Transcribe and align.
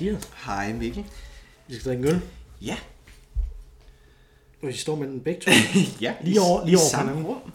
Hej 0.00 0.06
Mathias. 0.12 0.30
Hej 0.46 0.72
Mikkel. 0.72 1.04
Vi 1.68 1.74
skal 1.74 1.84
drikke 1.90 2.08
en 2.08 2.14
øl. 2.14 2.20
Ja. 2.62 2.76
Og 4.62 4.68
vi 4.68 4.72
står 4.72 4.96
med 4.96 5.08
den 5.08 5.20
begge 5.20 5.40
to. 5.40 5.50
ja. 6.00 6.14
Lige 6.22 6.40
over, 6.40 6.64
lige 6.66 6.76
over 6.76 6.86
samme 6.90 7.10
hinanden. 7.12 7.32
rum. 7.34 7.52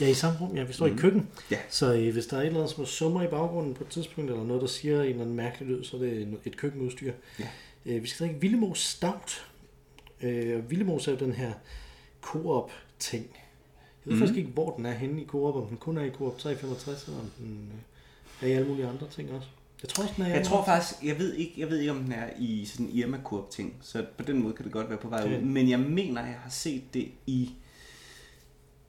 Ja, 0.00 0.08
i 0.08 0.14
samme 0.14 0.38
rum. 0.40 0.56
Ja, 0.56 0.62
vi 0.62 0.72
står 0.72 0.86
mm. 0.86 0.94
i 0.94 0.98
køkken. 0.98 1.28
Ja. 1.50 1.58
Så 1.70 1.94
øh, 1.94 2.12
hvis 2.12 2.26
der 2.26 2.36
er 2.36 2.40
et 2.40 2.46
eller 2.46 2.58
andet, 2.60 2.74
som 2.74 2.82
er 2.82 2.86
summer 2.88 3.22
i 3.22 3.26
baggrunden 3.26 3.74
på 3.74 3.84
et 3.84 3.90
tidspunkt, 3.90 4.30
eller 4.30 4.44
noget, 4.44 4.62
der 4.62 4.68
siger 4.68 5.02
en 5.02 5.08
eller 5.08 5.22
anden 5.22 5.36
mærkelig 5.36 5.68
lyd, 5.68 5.84
så 5.84 5.96
er 5.96 6.00
det 6.00 6.38
et 6.44 6.56
køkkenudstyr. 6.56 7.12
Ja. 7.38 7.46
Øh, 7.86 8.02
vi 8.02 8.08
skal 8.08 8.26
drikke 8.26 8.40
Villemos 8.40 8.78
Stout. 8.78 9.46
Øh, 10.22 10.56
og 10.58 10.70
Villemos 10.70 11.08
er 11.08 11.12
jo 11.12 11.18
den 11.18 11.32
her 11.32 11.52
Coop-ting. 12.22 13.24
Jeg 13.32 13.40
ved 14.04 14.12
Mhm. 14.12 14.14
mm. 14.14 14.18
faktisk 14.20 14.38
ikke, 14.38 14.50
hvor 14.50 14.76
den 14.76 14.86
er 14.86 14.92
henne 14.94 15.22
i 15.22 15.26
Coop, 15.26 15.54
om 15.56 15.66
den 15.68 15.76
kun 15.76 15.98
er 15.98 16.04
i 16.04 16.10
Coop 16.10 16.38
365, 16.38 17.04
eller 17.06 17.20
om 17.20 17.30
den 17.38 17.70
øh, 18.42 18.48
er 18.48 18.52
i 18.52 18.56
alle 18.56 18.68
mulige 18.68 18.86
andre 18.86 19.06
ting 19.10 19.30
også. 19.32 19.48
Jeg 19.82 19.88
tror 19.88 20.04
den 20.16 20.24
er 20.24 20.28
Jeg 20.28 20.44
tror 20.46 20.64
faktisk, 20.64 21.04
jeg 21.04 21.18
ved 21.18 21.34
ikke, 21.34 21.52
jeg 21.56 21.70
ved 21.70 21.78
ikke 21.78 21.90
om 21.92 21.98
den 22.02 22.12
er 22.12 22.30
i 22.38 22.64
sådan 22.64 22.86
en 22.86 22.92
irma 22.92 23.18
ting, 23.50 23.74
så 23.80 24.04
på 24.18 24.24
den 24.24 24.42
måde 24.42 24.54
kan 24.54 24.64
det 24.64 24.72
godt 24.72 24.88
være 24.90 24.98
på 24.98 25.08
vej 25.08 25.22
Okay. 25.24 25.36
ud. 25.38 25.42
Men 25.42 25.70
jeg 25.70 25.80
mener, 25.80 26.20
jeg 26.26 26.38
har 26.42 26.50
set 26.50 26.82
det 26.94 27.08
i 27.26 27.50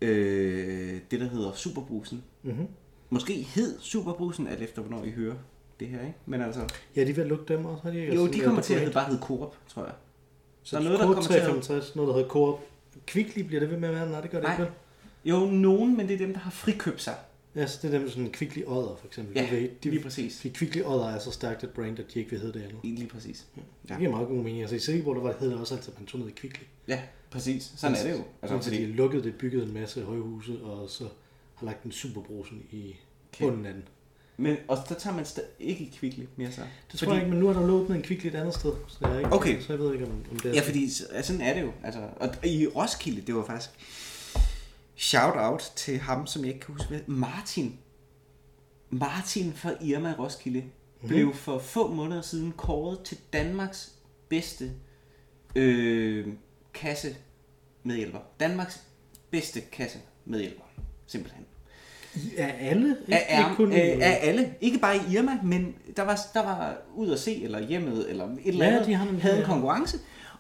øh, 0.02 1.00
det, 1.12 1.20
der 1.20 1.28
hedder 1.30 1.52
Superbrusen. 1.54 2.24
Mm-hmm. 2.44 2.68
Måske 3.10 3.34
hed 3.34 3.80
Superbrusen, 3.80 4.48
alt 4.48 4.62
efter 4.62 4.82
hvornår 4.82 5.04
I 5.06 5.10
hører 5.12 5.36
det 5.80 5.88
her, 5.88 6.00
ikke? 6.02 6.14
Men 6.26 6.42
altså, 6.42 6.62
Ja, 6.96 7.04
de 7.04 7.16
at 7.22 7.28
lukke 7.28 7.54
dem 7.54 7.66
også, 7.66 7.84
har 7.84 7.90
de 7.92 8.00
ikke? 8.00 8.16
jo, 8.16 8.26
Altså, 8.26 8.40
de 8.40 8.44
kommer 8.46 8.62
til 8.62 8.74
at 8.74 8.80
hedde, 8.80 8.94
bare 8.94 9.06
hedde 9.06 9.22
Coop, 9.22 9.56
tror 9.68 9.84
jeg. 9.86 9.94
Så 10.64 10.76
Der 10.76 10.82
er 10.82 10.86
noget, 10.86 11.00
der 11.00 11.06
kommer 11.06 11.22
til 11.24 11.34
at- 11.34 11.40
365, 11.42 11.96
noget, 11.96 12.08
der 12.08 12.14
hedder 12.14 12.30
Coop. 12.30 12.60
Kvickly 13.06 13.42
bliver 13.42 13.60
det 13.60 13.70
ved 13.72 13.78
med 13.78 13.90
at 13.90 13.96
være? 13.96 14.10
Nej, 14.10 14.22
det 14.22 14.30
gør 14.32 14.38
det 14.40 14.48
Nej. 14.50 14.60
ikke? 14.62 14.72
Jo, 15.26 15.46
nogen, 15.46 15.98
men 15.98 16.08
det 16.08 16.14
er 16.14 16.18
dem, 16.18 16.34
der 16.34 16.40
har 16.40 16.52
frikøbt 16.52 17.02
sig. 17.02 17.16
Ja, 17.58 17.68
så 17.68 17.80
det 17.82 17.88
er 17.88 17.92
dem 17.92 18.02
med 18.02 18.10
sådan 18.10 18.24
en 18.24 18.32
Kvickly 18.32 18.62
Odder, 18.68 18.96
for 19.00 19.08
eksempel. 19.08 19.36
Ja, 19.36 19.48
de, 19.52 19.70
de, 19.84 19.90
lige 19.90 20.04
præcis. 20.04 20.38
Fordi 20.42 20.50
Kvickly 20.54 20.82
Odder 20.86 21.10
er 21.10 21.20
så 21.20 21.32
stærkt 21.32 21.64
et 21.64 21.70
brand, 21.70 22.00
at 22.00 22.06
de 22.14 22.20
ikke 22.20 22.32
vil 22.32 22.40
hedde 22.40 22.60
det 22.60 22.64
andet. 22.66 22.78
Lige 22.84 23.08
præcis. 23.08 23.46
Det 23.90 23.98
giver 23.98 24.12
meget 24.12 24.28
god 24.28 24.38
mening. 24.38 24.60
Altså 24.62 24.76
i 24.76 24.80
Silkeborg, 24.80 25.16
der 25.16 25.22
var, 25.22 25.34
det 25.34 25.54
også 25.56 25.76
altid, 25.76 25.94
at 25.94 26.00
man 26.00 26.08
tog 26.08 26.20
ned 26.20 26.28
i 26.28 26.32
Kvickly. 26.32 26.64
Ja, 26.88 27.02
præcis. 27.30 27.74
Sådan 27.78 27.98
er 27.98 28.04
det 28.04 28.10
jo. 28.12 28.16
Altså, 28.16 28.26
Altså, 28.56 28.70
fordi... 28.70 28.76
fordi, 28.78 28.92
de 28.92 28.96
lukkede 28.98 29.24
det, 29.24 29.36
byggede 29.36 29.64
en 29.64 29.74
masse 29.74 30.02
højhuse, 30.04 30.60
og 30.64 30.90
så 30.90 31.04
har 31.56 31.66
lagt 31.66 31.84
en 31.84 31.92
superbrusen 31.92 32.64
i 32.72 32.96
bunden 33.40 33.66
af 33.66 33.74
den. 33.74 33.84
men, 34.38 34.58
og 34.68 34.78
så 34.88 34.96
tager 35.00 35.16
man 35.16 35.26
ikke 35.60 35.92
Kvickly 36.00 36.24
mere 36.36 36.52
så. 36.52 36.62
Det 36.92 37.00
tror 37.00 37.14
jeg 37.14 37.22
ikke, 37.22 37.30
men 37.32 37.40
nu 37.40 37.48
er 37.50 37.54
der 37.54 37.72
åbnet 37.72 37.96
en 37.96 38.02
Kvickly 38.04 38.28
et 38.28 38.36
andet 38.36 38.54
sted. 38.54 38.72
Så, 38.88 39.08
jeg 39.08 39.18
ikke, 39.20 39.34
Okay. 39.34 39.62
så 39.62 39.74
jeg 39.74 39.80
ved 39.80 39.94
ikke, 39.94 40.06
om, 40.06 40.12
om 40.32 40.40
det 40.40 40.52
er 40.52 40.56
Ja, 40.56 40.62
fordi 40.62 40.90
så- 40.90 41.06
ja, 41.14 41.22
sådan 41.22 41.42
er 41.42 41.54
det 41.54 41.62
jo. 41.62 41.72
Altså, 41.84 42.02
og 42.20 42.30
i 42.48 42.68
Roskilde, 42.68 43.22
det 43.22 43.36
var 43.36 43.46
faktisk 43.46 43.70
shout 44.98 45.34
out 45.36 45.72
til 45.76 46.00
ham, 46.00 46.28
som 46.28 46.42
jeg 46.46 46.54
ikke 46.54 46.66
kan 46.66 46.74
huske, 46.74 46.88
hvad, 46.90 47.00
Martin. 47.08 47.80
Martin 48.90 49.54
fra 49.54 49.72
Irma 49.82 50.10
i 50.10 50.14
Roskilde 50.14 50.60
mm-hmm. 50.62 51.08
blev 51.08 51.34
for 51.34 51.60
få 51.60 51.94
måneder 51.94 52.22
siden 52.22 52.52
kåret 52.52 53.00
til 53.04 53.18
Danmarks 53.34 53.92
bedste 54.30 54.72
øh, 55.56 56.28
kasse 56.74 57.16
medhjælper. 57.84 58.20
Danmarks 58.40 58.84
bedste 59.32 59.62
kasse 59.62 60.00
medhjælper. 60.26 60.64
Simpelthen. 61.08 61.44
Er 62.38 62.48
alle? 62.54 62.90
Ikke, 63.08 63.16
Af, 63.16 63.26
er, 63.30 63.46
ikke 63.50 63.56
kun, 63.56 63.72
øh, 63.72 63.78
af 64.02 64.20
alle. 64.22 64.54
Ikke 64.62 64.78
bare 64.80 64.96
i 64.98 65.00
Irma, 65.16 65.40
men 65.44 65.76
der 65.98 66.04
var, 66.04 66.20
der 66.34 66.44
var 66.44 66.78
ud 66.96 67.12
at 67.12 67.20
se, 67.20 67.44
eller 67.44 67.60
hjemmet, 67.68 68.10
eller 68.10 68.26
et 68.26 68.40
eller 68.46 68.66
Ja, 68.66 68.72
andet, 68.72 68.88
de 68.88 68.94
har 68.94 69.06
nemlig- 69.06 69.22
havde 69.24 69.36
en 69.36 69.42
ja. 69.42 69.48
konkurrence. 69.48 69.98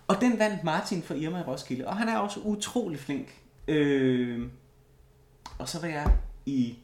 Og 0.08 0.22
den 0.22 0.40
vandt 0.40 0.64
Martin 0.64 1.04
fra 1.04 1.16
Irma 1.16 1.40
i 1.40 1.44
Roskilde. 1.44 1.88
Og 1.88 1.98
han 1.98 2.10
er 2.10 2.18
også 2.18 2.40
utrolig 2.40 3.00
flink. 3.00 3.28
Øh, 3.68 4.48
og 5.60 5.70
så 5.70 5.82
var 5.82 5.88
jeg 5.88 6.18
i 6.46 6.78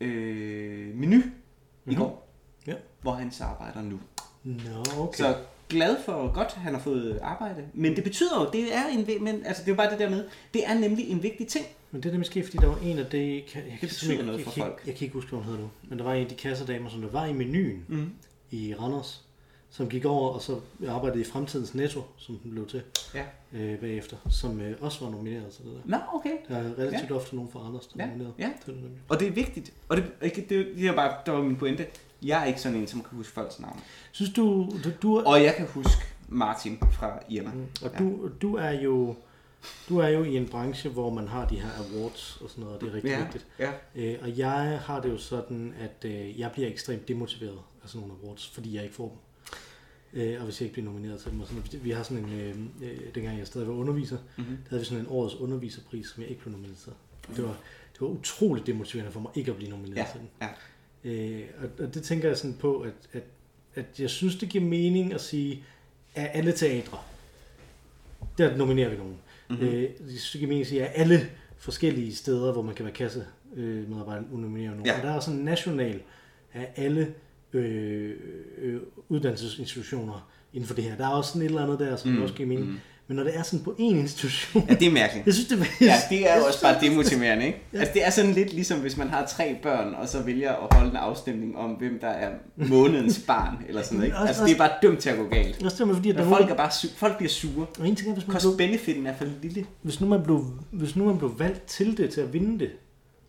øh, 0.00 0.94
menu 0.94 1.16
mm-hmm. 1.16 1.92
i 1.92 1.94
går, 1.94 2.28
Ja. 2.66 2.74
hvor 3.02 3.12
han 3.12 3.30
så 3.32 3.44
arbejder 3.44 3.82
nu. 3.82 4.00
Nå, 4.44 4.84
okay. 4.98 5.16
Så 5.16 5.36
glad 5.68 5.96
for 6.04 6.32
godt, 6.34 6.52
han 6.52 6.74
har 6.74 6.80
fået 6.80 7.18
arbejde. 7.22 7.64
Men 7.74 7.96
det 7.96 8.04
betyder 8.04 8.40
jo, 8.40 8.50
det 8.52 8.74
er 8.76 8.86
en, 8.86 9.24
men, 9.24 9.46
altså 9.46 9.64
det 9.64 9.72
er 9.72 9.76
bare 9.76 9.90
det 9.90 9.98
der 9.98 10.10
med, 10.10 10.24
det 10.54 10.66
er 10.66 10.74
nemlig 10.74 11.08
en 11.08 11.22
vigtig 11.22 11.46
ting. 11.48 11.66
Men 11.90 12.02
det 12.02 12.08
er 12.08 12.10
det 12.10 12.20
måske, 12.20 12.44
fordi 12.44 12.56
der 12.56 12.66
var 12.66 12.78
en 12.82 12.98
af 12.98 13.06
det... 13.06 13.34
Jeg, 13.34 13.44
kan, 13.52 13.62
jeg, 13.70 13.78
kan 13.80 13.88
betyder 13.88 14.22
noget 14.22 14.38
jeg, 14.38 14.44
for 14.46 14.52
kan, 14.52 14.62
folk. 14.62 14.82
Jeg 14.86 14.94
kan 14.94 15.04
ikke 15.04 15.14
huske, 15.14 15.28
hvad 15.30 15.38
hun 15.38 15.46
hedder 15.46 15.60
nu. 15.60 15.70
Men 15.88 15.98
der 15.98 16.04
var 16.04 16.14
en 16.14 16.22
af 16.22 16.28
de 16.28 16.34
kassedamer, 16.34 16.90
som 16.90 17.00
der 17.00 17.08
var 17.08 17.26
i 17.26 17.32
menuen 17.32 17.84
Mm. 17.88 18.10
i 18.50 18.74
Randers, 18.74 19.24
som 19.72 19.88
gik 19.88 20.04
over 20.04 20.28
og 20.30 20.42
så 20.42 20.60
arbejdede 20.88 21.20
i 21.20 21.24
fremtidens 21.24 21.74
Netto, 21.74 22.02
som 22.16 22.36
den 22.38 22.50
blev 22.50 22.66
til 22.68 22.82
Ja. 23.14 23.24
øh, 23.52 23.78
bagefter, 23.78 24.16
som 24.30 24.60
øh, 24.60 24.76
også 24.80 25.04
var 25.04 25.10
nomineret 25.10 25.52
til 25.52 25.64
det 25.64 25.72
der. 25.72 25.80
Nå, 25.84 25.96
okay. 26.14 26.30
Der 26.48 26.56
er 26.56 26.78
relativt 26.78 27.10
ja. 27.10 27.14
ofte 27.14 27.34
nogen 27.36 27.50
fra 27.52 27.60
Randers, 27.60 27.86
der 27.86 28.00
er 28.00 28.04
Ja, 28.06 28.10
nomineret 28.10 28.34
ja. 28.38 28.50
til 28.64 28.74
det. 28.74 28.82
nemlig. 28.82 28.98
Og 29.08 29.20
det 29.20 29.28
er 29.28 29.32
vigtigt. 29.32 29.72
Og 29.88 29.96
det, 29.96 30.04
ikke, 30.22 30.46
det, 30.48 30.66
det 30.76 30.86
er 30.86 30.94
bare, 30.94 31.14
der 31.26 31.32
var 31.32 31.42
min 31.42 31.56
pointe. 31.56 31.86
Jeg 32.22 32.40
er 32.42 32.44
ikke 32.44 32.60
sådan 32.60 32.78
en, 32.78 32.86
som 32.86 33.00
kan 33.02 33.16
huske 33.16 33.32
folks 33.32 33.60
navne. 33.60 33.80
Synes 34.12 34.32
du, 34.32 34.68
du, 34.84 34.90
du, 35.02 35.16
er- 35.16 35.24
Og 35.24 35.42
jeg 35.42 35.54
kan 35.54 35.66
huske 35.66 36.02
Martin 36.28 36.78
fra 36.92 37.18
Irma. 37.28 37.50
Mm, 37.50 37.66
og 37.84 37.98
du, 37.98 38.28
du 38.42 38.56
er 38.56 38.70
jo 38.70 39.14
du 39.88 39.98
er 39.98 40.08
jo 40.08 40.22
i 40.24 40.36
en 40.36 40.48
branche, 40.48 40.90
hvor 40.90 41.10
man 41.10 41.28
har 41.28 41.48
de 41.48 41.56
her 41.60 41.68
awards 41.78 42.38
og 42.44 42.50
sådan 42.50 42.64
noget, 42.64 42.76
og 42.76 42.80
det 42.82 42.90
er 42.90 42.94
rigtig 42.94 43.10
Ja, 43.10 43.22
vigtigt. 43.22 43.46
ja. 43.58 43.70
Øh, 43.94 44.18
og 44.22 44.38
jeg 44.38 44.80
har 44.84 45.00
det 45.00 45.08
jo 45.08 45.18
sådan, 45.18 45.74
at 45.80 46.10
øh, 46.10 46.40
jeg 46.40 46.50
bliver 46.52 46.68
ekstremt 46.68 47.08
demotiveret 47.08 47.58
af 47.82 47.88
sådan 47.88 48.00
nogle 48.08 48.22
awards, 48.24 48.46
fordi 48.48 48.74
jeg 48.76 48.82
ikke 48.82 48.94
får 48.94 49.08
dem. 49.08 49.16
Øh, 50.14 50.36
og 50.38 50.44
hvis 50.44 50.60
jeg 50.60 50.64
ikke 50.66 50.72
bliver 50.72 50.84
nomineret 50.92 51.20
til 51.20 51.30
dem. 51.30 51.40
Og 51.40 51.46
sådan, 51.46 51.62
noget. 51.66 51.84
vi 51.84 51.90
har 51.90 52.02
sådan 52.02 52.24
en, 52.24 52.32
øh, 52.40 52.54
øh, 52.90 52.98
dengang 53.14 53.38
jeg 53.38 53.46
stadig 53.46 53.68
var 53.68 53.74
underviser, 53.74 54.16
Mhm. 54.36 54.44
mm-hmm. 54.46 54.56
der 54.56 54.68
havde 54.70 54.80
vi 54.80 54.86
sådan 54.86 55.00
en 55.04 55.06
årets 55.10 55.34
underviserpris, 55.34 56.06
som 56.06 56.22
jeg 56.22 56.30
ikke 56.30 56.42
blev 56.42 56.52
nomineret 56.52 56.76
til. 56.78 56.92
Det 57.36 57.44
var, 57.44 57.56
det 57.92 58.00
var 58.00 58.06
utroligt 58.06 58.66
demotiverende 58.66 59.12
for 59.12 59.20
mig 59.20 59.30
ikke 59.34 59.50
at 59.50 59.56
blive 59.56 59.70
nomineret 59.70 59.96
Ja, 59.96 60.06
til 60.12 60.20
den. 60.20 60.28
ja. 60.42 60.48
Øh, 61.04 61.42
og, 61.62 61.84
og 61.84 61.94
det 61.94 62.02
tænker 62.02 62.28
jeg 62.28 62.38
sådan 62.38 62.56
på, 62.60 62.80
at, 62.80 62.92
at, 63.12 63.22
at 63.74 64.00
jeg 64.00 64.10
synes, 64.10 64.36
det 64.36 64.48
giver 64.48 64.64
mening 64.64 65.12
at 65.14 65.20
sige, 65.20 65.62
at 66.14 66.30
alle 66.34 66.52
teatre, 66.52 66.98
der 68.38 68.56
nominerer 68.56 68.88
vi 68.90 68.96
nogen. 68.96 69.16
Mm-hmm. 69.50 69.66
Øh, 69.66 69.82
jeg 69.82 69.90
synes, 70.06 70.30
det 70.30 70.38
giver 70.38 70.48
mening 70.48 70.60
at 70.60 70.66
sige, 70.66 70.86
at 70.86 71.00
alle 71.00 71.30
forskellige 71.58 72.14
steder, 72.14 72.52
hvor 72.52 72.62
man 72.62 72.74
kan 72.74 72.84
være 72.84 72.94
kasse 72.94 73.26
øh, 73.56 73.90
medarbejder, 73.90 74.22
nominerer 74.32 74.70
nogen. 74.70 74.86
Ja. 74.86 74.96
Og 74.96 75.02
der 75.02 75.10
er 75.10 75.20
sådan 75.20 75.40
national 75.40 76.00
af 76.54 76.72
alle 76.76 77.14
øh, 77.52 78.10
øh, 78.62 78.80
uddannelsesinstitutioner 79.08 80.30
inden 80.52 80.66
for 80.66 80.74
det 80.74 80.84
her. 80.84 80.96
Der 80.96 81.04
er 81.04 81.10
også 81.10 81.28
sådan 81.28 81.42
et 81.42 81.46
eller 81.46 81.62
andet 81.62 81.78
der, 81.78 81.96
som 81.96 82.10
mm. 82.10 82.22
også 82.22 82.34
giver 82.34 82.48
mening. 82.48 82.66
Mm. 82.70 82.76
Men 83.08 83.16
når 83.16 83.24
det 83.24 83.36
er 83.36 83.42
sådan 83.42 83.64
på 83.64 83.70
én 83.70 83.82
institution, 83.82 84.64
Ja, 84.68 84.74
det 84.74 84.86
er 84.86 84.92
mærkeligt. 84.92 85.26
jeg 85.26 85.34
synes, 85.34 85.48
det 85.48 85.58
er 85.60 85.64
Ja, 85.80 85.94
det 86.10 86.30
er 86.30 86.38
jo 86.38 86.44
også 86.44 86.62
bare 86.62 86.80
demotiverende, 86.80 87.46
ikke? 87.46 87.62
Altså, 87.72 87.90
det 87.94 88.06
er 88.06 88.10
sådan 88.10 88.32
lidt 88.32 88.52
ligesom, 88.52 88.78
hvis 88.80 88.96
man 88.96 89.08
har 89.08 89.26
tre 89.26 89.56
børn, 89.62 89.94
og 89.94 90.08
så 90.08 90.22
vælger 90.22 90.52
at 90.52 90.74
holde 90.74 90.90
en 90.90 90.96
afstemning 90.96 91.56
om, 91.56 91.70
hvem 91.70 91.98
der 92.00 92.08
er 92.08 92.30
månedens 92.56 93.20
barn, 93.26 93.56
eller 93.68 93.82
sådan 93.82 93.96
noget, 93.96 94.06
ikke? 94.06 94.18
Altså, 94.18 94.44
det 94.44 94.52
er 94.52 94.58
bare 94.58 94.70
dømt 94.82 94.98
til 94.98 95.10
at 95.10 95.16
gå 95.16 95.28
galt. 95.28 95.54
Det 95.54 95.60
er 95.60 95.64
også 95.64 95.76
simpelthen 95.76 95.96
fordi, 96.02 96.10
at 96.10 96.16
der 96.16 96.22
er 96.22 96.28
folk 96.28 96.40
nogen, 96.40 96.52
er 96.52 96.56
bare 96.56 96.68
su- 96.70 96.96
folk 96.96 97.16
bliver 97.16 97.30
sure. 97.30 97.66
og 97.80 97.88
en 97.88 97.96
ting 97.96 98.10
er, 98.10 98.14
hvis 98.14 98.26
man, 98.26 98.36
blev, 98.40 98.40
Cost-benefiten 98.40 99.06
er 99.06 99.14
for 99.16 99.26
lille. 99.42 99.66
hvis, 99.82 100.00
nu 100.00 100.06
man 100.06 100.22
blev, 100.22 100.44
hvis 100.70 100.96
nu 100.96 101.04
man 101.04 101.18
blev 101.18 101.34
valgt 101.38 101.62
til 101.66 101.96
det, 101.96 102.10
til 102.10 102.20
at 102.20 102.32
vinde 102.32 102.58
det, 102.58 102.70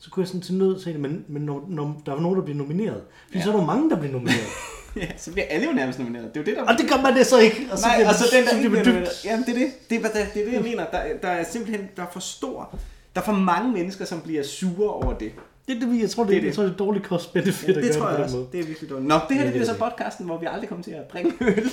så 0.01 0.09
kunne 0.09 0.21
jeg 0.21 0.27
sådan 0.27 0.41
til 0.41 0.55
nød 0.55 0.79
se 0.79 0.93
det, 0.93 0.99
men, 0.99 1.25
men 1.27 1.41
når, 1.41 1.65
når 1.67 2.01
der 2.05 2.11
var 2.11 2.21
nogen, 2.21 2.37
der 2.37 2.45
blev 2.45 2.55
nomineret, 2.55 3.01
fordi 3.25 3.37
ja. 3.37 3.43
så 3.43 3.53
er 3.53 3.57
der 3.57 3.65
mange, 3.65 3.89
der 3.89 3.95
bliver 3.99 4.11
nomineret. 4.11 4.47
Ja, 4.95 5.07
så 5.17 5.31
bliver 5.31 5.45
alle 5.49 5.67
jo 5.67 5.73
nærmest 5.73 5.99
nomineret. 5.99 6.33
Det 6.33 6.37
er 6.37 6.41
jo 6.41 6.45
det, 6.45 6.55
der... 6.55 6.73
og 6.73 6.77
det 6.79 6.89
gør 6.89 7.01
man 7.01 7.15
det 7.15 7.25
så 7.25 7.39
ikke. 7.39 7.67
Og 7.71 7.77
så 7.77 7.85
Nej, 7.87 7.95
bliver 7.95 8.09
og 8.09 8.15
så 8.15 8.25
den, 8.35 8.43
der 8.43 8.49
så 8.49 8.57
bliver 8.57 8.83
nomineret. 8.85 9.25
Jamen, 9.25 9.45
det 9.45 9.55
er 9.55 9.59
det. 9.59 9.67
Det 9.89 9.97
er, 9.97 10.01
det, 10.01 10.13
det, 10.33 10.41
er 10.41 10.45
det, 10.45 10.53
jeg 10.53 10.61
mener. 10.61 10.85
Der, 10.85 11.01
der 11.21 11.27
er 11.27 11.43
simpelthen 11.43 11.87
der 11.95 12.01
er 12.01 12.07
for 12.13 12.19
stor... 12.19 12.75
Der 13.15 13.21
er 13.21 13.25
for 13.25 13.31
mange 13.31 13.71
mennesker, 13.71 14.05
som 14.05 14.21
bliver 14.21 14.43
sure 14.43 14.89
over 14.93 15.13
det. 15.13 15.31
Det, 15.67 15.81
det, 15.81 16.01
jeg 16.01 16.09
tror, 16.09 16.23
det, 16.23 16.29
Det 16.29 16.37
er 16.37 16.41
det, 16.41 16.41
det. 16.41 16.47
jeg 16.47 16.55
tror, 16.55 16.63
det 16.63 16.71
er 16.71 16.75
dårligt 16.77 17.05
cost 17.05 17.33
benefit 17.33 17.69
Ja, 17.69 17.73
det 17.73 17.83
gøre 17.83 17.93
tror 17.93 18.07
det 18.07 18.15
jeg 18.15 18.23
også. 18.23 18.35
måde. 18.35 18.47
Det 18.51 18.59
er 18.59 18.63
virkelig 18.63 18.89
dårligt. 18.89 19.07
Nå, 19.07 19.15
det 19.29 19.37
her 19.37 19.43
det 19.43 19.53
bliver 19.53 19.65
det 19.65 19.75
så 19.75 19.79
podcasten, 19.79 20.25
hvor 20.25 20.37
vi 20.37 20.47
aldrig 20.51 20.69
kommer 20.69 20.83
til 20.83 20.91
at 20.91 21.13
drikke 21.13 21.31
øl. 21.41 21.71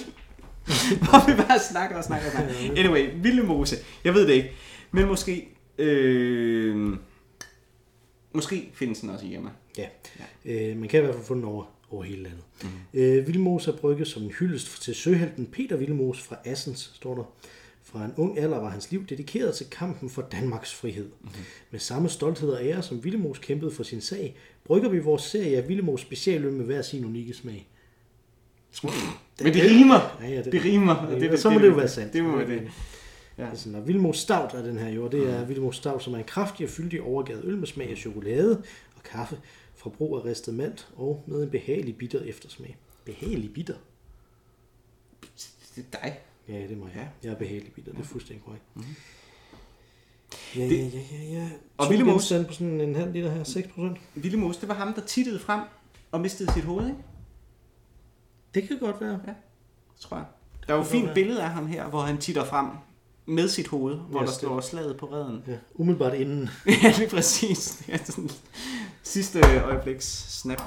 hvor 1.08 1.26
vi 1.26 1.42
bare 1.42 1.58
snakker 1.58 1.96
og 1.96 2.04
snakker 2.04 2.26
og 2.26 2.32
snakker. 2.32 2.54
Anyway, 2.76 3.08
Vilde 3.22 3.42
Mose. 3.42 3.76
Jeg 4.04 4.14
ved 4.14 4.26
det 4.26 4.32
ikke. 4.32 4.52
Men 4.92 5.06
måske... 5.06 5.48
Øh, 5.78 6.96
måske 8.38 8.70
findes 8.74 9.00
den 9.00 9.10
også 9.10 9.26
i 9.26 9.32
Irma. 9.34 9.50
Ja. 9.78 9.86
Øh, 10.44 10.76
man 10.76 10.88
kan 10.88 11.00
i 11.00 11.02
hvert 11.02 11.14
fald 11.14 11.26
få 11.26 11.34
den 11.34 11.44
over, 11.44 11.64
over 11.90 12.02
hele 12.04 12.22
landet. 12.22 12.42
Mm. 12.62 12.68
Øh, 12.94 13.26
Vildmose 13.26 13.70
er 13.70 13.76
brygget 13.76 14.08
som 14.08 14.22
en 14.22 14.30
hyldest 14.30 14.82
til 14.82 14.94
søhelten 14.94 15.46
Peter 15.46 15.76
Vildmose 15.76 16.22
fra 16.22 16.36
Assens, 16.44 16.90
står 16.94 17.14
der. 17.14 17.24
Fra 17.82 18.04
en 18.04 18.12
ung 18.16 18.38
alder 18.38 18.58
var 18.58 18.70
hans 18.70 18.90
liv 18.90 19.06
dedikeret 19.06 19.54
til 19.54 19.66
kampen 19.70 20.10
for 20.10 20.22
Danmarks 20.22 20.74
frihed. 20.74 21.04
Mm-hmm. 21.20 21.44
Med 21.70 21.80
samme 21.80 22.08
stolthed 22.08 22.50
og 22.50 22.64
ære, 22.64 22.82
som 22.82 23.04
Vildmose 23.04 23.40
kæmpede 23.42 23.70
for 23.70 23.82
sin 23.82 24.00
sag, 24.00 24.36
brygger 24.64 24.88
vi 24.88 24.98
vores 24.98 25.22
serie 25.22 25.56
af 25.56 25.68
Vildmose 25.68 26.02
specialøl 26.04 26.52
med 26.52 26.64
hver 26.64 26.82
sin 26.82 27.04
unikke 27.04 27.34
smag. 27.34 27.68
Men 29.42 29.54
det 29.54 29.62
rimer. 29.62 30.16
Ja, 30.22 30.28
ja, 30.28 30.42
det, 30.42 30.52
Det 30.52 30.64
rimer. 30.64 30.94
og 30.94 31.20
Ja, 31.20 31.36
så 31.36 31.50
må 31.50 31.58
det 31.58 31.66
jo 31.68 31.74
være 31.74 31.88
sandt. 31.88 32.12
Det 32.12 32.24
må 32.24 32.36
være 32.36 32.48
det. 32.48 32.70
Ja. 33.38 33.48
Altså, 33.48 33.68
når 33.68 33.80
Vildmos 33.80 34.18
Stout 34.18 34.54
er 34.54 34.62
den 34.62 34.78
her 34.78 34.88
jo, 34.88 35.08
det 35.08 35.30
er 35.30 35.44
Vildmos 35.44 35.76
Stout, 35.76 36.02
som 36.02 36.14
er 36.14 36.18
en 36.18 36.24
kraftig 36.24 36.66
og 36.66 36.70
fyldig 36.70 37.02
overgavet 37.02 37.44
øl 37.44 37.58
med 37.58 37.66
smag 37.66 37.90
af 37.90 37.96
chokolade 37.96 38.62
og 38.96 39.02
kaffe 39.02 39.40
fra 39.76 39.90
brug 39.90 40.16
af 40.16 40.24
ristet 40.24 40.54
malt 40.54 40.88
og 40.96 41.24
med 41.26 41.42
en 41.42 41.50
behagelig 41.50 41.96
bitter 41.96 42.20
eftersmag. 42.20 42.76
Behagelig 43.04 43.52
bitter? 43.54 43.74
Det 45.76 45.84
er 45.92 45.98
dig. 46.02 46.18
Ja, 46.48 46.54
det 46.54 46.72
er 46.72 46.76
mig. 46.76 46.92
Ja. 46.94 47.06
Jeg 47.22 47.32
er 47.32 47.38
behagelig 47.38 47.72
bitter, 47.72 47.92
det 47.92 48.00
er 48.00 48.04
fuldstændig 48.04 48.44
korrekt. 48.44 48.64
Mhm. 48.74 48.84
Ja, 50.56 50.66
ja, 50.66 50.74
ja, 50.74 51.00
ja, 51.12 51.40
ja. 51.40 51.50
Og 51.78 51.86
genstand 51.88 52.46
på 52.46 52.52
sådan 52.52 52.80
en 52.80 52.94
halv 52.94 53.12
liter 53.12 53.30
her, 53.30 53.44
6 53.44 53.68
procent. 53.68 53.98
Ville 54.14 54.38
Mos, 54.38 54.56
det 54.56 54.68
var 54.68 54.74
ham, 54.74 54.94
der 54.94 55.06
tittede 55.06 55.38
frem 55.38 55.60
og 56.10 56.20
mistede 56.20 56.52
sit 56.52 56.64
hoved, 56.64 56.86
ikke? 56.86 56.98
Det 58.54 58.68
kan 58.68 58.78
godt 58.78 59.00
være. 59.00 59.20
Ja. 59.26 59.32
tror 60.00 60.16
jeg. 60.16 60.26
Der 60.66 60.72
er 60.72 60.76
jo 60.76 60.82
et 60.82 60.88
fint 60.88 61.14
billede 61.14 61.42
af 61.42 61.50
ham 61.50 61.66
her, 61.66 61.88
hvor 61.88 62.00
han 62.00 62.18
titter 62.18 62.44
frem 62.44 62.66
med 63.28 63.48
sit 63.48 63.68
hoved, 63.68 63.94
hvor 63.96 64.20
Ja, 64.20 64.26
der 64.26 64.32
står 64.32 64.60
slaget 64.60 64.96
på 64.96 65.06
redden. 65.06 65.44
Ja, 65.46 65.52
umiddelbart 65.74 66.14
inden 66.14 66.50
ja, 66.82 66.92
lige 66.98 67.08
præcis. 67.10 67.82
Det 67.86 67.94
er 67.94 67.98
sådan 68.04 68.30
sidste 69.02 69.40
øjebliks 69.64 70.06
snap. 70.40 70.62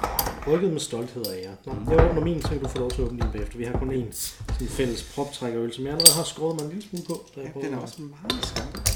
rykket 0.46 0.72
med 0.72 0.80
stolthed 0.80 1.26
af 1.26 1.42
jer. 1.42 1.74
Nå, 1.74 1.92
jeg 1.92 2.10
åbner 2.10 2.20
min, 2.24 2.42
så 2.42 2.48
kan 2.48 2.60
du 2.60 2.68
få 2.68 2.78
lov 2.78 2.90
til 2.90 3.02
at 3.02 3.06
åbne 3.06 3.20
din 3.22 3.32
bagefter. 3.32 3.58
Vi 3.58 3.64
har 3.64 3.78
kun 3.78 3.90
én 3.90 4.12
sådan 4.12 4.68
fælles 4.68 5.12
proptrækkerøl, 5.14 5.72
som 5.72 5.84
jeg 5.84 5.92
allerede 5.92 6.16
har 6.16 6.24
skåret 6.24 6.56
mig 6.56 6.64
en 6.64 6.70
lille 6.70 6.88
smule 6.88 7.04
på. 7.08 7.26
Ja, 7.36 7.66
den 7.66 7.74
er 7.74 7.78
også 7.78 8.02
meget 8.02 8.44
skarp. 8.44 8.88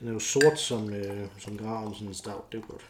Den 0.00 0.08
er 0.08 0.12
jo 0.12 0.18
sort 0.18 0.60
som, 0.60 0.90
øh, 0.90 1.26
som 1.38 1.58
graven, 1.58 1.94
sådan 1.94 2.08
en 2.08 2.14
stout. 2.14 2.52
Det 2.52 2.58
er 2.58 2.62
jo 2.62 2.72
godt. 2.72 2.84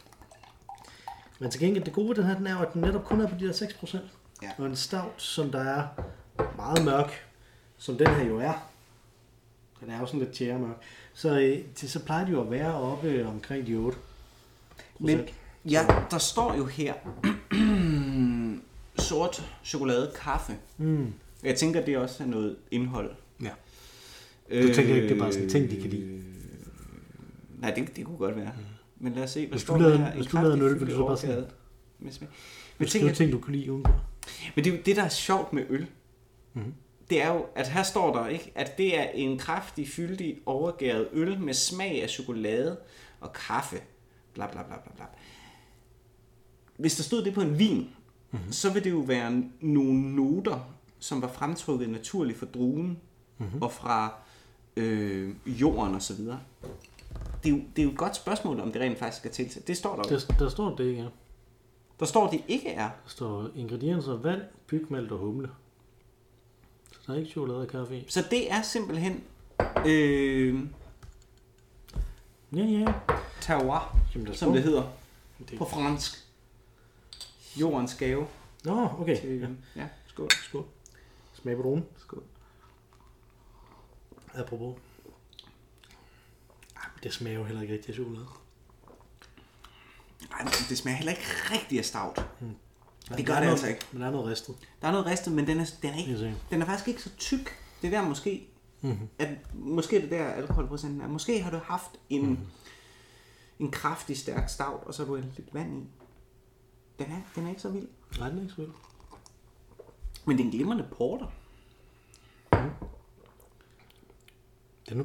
Men 1.39 1.51
til 1.51 1.59
gengæld, 1.59 1.85
det 1.85 1.93
gode 1.93 2.09
ved 2.09 2.15
den 2.15 2.23
her, 2.25 2.35
den 2.37 2.47
er 2.47 2.53
jo, 2.57 2.61
at 2.61 2.73
den 2.73 2.81
netop 2.81 3.03
kun 3.05 3.21
er 3.21 3.27
på 3.27 3.35
de 3.39 3.47
der 3.47 3.53
6%. 3.53 3.97
Ja. 4.43 4.49
Og 4.57 4.65
en 4.65 4.75
stout, 4.75 5.13
som 5.17 5.51
der 5.51 5.59
er 5.59 5.83
meget 6.57 6.85
mørk, 6.85 7.26
som 7.77 7.97
den 7.97 8.07
her 8.07 8.25
jo 8.25 8.39
er. 8.39 8.53
Den 9.81 9.89
er 9.89 9.99
jo 9.99 10.05
sådan 10.05 10.19
lidt 10.19 10.31
tjæremørk. 10.31 10.81
Så, 11.13 11.39
øh, 11.39 11.63
det, 11.81 11.89
så 11.89 12.05
plejer 12.05 12.25
de 12.25 12.31
jo 12.31 12.41
at 12.41 12.51
være 12.51 12.73
oppe 12.73 13.07
øh, 13.07 13.29
omkring 13.29 13.67
de 13.67 13.75
8 13.75 13.97
Men 14.99 15.19
ja, 15.65 15.85
der 16.11 16.17
står 16.17 16.55
jo 16.55 16.65
her, 16.65 16.93
sort 18.99 19.49
chokolade 19.63 20.11
kaffe. 20.15 20.57
Mm. 20.77 21.13
Jeg 21.43 21.55
tænker, 21.55 21.85
det 21.85 21.97
også 21.97 22.23
er 22.23 22.27
noget 22.27 22.57
indhold. 22.71 23.11
Ja. 23.41 23.49
Du 24.61 24.73
tænker 24.73 24.95
ikke, 24.95 25.07
det 25.09 25.15
er 25.15 25.19
bare 25.19 25.31
sådan 25.31 25.43
en 25.43 25.49
ting, 25.49 25.69
de 25.71 25.81
kan 25.81 25.89
lide? 25.89 26.03
Øh, 26.03 26.23
Nej, 27.59 27.71
det, 27.71 27.95
det 27.95 28.05
kunne 28.05 28.17
godt 28.17 28.35
være. 28.35 28.53
Men 28.99 29.13
lad 29.13 29.23
os 29.23 29.29
se, 29.29 29.39
hvad 29.39 29.49
Hvis 29.49 29.61
du 29.61 29.65
står 29.65 29.77
der 29.77 29.97
her? 29.97 30.13
Hvis 30.13 30.27
du 30.27 30.37
lavede 30.37 30.53
en 30.53 30.61
øl, 30.61 30.79
ville 30.79 30.93
du 30.93 31.17
så 31.17 31.25
bare. 31.25 31.45
Men, 31.99 32.13
Hvis 32.77 32.91
tænker, 32.91 33.09
du 33.09 33.15
ting, 33.15 33.31
du 33.31 33.39
kunne 33.39 33.55
lide 33.55 33.71
udenpå. 33.71 33.91
men 34.55 34.65
det 34.65 34.73
er 34.73 34.77
jo 34.77 34.83
det, 34.85 34.95
der 34.95 35.03
er 35.03 35.09
sjovt 35.09 35.53
med 35.53 35.63
øl. 35.69 35.87
Mhm. 36.53 36.73
Det 37.09 37.21
er 37.21 37.33
jo, 37.33 37.45
at 37.55 37.67
her 37.67 37.83
står 37.83 38.13
der 38.13 38.27
ikke, 38.27 38.51
at 38.55 38.77
det 38.77 38.99
er 38.99 39.03
en 39.03 39.37
kraftig, 39.37 39.89
fyldig, 39.89 40.37
overgæret 40.45 41.07
øl 41.11 41.39
med 41.39 41.53
smag 41.53 42.03
af 42.03 42.09
chokolade 42.09 42.77
og 43.21 43.33
kaffe. 43.33 43.77
Bla 44.33 44.47
bla 44.47 44.63
bla 44.63 44.75
bla 44.83 44.91
bla. 44.95 45.05
Hvis 46.77 46.95
der 46.95 47.03
stod 47.03 47.23
det 47.23 47.33
på 47.33 47.41
en 47.41 47.59
vin, 47.59 47.77
Mhm. 48.31 48.39
mm-hmm. 48.39 48.51
så 48.51 48.73
vil 48.73 48.83
det 48.83 48.89
jo 48.91 48.99
være 48.99 49.43
nogle 49.61 50.15
noter, 50.15 50.59
som 50.99 51.21
var 51.21 51.27
fremtrukket 51.27 51.89
naturligt 51.89 52.39
fra 52.39 52.45
druen 52.53 52.87
Mhm. 52.87 52.97
mm-hmm. 53.37 53.61
og 53.61 53.71
fra 53.71 54.13
øh, 54.77 55.35
jorden 55.45 55.95
og 55.95 56.01
så 56.01 56.13
videre. 56.15 56.39
Det 57.43 57.49
er, 57.49 57.53
jo, 57.55 57.61
det 57.75 57.81
er 57.81 57.83
jo 57.83 57.91
et 57.91 57.97
godt 57.97 58.15
spørgsmål, 58.15 58.59
om 58.59 58.71
det 58.71 58.81
rent 58.81 58.99
faktisk 58.99 59.25
er 59.25 59.29
tilsat. 59.29 59.67
Det 59.67 59.77
står 59.77 59.95
der 59.95 60.03
jo. 60.13 60.19
Der, 60.19 60.35
der 60.39 60.49
står 60.49 60.75
det 60.75 60.83
ikke, 60.85 61.01
ja. 61.01 61.07
Der 61.99 62.05
står, 62.05 62.29
det 62.29 62.41
ikke 62.47 62.69
er. 62.69 62.83
Der 62.89 63.09
står 63.09 63.49
ingredienser, 63.55 64.13
vand, 64.17 64.41
bygmalt 64.67 65.11
og 65.11 65.17
humle. 65.19 65.49
Så 67.07 67.11
der 67.13 67.17
er 67.17 67.21
ikke 67.21 67.31
chokolade 67.31 67.61
og 67.61 67.67
kaffe 67.67 67.97
i. 67.97 68.05
Så 68.09 68.25
det 68.31 68.51
er 68.51 68.61
simpelthen 68.61 69.23
øh, 69.85 70.63
Ja, 72.55 72.63
ja. 72.63 72.93
terroir, 73.41 73.97
Jamen, 74.15 74.35
som 74.35 74.53
det 74.53 74.63
hedder 74.63 74.83
Det- 75.49 75.57
på 75.57 75.65
fransk. 75.65 76.11
Jordens 77.55 77.95
gave. 77.95 78.27
Nå, 78.63 78.89
okay. 78.99 79.21
Til, 79.21 79.39
Ja. 79.39 79.47
ja, 79.81 79.87
skål. 80.07 80.29
Skål. 80.31 80.65
Smag 81.33 81.55
på 81.55 81.61
dronen. 81.61 81.85
skål. 81.97 82.23
Apropos. 84.33 84.77
Ej, 86.75 86.81
det 87.03 87.13
smager 87.13 87.37
jo 87.39 87.43
heller 87.43 87.61
ikke 87.61 87.73
rigtig 87.73 87.89
af 87.89 87.95
chokolade. 87.95 88.25
Ej, 90.31 90.43
men 90.43 90.51
det 90.69 90.77
smager 90.77 90.95
heller 90.97 91.11
ikke 91.11 91.23
rigtig 91.51 91.79
af 91.79 91.85
stout. 91.85 92.17
Nej, 92.41 92.51
Det 93.15 93.25
gør 93.25 93.33
det 93.33 93.43
noget, 93.43 93.51
altså 93.51 93.67
ikke. 93.67 93.85
Men 93.91 94.01
der 94.01 94.07
er 94.07 94.11
noget 94.11 94.27
ristet. 94.27 94.55
Der 94.81 94.87
er 94.87 94.91
noget 94.91 95.05
ristet, 95.05 95.33
men 95.33 95.47
den 95.47 95.59
er, 95.59 95.65
den 95.81 95.93
er, 95.93 95.97
ikke, 95.97 96.35
den 96.49 96.61
er 96.61 96.65
faktisk 96.65 96.87
ikke 96.87 97.01
så 97.01 97.09
tyk. 97.17 97.49
Det 97.81 97.93
er 97.93 98.01
der 98.01 98.07
måske, 98.09 98.47
Mhm. 98.81 99.09
at, 99.19 99.29
måske 99.53 99.97
er 99.97 100.01
det 100.01 100.11
der 100.11 100.25
alkoholprocenten 100.25 101.01
er. 101.01 101.07
Måske 101.07 101.41
har 101.41 101.51
du 101.51 101.59
haft 101.63 101.91
en, 102.09 102.25
Mhm. 102.29 102.39
en 103.59 103.71
kraftig, 103.71 104.17
stærk 104.17 104.49
stout, 104.49 104.83
og 104.85 104.93
så 104.93 105.05
har 105.05 105.07
du 105.11 105.15
lidt 105.15 105.53
vand 105.53 105.77
i. 105.77 105.87
Den 106.99 107.11
er, 107.11 107.21
den 107.35 107.45
er 107.45 107.49
ikke 107.49 107.61
så 107.61 107.69
vild. 107.69 107.87
Nej, 108.19 108.29
den 108.29 108.37
er 108.37 108.41
ikke 108.41 108.53
så 108.53 108.61
vild. 108.61 108.71
Men 110.25 110.37
det 110.37 110.43
er 110.43 110.47
en 110.47 110.51
glimrende 110.51 110.85
porter. 110.97 111.27
Den, 114.89 114.99
er- 114.99 115.03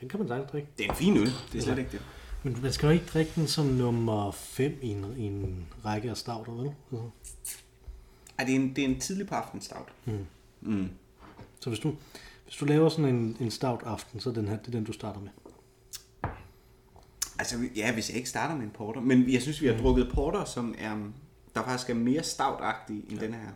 den 0.00 0.08
kan 0.08 0.18
man 0.20 0.28
sagtens 0.28 0.50
drikke. 0.50 0.68
Det 0.78 0.86
er 0.86 0.90
en 0.90 0.96
fin 0.96 1.16
øl. 1.16 1.26
Det 1.52 1.58
er 1.58 1.62
slet 1.62 1.78
ikke 1.78 1.90
det. 1.90 2.02
Men 2.46 2.56
man 2.62 2.72
skal 2.72 2.86
jo 2.86 2.92
ikke 2.92 3.06
drikke 3.06 3.32
den 3.36 3.46
som 3.46 3.66
nummer 3.66 4.30
5 4.30 4.78
i 4.82 4.88
en, 4.88 5.14
i 5.16 5.22
en 5.22 5.66
række 5.84 6.10
af 6.10 6.16
stouter, 6.16 6.52
vel? 6.52 6.72
Altså. 6.92 7.10
Ej, 8.38 8.44
det 8.44 8.52
er 8.54 8.56
en, 8.60 8.76
det 8.76 8.84
er 8.84 8.88
en 8.88 9.00
tidlig 9.00 9.26
på 9.26 9.34
aften 9.34 9.60
stout. 9.60 9.88
Mm. 10.04 10.26
Mm. 10.60 10.88
Så 11.60 11.70
hvis 11.70 11.78
du, 11.80 11.94
hvis 12.44 12.56
du 12.56 12.64
laver 12.64 12.88
sådan 12.88 13.14
en, 13.14 13.36
en 13.40 13.50
stout 13.50 13.80
aften, 13.84 14.20
så 14.20 14.30
er 14.30 14.34
den 14.34 14.48
her, 14.48 14.56
det 14.56 14.66
er 14.66 14.70
den, 14.70 14.84
du 14.84 14.92
starter 14.92 15.20
med. 15.20 15.30
Altså, 17.38 17.56
ja, 17.76 17.94
hvis 17.94 18.08
jeg 18.08 18.16
ikke 18.16 18.28
starter 18.28 18.56
med 18.56 18.64
en 18.64 18.70
porter. 18.70 19.00
Men 19.00 19.30
jeg 19.32 19.42
synes, 19.42 19.62
vi 19.62 19.66
har 19.66 19.74
Mm. 19.74 19.80
drukket 19.80 20.10
porter, 20.14 20.44
som 20.44 20.74
er, 20.78 20.96
der 21.54 21.62
faktisk 21.64 21.90
er 21.90 21.94
mere 21.94 22.22
stout 22.22 22.60
end 22.88 23.02
ja. 23.10 23.26
den 23.26 23.34
her. 23.34 23.50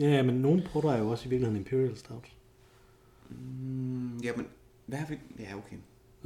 Ja, 0.00 0.06
ja, 0.16 0.22
men 0.22 0.34
nogle 0.34 0.68
porter 0.72 0.90
er 0.90 0.98
jo 0.98 1.08
også 1.08 1.26
i 1.26 1.28
virkeligheden 1.28 1.56
Imperial 1.62 1.96
Stout. 1.96 2.32
Mm, 3.30 4.18
jamen, 4.18 4.46
hvad 4.86 4.98
har 4.98 5.06
vi? 5.06 5.18
Ja, 5.38 5.56
okay. 5.56 5.76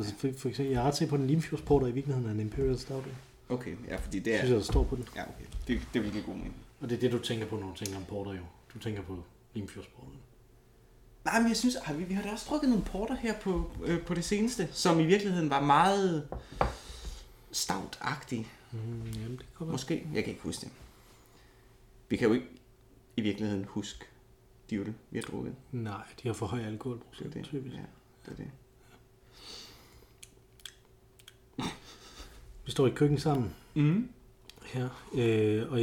Altså 0.00 0.14
for, 0.18 0.28
for 0.38 0.48
eksempel, 0.48 0.72
jeg 0.72 0.80
er 0.82 0.86
ret 0.86 0.96
sikker 0.96 1.10
på, 1.10 1.14
at 1.14 1.20
en 1.20 1.26
Limfjords 1.26 1.62
porter 1.62 1.86
i 1.86 1.92
virkeligheden 1.92 2.28
er 2.28 2.34
en 2.34 2.40
Imperial 2.40 2.78
Stout. 2.78 3.04
Okay, 3.48 3.76
ja, 3.88 3.96
fordi 3.96 4.18
det 4.18 4.34
er... 4.34 4.38
synes 4.38 4.50
jeg, 4.50 4.56
der 4.56 4.64
står 4.64 4.84
på 4.84 4.96
den. 4.96 5.04
Ja, 5.16 5.22
okay. 5.22 5.44
Det, 5.66 5.80
det 5.94 6.02
vil 6.02 6.12
give 6.12 6.22
god 6.22 6.34
mening. 6.34 6.56
Og 6.80 6.90
det 6.90 6.96
er 6.96 7.00
det, 7.00 7.12
du 7.12 7.18
tænker 7.18 7.46
på, 7.46 7.56
når 7.56 7.66
du 7.66 7.74
tænker 7.74 7.96
om 7.96 8.04
porter 8.04 8.32
jo. 8.32 8.42
Du 8.74 8.78
tænker 8.78 9.02
på 9.02 9.22
Limfjords 9.54 9.86
porter. 9.86 10.10
Nej, 11.24 11.40
men 11.40 11.48
jeg 11.48 11.56
synes, 11.56 11.76
ej, 11.76 11.92
vi, 11.92 12.04
vi 12.04 12.14
har 12.14 12.22
da 12.22 12.30
også 12.30 12.46
drukket 12.48 12.68
nogle 12.70 12.84
porter 12.84 13.14
her 13.14 13.38
på, 13.40 13.70
øh, 13.84 14.02
på 14.02 14.14
det 14.14 14.24
seneste, 14.24 14.68
som 14.72 15.00
i 15.00 15.04
virkeligheden 15.06 15.50
var 15.50 15.60
meget 15.60 16.28
stout-agtige. 17.52 18.46
Mm, 18.72 18.78
jamen, 19.14 19.36
det 19.36 19.46
være. 19.60 19.70
Måske. 19.70 20.06
Jeg 20.14 20.24
kan 20.24 20.32
ikke 20.32 20.42
huske 20.42 20.60
det. 20.60 20.70
Vi 22.08 22.16
kan 22.16 22.28
jo 22.28 22.34
ikke 22.34 22.46
i 23.16 23.20
virkeligheden 23.20 23.64
huske 23.64 24.04
de 24.70 24.76
øl, 24.76 24.94
vi 25.10 25.18
har 25.18 25.22
drukket. 25.22 25.54
Nej, 25.72 26.02
de 26.22 26.28
har 26.28 26.32
for 26.32 26.46
høj 26.46 26.58
Det 26.58 26.66
er 26.66 26.70
alkoholprocent, 26.70 27.34
det. 27.34 27.44
typisk. 27.44 27.74
Ja, 27.76 27.80
det 28.26 28.32
er 28.32 28.36
det. 28.36 28.50
Vi 32.70 32.72
står 32.72 32.86
i 32.86 32.90
køkken 32.90 33.18
sammen 33.18 33.50
Mm. 33.74 34.08
her, 34.64 34.88
øh, 35.14 35.72
og, 35.72 35.80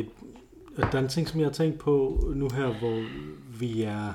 og 0.78 0.92
der 0.92 0.98
er 0.98 1.04
en 1.04 1.08
ting, 1.10 1.28
som 1.28 1.40
jeg 1.40 1.48
har 1.48 1.54
tænkt 1.54 1.80
på 1.80 2.24
nu 2.36 2.50
her, 2.54 2.80
hvor 2.80 3.06
vi 3.60 3.82
er 3.82 4.08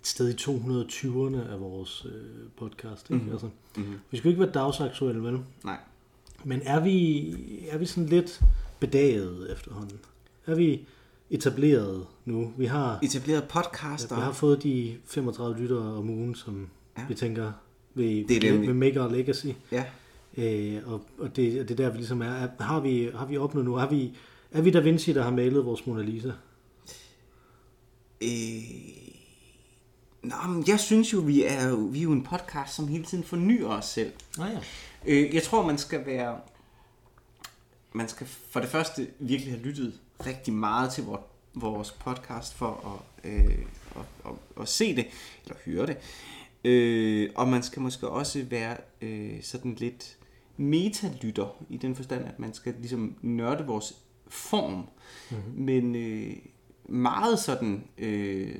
et 0.00 0.06
sted 0.06 0.28
i 0.28 0.32
220'erne 0.32 1.52
af 1.52 1.60
vores 1.60 2.06
øh, 2.08 2.48
podcast. 2.56 3.10
Ikke? 3.10 3.22
Mhm. 3.24 3.32
Altså, 3.32 3.48
Mm. 3.76 3.84
vi 4.10 4.16
skal 4.16 4.28
jo 4.28 4.30
ikke 4.30 4.42
være 4.42 4.52
dagsaktuelle, 4.52 5.22
vel? 5.22 5.38
Nej. 5.64 5.76
Men 6.44 6.60
er 6.64 6.80
vi, 6.80 7.34
er 7.70 7.78
vi 7.78 7.86
sådan 7.86 8.06
lidt 8.08 8.40
bedaget 8.80 9.52
efterhånden? 9.52 9.98
Er 10.46 10.54
vi 10.54 10.86
etableret 11.30 12.06
nu? 12.24 12.52
Vi 12.56 12.66
har, 12.66 12.98
Etableret 13.02 13.44
podcaster. 13.48 14.14
vi 14.16 14.20
har 14.22 14.32
fået 14.32 14.62
de 14.62 14.96
35 15.04 15.58
lyttere 15.60 15.78
om 15.96 16.10
ugen, 16.10 16.34
som 16.34 16.68
Ja. 16.96 17.00
ja. 17.02 17.06
vi 17.08 17.14
tænker 17.14 17.52
vil, 17.94 18.28
Det 18.28 18.36
er 18.36 18.40
dem, 18.52 18.60
vi- 18.60 18.66
vil 18.66 18.76
make 18.76 19.02
our 19.02 19.08
legacy. 19.08 19.46
Ja. 19.72 19.84
Øh, 20.36 20.92
og, 20.92 21.04
og 21.18 21.36
det, 21.36 21.60
og 21.60 21.68
det 21.68 21.80
er 21.80 21.84
der, 21.84 21.90
vi 21.90 21.96
ligesom 21.96 22.22
er. 22.22 22.26
er 22.26 22.62
har, 22.62 22.80
vi, 22.80 23.10
har 23.14 23.26
vi 23.26 23.36
opnået 23.36 23.64
nu? 23.66 23.74
Er 23.74 23.86
vi, 23.86 24.16
er 24.52 24.60
vi 24.60 24.70
Da 24.70 24.80
Vinci, 24.80 25.12
der 25.12 25.22
har 25.22 25.30
malet 25.30 25.64
vores 25.64 25.86
Mona 25.86 26.02
Lisa? 26.02 26.32
Øh... 28.20 28.60
Nå, 30.22 30.36
men 30.48 30.64
jeg 30.68 30.80
synes 30.80 31.12
jo, 31.12 31.18
vi 31.20 31.44
er, 31.44 31.68
jo- 31.68 31.76
vi 31.76 31.98
er 31.98 32.02
jo 32.02 32.12
en 32.12 32.24
podcast, 32.24 32.74
som 32.74 32.88
hele 32.88 33.04
tiden 33.04 33.24
fornyer 33.24 33.68
os 33.68 33.84
selv. 33.84 34.12
Nej, 34.38 34.48
ja. 34.48 34.60
Øh, 35.06 35.34
jeg 35.34 35.42
tror, 35.42 35.66
man 35.66 35.78
skal 35.78 36.06
være... 36.06 36.40
Man 37.92 38.08
skal 38.08 38.26
for 38.26 38.60
det 38.60 38.68
første 38.68 39.06
virkelig 39.18 39.52
have 39.52 39.62
lyttet 39.62 40.00
rigtig 40.26 40.54
meget 40.54 40.92
til 40.92 41.04
vor, 41.04 41.26
vores 41.54 41.92
podcast 41.92 42.54
for 42.54 43.00
at, 43.24 43.30
øh, 43.30 43.58
at, 43.96 44.02
at, 44.26 44.32
at 44.60 44.68
se 44.68 44.96
det, 44.96 45.06
eller 45.44 45.56
høre 45.66 45.86
det. 45.86 45.96
Øh, 46.66 47.30
og 47.34 47.48
man 47.48 47.62
skal 47.62 47.82
måske 47.82 48.08
også 48.08 48.44
være 48.50 48.76
øh, 49.00 49.42
sådan 49.42 49.74
lidt 49.74 50.18
metalytter, 50.56 51.64
i 51.68 51.76
den 51.76 51.94
forstand, 51.94 52.24
at 52.24 52.38
man 52.38 52.54
skal 52.54 52.74
ligesom 52.78 53.16
nørde 53.22 53.66
vores 53.66 53.94
form. 54.28 54.72
Mm-hmm. 55.30 55.64
Men 55.64 55.96
øh, 55.96 56.36
meget 56.88 57.38
sådan 57.38 57.84
øh, 57.98 58.54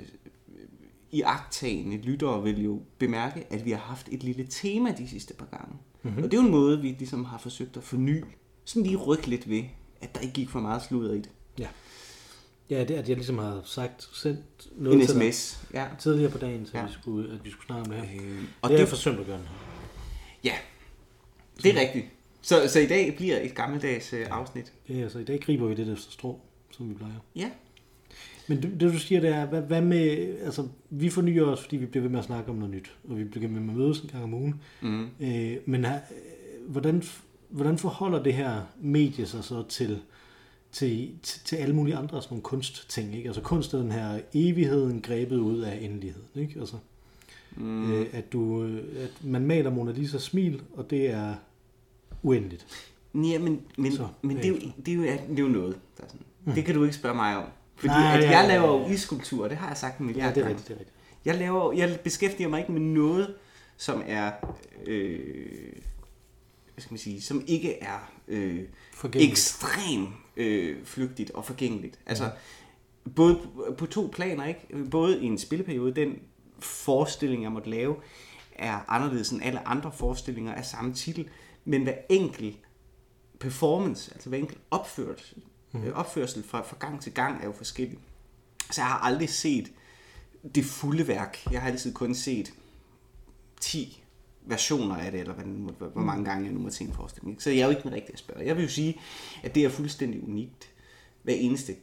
i 1.11 1.21
agtagende 1.21 1.97
lyttere 1.97 2.43
vil 2.43 2.65
jo 2.65 2.83
bemærke, 2.99 3.47
at 3.51 3.65
vi 3.65 3.71
har 3.71 3.79
haft 3.79 4.09
et 4.13 4.23
lille 4.23 4.47
tema 4.51 4.95
de 4.99 5.09
sidste 5.09 5.35
par 5.35 5.47
gange. 5.47 5.77
Mm-hmm. 6.03 6.23
Og 6.23 6.31
det 6.31 6.37
er 6.37 6.41
jo 6.41 6.47
en 6.47 6.53
måde, 6.53 6.81
vi 6.81 6.89
ligesom 6.89 7.25
har 7.25 7.39
forsøgt 7.39 7.77
at 7.77 7.83
forny. 7.83 8.25
Sådan 8.65 8.83
lige 8.83 8.97
rykke 8.97 9.27
lidt 9.27 9.49
ved, 9.49 9.63
at 10.01 10.15
der 10.15 10.21
ikke 10.21 10.35
gik 10.35 10.49
for 10.49 10.61
meget 10.61 10.83
sludder 10.83 11.15
i 11.15 11.19
det. 11.19 11.31
ja. 11.59 11.69
Ja, 12.71 12.85
det 12.85 12.95
at 12.95 13.09
jeg 13.09 13.17
ligesom 13.17 13.39
har 13.39 13.61
sagt, 13.65 14.09
sendt 14.13 14.41
noget 14.77 15.01
En 15.01 15.07
til 15.07 15.15
dig 15.21 15.35
sms. 15.35 15.67
Ja. 15.75 15.87
tidligere 15.99 16.31
på 16.31 16.39
dagen, 16.39 16.67
så 16.67 16.73
Ja. 16.79 16.87
vi 16.87 16.93
skulle, 16.93 17.33
at 17.35 17.45
vi 17.45 17.51
skulle 17.51 17.67
snakke 17.67 17.85
om 17.85 17.91
det 18.01 18.09
her. 18.09 18.23
Øh, 18.23 18.39
Og 18.39 18.45
og 18.63 18.71
det 18.71 18.75
er 18.77 18.81
det, 18.81 18.89
forsømt 18.89 19.21
at 19.21 19.27
gøre 19.27 19.37
den 19.39 19.45
her. 19.45 19.55
ja, 20.45 20.53
det 21.63 21.77
er 21.77 21.81
rigtigt. 21.81 22.05
Så, 22.43 22.69
så 22.69 22.81
i 22.81 22.87
dag 22.87 23.15
bliver 23.17 23.41
et 23.41 23.55
gammeldags 23.55 24.13
øh, 24.13 24.27
afsnit. 24.31 24.73
Ja, 24.89 24.95
altså 24.95 25.19
i 25.19 25.25
dag 25.25 25.41
griber 25.41 25.67
vi 25.69 25.75
det 25.75 25.93
efter 25.93 26.11
strå. 26.13 26.41
som 26.71 26.89
vi 26.91 26.95
plejer. 26.95 27.15
Ja. 27.37 27.51
Men 28.49 28.63
det, 28.63 28.81
det 28.81 28.93
du 28.93 28.99
siger, 28.99 29.21
det 29.21 29.31
er, 29.31 29.47
hvad, 29.47 29.63
hvad 29.63 29.81
med, 29.81 30.37
altså, 30.45 30.69
vi 30.91 31.11
fornyer 31.11 31.45
os, 31.45 31.61
fordi 31.63 31.77
vi 31.77 31.87
bliver 31.87 32.03
ved 32.03 32.11
med 32.11 32.19
at 32.19 32.25
snakke 32.25 32.51
om 32.51 32.57
noget 32.57 32.75
nyt, 32.75 32.97
og 33.09 33.19
vi 33.19 33.25
bliver 33.25 33.49
ved 33.49 33.61
med 33.61 33.71
at 33.73 33.77
mødes 33.79 34.01
en 34.01 34.09
gang 34.09 34.25
om 34.25 34.35
ugen. 34.35 34.61
Mm. 34.83 35.09
Øh, 35.21 35.57
men 35.67 35.85
øh, 35.85 35.91
hvordan, 36.69 37.03
hvordan 37.49 37.79
forholder 37.79 38.23
det 38.23 38.35
her 38.35 38.61
medie 38.81 39.27
sig 39.27 39.45
så 39.45 39.63
til, 39.69 40.01
til, 40.77 41.19
til, 41.23 41.41
til 41.45 41.57
alle 41.57 41.75
mulige 41.75 41.97
andre 41.97 42.23
sådan 42.23 42.35
nogle 42.35 42.43
kunstting, 42.43 43.17
ikke? 43.17 43.29
Altså 43.29 43.43
kunst 43.43 43.75
er 43.75 43.79
den 43.79 43.93
her 43.93 44.21
evigheden 44.35 45.03
grebet 45.03 45.37
ud 45.37 45.61
af 45.61 45.79
endeligheden, 45.83 46.29
ikke? 46.35 46.61
Altså, 46.61 46.77
mm. 47.57 47.93
øh, 47.93 48.07
at, 48.13 48.33
du, 48.33 48.65
øh, 48.65 49.05
at 49.05 49.25
man 49.25 49.47
maler 49.47 49.71
Mona 49.71 49.93
Lisa 49.93 50.19
smil, 50.19 50.63
og 50.75 50.91
det 50.91 51.11
er 51.11 51.35
uendeligt. 52.23 52.67
Ja, 53.15 53.39
men, 53.39 53.61
men, 53.77 53.93
Så, 53.93 54.09
men 54.23 54.37
det, 54.37 54.45
er 54.45 54.49
jo, 54.49 54.57
det, 54.87 54.93
er 54.93 54.97
jo, 54.97 55.03
det 55.03 55.39
er 55.39 55.43
jo 55.43 55.49
noget. 55.49 55.79
Der 55.97 56.05
er 56.05 56.09
sådan. 56.09 56.57
Det 56.57 56.65
kan 56.65 56.75
du 56.75 56.83
ikke 56.83 56.97
spørge 56.97 57.15
mig 57.15 57.37
om. 57.37 57.45
Fordi 57.77 57.89
Nej, 57.89 58.17
at 58.17 58.25
ja, 58.25 58.31
jeg 58.31 58.43
ja, 58.43 58.49
laver 58.49 58.73
ja, 58.75 58.79
jo 58.79 58.87
ja. 58.87 58.93
iskulptur, 58.93 59.49
det 59.49 59.57
har 59.57 59.69
jeg 59.69 59.77
sagt 59.77 59.99
en 59.99 60.07
Ja, 60.07 60.07
milliard 60.07 60.35
det 60.35 60.45
er 60.45 60.49
rigtigt, 60.49 60.69
det 60.69 60.75
er 60.75 60.79
rigtigt. 60.79 60.97
Jeg, 61.25 61.35
laver, 61.35 61.73
jeg 61.73 62.01
beskæftiger 62.05 62.49
mig 62.49 62.61
ikke 62.61 62.73
med 62.73 62.81
noget, 62.81 63.35
som 63.77 64.03
er, 64.07 64.33
øh, 64.87 65.19
hvad 66.75 66.83
skal 66.83 66.93
man 66.93 66.99
sige, 66.99 67.23
som 67.23 67.45
ikke 67.47 67.83
er 67.83 68.13
øh, 68.29 68.65
ekstremt 69.15 70.11
øh, 70.37 70.85
flygtigt 70.85 71.31
og 71.31 71.45
forgængeligt. 71.45 71.99
Altså, 72.07 72.31
både 73.17 73.41
på 73.79 73.87
to 73.87 74.11
planer, 74.13 74.45
ikke? 74.45 74.91
Både 74.91 75.23
i 75.23 75.27
en 75.27 75.39
spilleperiode, 75.39 75.95
den 75.95 76.19
forestilling, 76.59 77.43
jeg 77.43 77.53
måtte 77.53 77.71
lave, 77.71 77.97
er 78.53 78.81
anderledes 78.89 79.31
end 79.31 79.43
alle 79.43 79.69
andre 79.69 79.93
forestillinger 79.93 80.55
af 80.55 80.65
samme 80.65 80.95
titel, 80.95 81.29
men 81.65 81.83
hver 81.83 81.95
enkelt 82.09 82.57
performance, 83.41 84.15
altså 84.15 84.29
hver 84.29 84.39
enkelt 84.39 84.61
opførsel, 84.71 85.43
mm. 85.73 85.93
opførsel 85.95 86.43
fra, 86.43 86.63
fra 86.63 86.77
gang 86.81 87.03
til 87.03 87.15
gang 87.15 87.41
er 87.41 87.47
jo 87.47 87.53
forskellig. 87.53 87.99
Så 88.71 88.81
jeg 88.81 88.87
har 88.87 88.99
aldrig 88.99 89.29
set 89.29 89.73
det 90.55 90.65
fulde 90.65 91.09
værk. 91.09 91.39
Jeg 91.51 91.61
har 91.61 91.69
altid 91.69 91.95
kun 91.95 92.15
set 92.15 92.53
10 93.61 94.03
versioner 94.47 94.97
af 94.97 95.11
det, 95.13 95.21
eller 95.21 95.35
hvad, 95.35 95.89
hvor 95.93 96.03
mange 96.03 96.25
gange 96.25 96.45
jeg 96.45 96.53
nu 96.53 96.61
må 96.61 96.71
en 96.81 96.93
forestilling. 96.93 97.31
ikke? 97.33 97.43
Så 97.43 97.51
jeg 97.51 97.59
er 97.61 97.65
jo 97.65 97.71
ikke 97.71 97.83
den 97.83 97.93
rigtige 97.93 98.13
at 98.13 98.19
spørge. 98.19 98.47
Jeg 98.47 98.57
vil 98.57 98.63
jo 98.63 98.69
sige, 98.71 99.01
at 99.43 99.55
det 99.55 99.65
er 99.65 99.69
fuldstændig 99.69 100.23
unikt. 100.29 100.69
Hver 101.23 101.35
eneste 101.35 101.75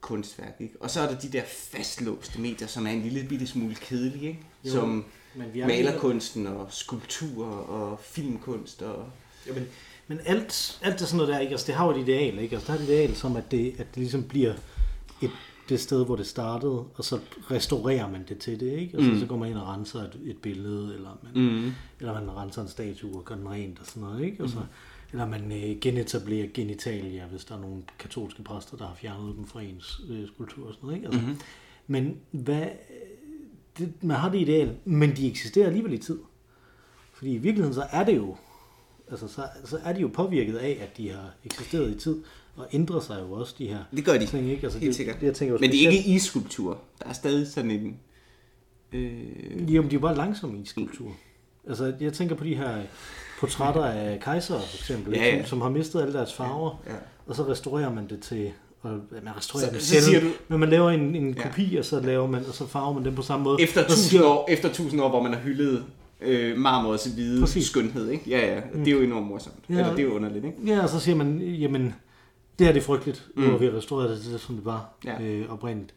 kunstværk. 0.00 0.56
Ikke? 0.60 0.74
Og 0.80 0.90
så 0.90 1.00
er 1.00 1.08
der 1.12 1.18
de 1.20 1.28
der 1.28 1.42
fastlåste 1.46 2.40
medier, 2.40 2.68
som 2.68 2.86
er 2.86 2.90
en 2.90 3.02
lille 3.02 3.26
bitte 3.28 3.46
smule 3.46 3.74
kedelige, 3.74 4.28
ikke? 4.28 4.40
Jo, 4.64 4.70
som 4.70 5.04
men 5.34 5.54
vi 5.54 5.60
er- 5.60 5.66
malerkunsten 5.66 6.46
og 6.46 6.66
skulptur 6.70 7.46
og 7.46 8.00
filmkunst 8.00 8.82
og... 8.82 9.04
Ja, 9.46 9.52
men, 9.52 9.64
men 10.08 10.20
alt, 10.24 10.78
alt 10.82 10.98
det 10.98 11.08
sådan 11.08 11.16
noget 11.16 11.32
der, 11.32 11.38
ikke? 11.38 11.50
Altså, 11.50 11.66
det 11.66 11.74
har 11.74 11.84
jo 11.86 11.90
et 11.90 12.08
ideal, 12.08 12.38
ikke? 12.38 12.56
Altså, 12.56 12.72
der 12.72 12.78
er 12.78 12.82
et 12.82 12.88
ideal 12.88 13.16
som, 13.16 13.36
at 13.36 13.50
det, 13.50 13.68
at 13.78 13.86
det 13.94 13.96
ligesom 13.96 14.22
bliver 14.22 14.54
et, 15.22 15.30
det 15.68 15.80
sted, 15.80 16.04
hvor 16.04 16.16
det 16.16 16.26
startede, 16.26 16.84
og 16.94 17.04
så 17.04 17.18
restaurerer 17.50 18.10
man 18.10 18.24
det 18.28 18.38
til 18.38 18.60
det, 18.60 18.72
ikke? 18.72 18.96
Altså, 18.96 19.12
mm. 19.12 19.20
så 19.20 19.26
går 19.26 19.36
man 19.36 19.50
ind 19.50 19.58
og 19.58 19.68
renser 19.68 20.00
et, 20.00 20.20
et 20.24 20.38
billede, 20.38 20.94
eller 20.94 21.18
man, 21.22 21.42
mm. 21.42 21.72
eller 22.00 22.12
man 22.14 22.36
renser 22.36 22.62
en 22.62 22.68
statue 22.68 23.18
og 23.18 23.24
gør 23.24 23.34
den 23.34 23.48
rent 23.48 23.80
og 23.80 23.86
sådan 23.86 24.02
noget, 24.02 24.24
ikke? 24.24 24.42
Og 24.42 24.48
så, 24.48 24.58
eller 25.12 25.26
man 25.26 25.52
øh, 25.52 25.80
genetablerer 25.80 26.48
genitalia, 26.54 27.26
hvis 27.26 27.44
der 27.44 27.56
er 27.56 27.60
nogle 27.60 27.82
katolske 27.98 28.42
præster, 28.42 28.76
der 28.76 28.86
har 28.86 28.94
fjernet 28.94 29.36
dem 29.36 29.46
fra 29.46 29.60
ens 29.60 30.00
øh, 30.10 30.28
skulptur 30.28 30.66
og 30.66 30.74
sådan 30.74 30.86
noget, 30.86 30.96
ikke? 30.96 31.06
Altså, 31.06 31.20
mm-hmm. 31.20 31.40
Men 31.86 32.16
hvad, 32.30 32.66
det, 33.78 33.92
man 34.02 34.16
har 34.16 34.28
det 34.28 34.40
ideal, 34.40 34.76
men 34.84 35.16
de 35.16 35.30
eksisterer 35.30 35.66
alligevel 35.66 35.92
i 35.92 35.98
tid. 35.98 36.18
Fordi 37.12 37.34
i 37.34 37.38
virkeligheden 37.38 37.74
så 37.74 37.86
er 37.90 38.04
det 38.04 38.16
jo 38.16 38.36
altså, 39.12 39.28
så, 39.28 39.48
så 39.64 39.78
er 39.84 39.92
de 39.92 40.00
jo 40.00 40.10
påvirket 40.14 40.56
af, 40.56 40.78
at 40.80 40.96
de 40.96 41.10
har 41.10 41.30
eksisteret 41.44 41.90
i 41.90 41.98
tid, 41.98 42.22
og 42.56 42.66
ændrer 42.72 43.00
sig 43.00 43.16
jo 43.28 43.32
også, 43.32 43.54
de 43.58 43.66
her 43.66 43.78
Det 43.96 44.04
gør 44.04 44.12
de. 44.18 44.26
ting, 44.26 44.50
ikke? 44.50 44.62
Altså, 44.64 44.78
Helt 44.78 44.88
det, 44.88 44.96
sikkert. 44.96 45.20
Det, 45.20 45.26
jeg 45.26 45.34
tænker 45.34 45.56
Men 45.60 45.70
det 45.70 45.86
er 45.86 45.90
ikke 45.90 46.08
iskulptur. 46.10 46.78
Der 47.02 47.08
er 47.08 47.12
stadig 47.12 47.46
sådan 47.48 47.70
en... 47.70 47.96
Øh, 48.92 49.74
Jo, 49.74 49.82
men 49.82 49.90
de 49.90 49.96
er 49.96 50.00
bare 50.00 50.16
langsomme 50.16 50.58
i 50.58 50.64
skulptur. 50.66 51.08
Altså, 51.68 51.92
jeg 52.00 52.12
tænker 52.12 52.34
på 52.36 52.44
de 52.44 52.54
her 52.54 52.76
portrætter 53.40 53.84
af 53.84 54.20
kejser, 54.20 54.58
for 54.60 54.76
eksempel, 54.76 55.14
Ja, 55.14 55.24
ja. 55.24 55.38
Som, 55.38 55.46
som 55.48 55.60
har 55.60 55.68
mistet 55.68 56.00
alle 56.02 56.12
deres 56.14 56.32
farver, 56.34 56.82
Ja. 56.86 56.92
og 57.26 57.36
så 57.36 57.42
restaurerer 57.48 57.92
man 57.94 58.08
det 58.08 58.20
til, 58.20 58.50
og 58.82 58.90
man 58.90 59.36
restaurerer 59.36 59.68
Så- 59.68 59.74
det 59.74 59.82
så 59.82 59.88
selv, 59.88 60.02
siger 60.02 60.20
du- 60.20 60.30
men 60.48 60.60
man 60.60 60.68
laver 60.70 60.90
en, 60.90 61.16
en 61.16 61.34
Ja. 61.34 61.42
kopi, 61.48 61.76
og 61.76 61.84
så 61.84 62.00
laver 62.00 62.26
man, 62.26 62.44
og 62.48 62.54
så 62.54 62.66
farver 62.66 62.92
man 62.94 63.04
den 63.04 63.14
på 63.14 63.22
samme 63.22 63.44
måde. 63.44 63.62
efter, 63.62 63.88
tusind 63.88 64.22
år, 64.22 64.46
efter 64.50 64.72
tusind 64.72 65.00
år, 65.00 65.08
hvor 65.08 65.22
man 65.22 65.32
har 65.34 65.40
hyldet 65.40 65.84
øh, 66.20 66.58
marmorets 66.58 67.04
hvide 67.06 67.40
Præcis. 67.40 67.66
Skønhed, 67.66 68.08
ikke? 68.10 68.30
Ja, 68.30 68.54
ja. 68.54 68.60
Det 68.84 68.88
er 68.88 68.92
jo 68.92 69.00
enormt 69.02 69.26
morsomt. 69.26 69.54
Ja. 69.68 69.74
Ja. 69.74 69.80
Eller 69.80 69.94
det 69.96 70.02
er 70.02 70.06
jo 70.06 70.14
underligt, 70.14 70.44
ikke? 70.44 70.56
Ja, 70.66 70.82
og 70.82 70.88
så 70.88 71.00
siger 71.00 71.14
man, 71.16 71.38
jamen, 71.40 71.94
det 72.62 72.68
her 72.68 72.72
det 72.74 72.80
er 72.80 72.84
frygteligt, 72.84 73.28
nu 73.36 73.42
Mm. 73.44 73.50
har 73.50 73.58
vi 73.58 73.70
restaureret 73.70 74.10
det 74.10 74.20
til, 74.24 74.38
som 74.38 74.54
det 74.56 74.64
var 74.64 74.94
Ja. 75.04 75.22
øh, 75.22 75.52
oprindeligt. 75.52 75.94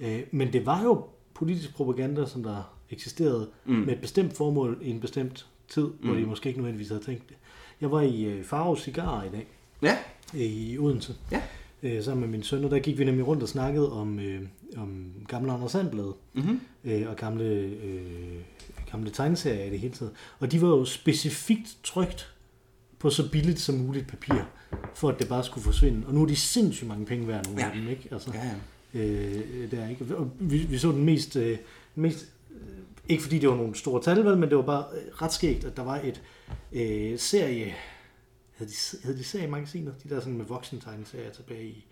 Øh, 0.00 0.20
men 0.30 0.52
det 0.52 0.66
var 0.66 0.82
jo 0.82 1.04
politisk 1.34 1.74
propaganda, 1.74 2.26
som 2.26 2.42
der 2.42 2.74
eksisterede 2.90 3.48
mm. 3.66 3.74
med 3.74 3.92
et 3.94 4.00
bestemt 4.00 4.36
formål 4.36 4.78
i 4.82 4.90
en 4.90 5.00
bestemt 5.00 5.46
tid, 5.68 5.82
mm. 5.86 5.94
hvor 6.08 6.14
de 6.14 6.26
måske 6.26 6.48
ikke 6.48 6.60
nødvendigvis 6.60 6.88
havde 6.88 7.02
tænkt 7.02 7.28
det. 7.28 7.36
Jeg 7.80 7.90
var 7.90 8.00
i 8.00 8.24
øh, 8.24 8.44
Faro 8.44 8.76
Cigar 8.76 9.22
i 9.24 9.28
dag, 9.28 9.46
Ja. 9.82 9.96
i 10.34 10.78
Odense, 10.78 11.14
Ja. 11.32 11.42
øh, 11.82 12.02
sammen 12.04 12.20
med 12.20 12.28
min 12.28 12.42
søn, 12.42 12.64
og 12.64 12.70
der 12.70 12.78
gik 12.78 12.98
vi 12.98 13.04
nemlig 13.04 13.26
rundt 13.26 13.42
og 13.42 13.48
snakkede 13.48 13.92
om, 13.92 14.18
øh, 14.20 14.42
om 14.76 15.12
gamle 15.28 15.52
Anders 15.52 15.72
Sandblad 15.72 16.12
Mm-hmm. 16.34 16.60
øh, 16.84 17.08
og 17.08 17.16
gamle, 17.16 17.44
øh, 17.84 18.40
gamle 18.90 19.10
tegneserier 19.10 19.64
i 19.64 19.70
det 19.70 19.78
hele 19.80 19.94
taget. 19.94 20.12
Og 20.40 20.52
de 20.52 20.62
var 20.62 20.68
jo 20.68 20.84
specifikt 20.84 21.76
trygt 21.84 22.34
på 22.98 23.10
så 23.10 23.30
billigt 23.30 23.60
som 23.60 23.74
muligt 23.74 24.06
papir, 24.08 24.34
for 24.94 25.08
at 25.08 25.18
det 25.18 25.28
bare 25.28 25.44
skulle 25.44 25.64
forsvinde. 25.64 26.06
Og 26.06 26.14
nu 26.14 26.22
er 26.22 26.26
de 26.26 26.36
sindssygt 26.36 26.88
mange 26.88 27.06
penge 27.06 27.28
værd, 27.28 27.44
nogle 27.46 27.60
ja. 27.60 27.66
Af 27.70 27.76
dem, 27.76 27.88
ikke? 27.88 28.08
Altså, 28.12 28.30
Ja, 28.34 28.50
ja. 28.94 29.00
øh, 29.00 29.70
der, 29.70 29.88
ikke? 29.88 30.16
Og 30.16 30.30
vi, 30.38 30.58
vi 30.58 30.78
så 30.78 30.88
den 30.88 31.04
mest, 31.04 31.36
øh, 31.36 31.58
mest 31.94 32.32
øh, 32.50 32.78
ikke 33.08 33.22
fordi 33.22 33.38
det 33.38 33.48
var 33.48 33.56
nogle 33.56 33.74
store 33.74 34.02
tal, 34.02 34.24
vel, 34.24 34.36
men 34.38 34.48
det 34.48 34.56
var 34.56 34.62
bare 34.62 34.84
øh, 34.94 35.22
ret 35.22 35.32
skægt, 35.32 35.64
at 35.64 35.76
der 35.76 35.82
var 35.82 35.96
et 35.96 36.22
øh, 36.72 37.18
serie, 37.18 37.74
hed 38.56 38.66
de, 38.66 39.06
hed 39.06 39.16
de 39.18 39.24
seriemagasiner, 39.24 39.92
de 40.04 40.08
der 40.08 40.20
sådan 40.20 40.36
med 40.36 40.44
voksentegneserier 40.44 41.30
tilbage 41.30 41.64
i 41.64 41.86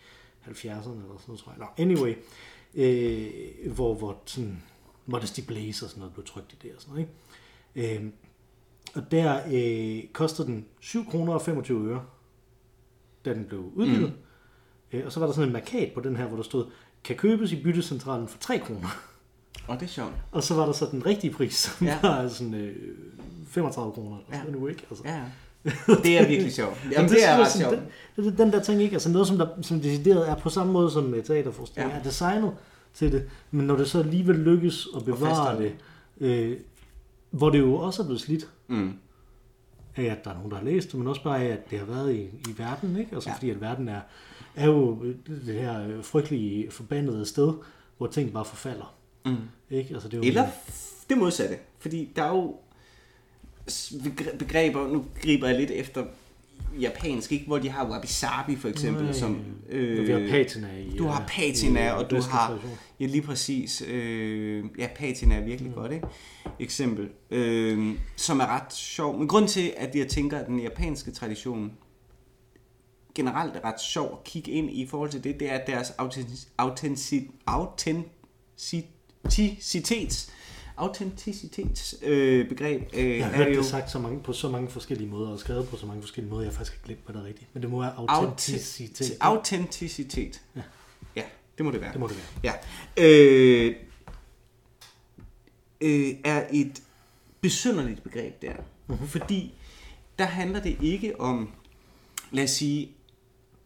70'erne 0.47 0.69
eller 0.69 0.83
sådan 0.83 1.23
noget, 1.27 1.41
tror 1.41 1.53
jeg. 1.53 1.59
Nå, 1.59 1.67
anyway, 1.85 2.15
øh, 2.75 3.73
hvor, 3.73 3.95
hvor 3.95 4.23
sådan 4.27 4.63
Modesty 5.07 5.41
Blaze 5.41 5.85
og 5.87 5.91
sådan 5.91 6.01
noget 6.01 6.15
blev 6.15 6.27
trykt 6.27 6.53
i 6.53 6.57
det 6.63 6.75
og 6.77 6.83
sådan 6.83 6.95
noget, 6.95 7.09
ikke? 7.75 7.97
Øh, 7.97 8.11
og 8.95 9.11
der 9.11 9.41
øh, 9.53 10.09
kostede 10.13 10.49
den 10.49 10.67
7 10.81 11.07
kroner 11.11 11.33
og 11.33 11.43
25 11.43 11.91
øre, 11.91 12.05
da 13.27 13.35
den 13.35 13.45
blev 13.45 13.73
udgivet. 13.75 14.13
Mm. 14.93 14.99
Øh, 14.99 15.07
og 15.07 15.13
så 15.13 15.21
var 15.21 15.27
der 15.27 15.35
sådan 15.35 15.49
en 15.49 15.53
markat 15.53 15.93
på 15.95 16.01
den 16.01 16.17
her, 16.17 16.27
hvor 16.27 16.37
der 16.37 16.45
stod, 16.45 16.65
kan 17.05 17.17
købes 17.17 17.53
i 17.53 17.63
byttecentralen 17.63 18.29
for 18.29 18.39
3 18.39 18.59
kroner. 18.59 18.89
Og 19.67 19.81
det 19.81 19.87
er 19.87 19.91
sjovt. 19.91 20.13
Og 20.33 20.43
så 20.43 20.55
var 20.55 20.67
der 20.67 20.73
så 20.73 20.89
den 20.91 21.07
rigtige 21.07 21.33
pris, 21.33 21.55
som 21.55 21.87
ja. 21.87 21.99
Var 22.03 22.29
sådan 22.29 22.55
øh, 22.55 22.77
35 23.49 23.93
kroner. 23.93 24.17
Ja. 24.33 24.39
Sådan 24.39 24.53
nu, 24.53 24.67
ikke? 24.67 24.83
Altså. 24.91 25.05
Ja. 25.07 25.23
Det 26.03 26.19
er 26.19 26.29
virkelig 26.29 26.53
sjovt. 26.53 26.81
Jamen, 26.85 27.01
Men 27.01 27.09
det 27.11 27.25
er 27.29 27.37
ret 27.37 27.53
sjovt. 27.53 27.79
Den, 28.17 28.39
den, 28.39 28.53
der 28.53 28.63
ting 28.63 28.83
ikke, 28.83 28.95
altså 28.95 29.09
noget, 29.09 29.27
som, 29.29 29.39
der, 29.39 29.47
som 29.63 29.81
decideret 29.81 30.29
er 30.29 30.35
på 30.35 30.51
samme 30.51 30.73
måde 30.73 30.91
som 30.91 31.15
øh, 31.15 31.25
teaterforestilling, 31.25 31.93
ja. 31.93 31.99
Er 31.99 32.03
designet 32.03 32.53
til 32.95 33.13
det, 33.13 33.29
men 33.51 33.67
når 33.67 33.77
det 33.77 33.91
så 33.91 33.99
alligevel 33.99 34.37
lykkes 34.37 34.89
at 34.97 35.05
bevare 35.05 35.63
det, 35.63 35.75
øh, 36.21 36.57
hvor 37.31 37.51
det 37.51 37.59
jo 37.59 37.75
også 37.75 38.03
er 38.03 38.07
blevet 38.07 38.21
slidt 38.21 38.49
Mm. 38.69 38.93
Af, 39.97 40.05
at 40.05 40.25
der 40.25 40.31
er 40.31 40.35
nogen, 40.35 40.51
der 40.51 40.57
har 40.57 40.65
læst 40.65 40.89
det, 40.93 40.99
men 40.99 41.09
også 41.09 41.23
bare 41.23 41.43
af, 41.45 41.49
at 41.53 41.71
det 41.71 41.79
har 41.79 41.87
været 41.87 42.15
i, 42.15 42.21
i 42.23 42.59
verden, 42.59 42.97
ikke? 42.97 43.15
Altså 43.15 43.31
ja. 43.31 43.35
Fordi, 43.37 43.51
at 43.51 43.61
verden 43.61 43.89
er, 43.89 44.01
er 44.57 44.67
jo 44.67 45.05
det 45.27 45.55
her 45.55 45.87
øh, 45.89 46.05
frygtelige, 46.05 46.71
forbandede 46.71 47.27
sted, 47.27 47.53
hvor 47.99 48.07
ting 48.07 48.33
bare 48.33 48.45
forfalder. 48.45 48.95
Mm. 49.25 49.37
Ikke? 49.71 49.95
Altså, 49.95 50.09
det 50.09 50.15
er 50.15 50.19
jo 50.19 50.25
Eller 50.29 50.47
f- 50.47 51.05
det 51.09 51.19
modsatte. 51.19 51.57
Fordi 51.79 52.13
der 52.17 52.23
er 52.23 52.29
jo 52.29 52.57
begreber, 54.39 54.89
nu 54.89 55.05
griber 55.23 55.49
jeg 55.49 55.59
lidt 55.59 55.71
efter 55.71 56.05
japansk, 56.81 57.33
ikke? 57.33 57.47
hvor 57.47 57.59
de 57.59 57.69
har 57.69 57.91
wabi-sabi 57.91 58.57
for 58.57 58.69
eksempel. 58.69 59.05
Nej. 59.05 59.13
Som, 59.13 59.45
Øh, 59.69 60.07
vi 60.07 60.13
har 60.13 60.31
patina 60.31 60.69
i... 60.79 60.97
du 60.99 61.07
har 61.07 61.21
øh, 61.23 61.29
patina, 61.29 61.87
i, 61.87 61.91
og 61.91 62.11
du 62.11 62.21
har- 62.21 62.47
tradition. 62.49 62.79
Ja, 63.01 63.07
lige 63.07 63.23
præcis. 63.23 63.83
Øh, 63.89 64.65
ja, 64.79 64.89
patina 64.97 65.35
er 65.35 65.45
virkelig 65.45 65.71
mm. 65.71 65.75
godt, 65.77 65.93
ikke? 65.93 66.07
Eksempel. 66.61 67.09
Øh, 67.31 67.95
som 68.17 68.41
er 68.41 68.47
ret 68.47 68.73
sjov. 68.75 69.19
Men 69.19 69.29
grund 69.29 69.49
til, 69.49 69.73
at 69.77 69.95
jeg 69.97 70.09
tænker, 70.09 70.39
at 70.39 70.47
den 70.47 70.61
japanske 70.61 71.11
tradition 71.11 71.73
generelt 73.15 73.57
er 73.57 73.65
ret 73.65 73.81
sjov 73.81 74.13
at 74.13 74.25
kigge 74.25 74.51
ind 74.51 74.71
i 74.71 74.87
forhold 74.87 75.11
til 75.11 75.25
det, 75.25 75.41
det 75.41 75.51
er 75.51 75.55
at 75.55 75.67
deres 75.67 75.91
autentic- 75.91 76.49
autentic- 76.61 77.31
autenticitets 80.77 81.95
autenticitets 81.97 81.97
øh, 82.03 82.49
begreb 82.49 82.83
øh, 82.95 83.19
Jeg 83.19 83.27
har 83.27 83.37
hørt 83.37 83.49
jo 83.49 83.57
det 83.57 83.67
sagt 83.67 83.91
så 83.91 83.99
mange, 83.99 84.21
på 84.21 84.33
så 84.33 84.49
mange 84.49 84.69
forskellige 84.69 85.09
måder, 85.09 85.31
og 85.31 85.39
skrevet 85.39 85.69
på 85.69 85.77
så 85.77 85.87
mange 85.87 86.03
forskellige 86.03 86.31
måder, 86.31 86.43
jeg 86.43 86.53
har 86.53 86.57
faktisk 86.57 86.77
ikke 86.77 86.85
glemt, 86.85 87.01
hvad 87.05 87.15
der 87.15 87.21
er 87.21 87.25
rigtigt. 87.25 87.51
Men 87.55 87.63
det 87.63 87.71
må 87.71 87.81
være 87.81 87.95
autenticitet. 87.97 89.17
Autenticitet. 89.21 89.21
Autenticitet. 89.21 90.43
Ja. 90.57 90.63
ja, 91.17 91.23
det 91.59 91.65
må 91.65 91.71
det 91.71 91.81
være. 91.81 91.93
Det 91.93 92.01
må 92.01 92.09
det 92.09 92.17
være. 92.17 92.53
Ja. 92.53 92.53
Øh, 93.05 93.77
øh, 95.81 96.15
er 96.25 96.47
et 96.53 96.83
besynderligt 97.41 98.03
begreb 98.03 98.43
der. 98.43 98.55
Mm-hmm. 98.87 99.09
Fordi 99.09 99.55
der 100.19 100.25
handler 100.25 100.61
det 100.61 100.77
ikke 100.83 101.21
om, 101.21 101.51
lad 102.31 102.45
os 102.45 102.51
sige, 102.51 102.91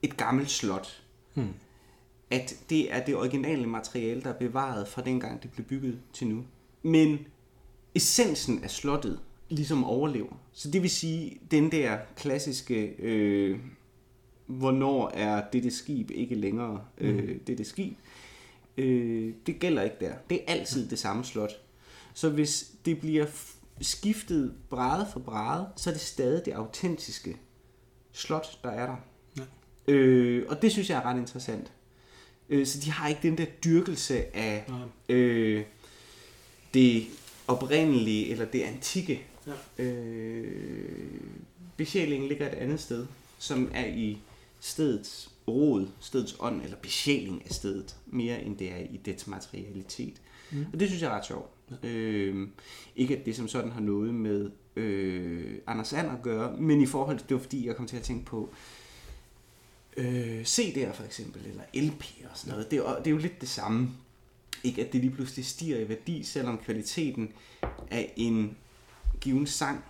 et 0.02 0.16
gammelt 0.16 0.50
slot. 0.50 0.96
Hmm. 1.34 1.54
at 2.30 2.54
det 2.70 2.94
er 2.94 3.04
det 3.04 3.16
originale 3.16 3.66
materiale, 3.66 4.22
der 4.22 4.28
er 4.28 4.38
bevaret 4.38 4.88
fra 4.88 5.02
dengang 5.02 5.42
det 5.42 5.50
blev 5.50 5.66
bygget 5.66 6.00
til 6.12 6.26
nu. 6.26 6.44
Men 6.82 7.18
essensen 7.94 8.64
af 8.64 8.70
slottet 8.70 9.20
ligesom 9.48 9.84
overlever. 9.84 10.32
Så 10.52 10.70
det 10.70 10.82
vil 10.82 10.90
sige, 10.90 11.40
den 11.50 11.72
der 11.72 11.98
klassiske, 12.16 12.86
øh, 12.98 13.58
hvornår 14.46 15.08
er 15.14 15.42
dette 15.52 15.70
skib 15.70 16.10
ikke 16.10 16.34
længere 16.34 16.84
øh, 16.98 17.28
Mm. 17.28 17.38
dette 17.46 17.64
skib, 17.64 17.98
øh, 18.76 19.34
det 19.46 19.58
gælder 19.58 19.82
ikke 19.82 19.96
der. 20.00 20.12
Det 20.30 20.40
er 20.46 20.52
altid 20.52 20.88
det 20.88 20.98
samme 20.98 21.24
slot. 21.24 21.52
Så 22.14 22.28
hvis 22.30 22.70
det 22.84 23.00
bliver 23.00 23.26
skiftet 23.80 24.54
bræde 24.70 25.06
for 25.12 25.20
bræde, 25.20 25.66
så 25.76 25.90
er 25.90 25.94
det 25.94 26.00
stadig 26.02 26.44
det 26.44 26.52
autentiske 26.52 27.36
slot, 28.12 28.58
der 28.64 28.70
er 28.70 28.86
der. 28.86 28.96
Ja. 29.88 29.92
Øh, 29.92 30.46
og 30.48 30.62
det 30.62 30.72
synes 30.72 30.90
jeg 30.90 30.98
er 30.98 31.02
ret 31.02 31.18
interessant. 31.18 31.72
Øh, 32.48 32.66
så 32.66 32.80
de 32.80 32.90
har 32.90 33.08
ikke 33.08 33.20
den 33.22 33.38
der 33.38 33.44
dyrkelse 33.44 34.36
af 34.36 34.64
Nej. 34.68 35.16
øh, 35.16 35.64
det 36.74 37.06
oprindelige 37.48 38.30
eller 38.30 38.44
det 38.44 38.62
antikke. 38.62 39.22
Ja. 39.46 39.84
Øh, 39.84 41.20
besjælingen 41.76 42.28
ligger 42.28 42.46
et 42.46 42.54
andet 42.54 42.80
sted, 42.80 43.06
som 43.38 43.70
er 43.74 43.86
i 43.86 44.18
stedets 44.60 45.30
rod, 45.48 45.86
stedets 46.00 46.36
ånd, 46.40 46.62
eller 46.62 46.76
besjæling 46.76 47.42
af 47.44 47.54
stedet, 47.54 47.96
mere 48.06 48.42
end 48.42 48.56
det 48.56 48.72
er 48.72 48.78
i 48.78 49.00
dets 49.04 49.26
materialitet. 49.26 50.14
Mm. 50.50 50.66
Og 50.72 50.80
det 50.80 50.88
synes 50.88 51.02
jeg 51.02 51.12
er 51.12 51.16
ret 51.16 51.26
sjovt. 51.26 51.50
Ja. 51.82 51.88
Øh, 51.88 52.48
ikke 52.96 53.18
at 53.18 53.26
det 53.26 53.36
som 53.36 53.48
sådan 53.48 53.70
har 53.70 53.80
noget 53.80 54.14
med 54.14 54.50
øh, 54.76 55.54
Anders 55.66 55.92
And 55.92 56.10
at 56.10 56.22
gøre, 56.22 56.56
men 56.56 56.80
i 56.80 56.86
forhold 56.86 57.18
til, 57.18 57.28
det 57.28 57.34
var 57.34 57.42
fordi, 57.42 57.66
jeg 57.66 57.76
kom 57.76 57.86
til 57.86 57.96
at 57.96 58.02
tænke 58.02 58.24
på 58.24 58.48
øh, 59.96 60.42
CD'er 60.42 60.92
for 60.92 61.04
eksempel, 61.04 61.46
eller 61.46 61.62
LP'er 61.74 62.30
og 62.30 62.38
sådan 62.38 62.50
noget. 62.50 62.70
Det 62.70 62.78
er, 62.78 62.96
det 62.96 63.06
er 63.06 63.10
jo 63.10 63.18
lidt 63.18 63.40
det 63.40 63.48
samme. 63.48 63.90
Ikke 64.64 64.86
at 64.86 64.92
det 64.92 65.00
lige 65.00 65.10
pludselig 65.14 65.46
stiger 65.46 65.78
i 65.78 65.88
værdi, 65.88 66.22
selvom 66.22 66.58
kvaliteten 66.58 67.32
af 67.90 68.12
en 68.16 68.56
given 69.20 69.46
sang 69.46 69.84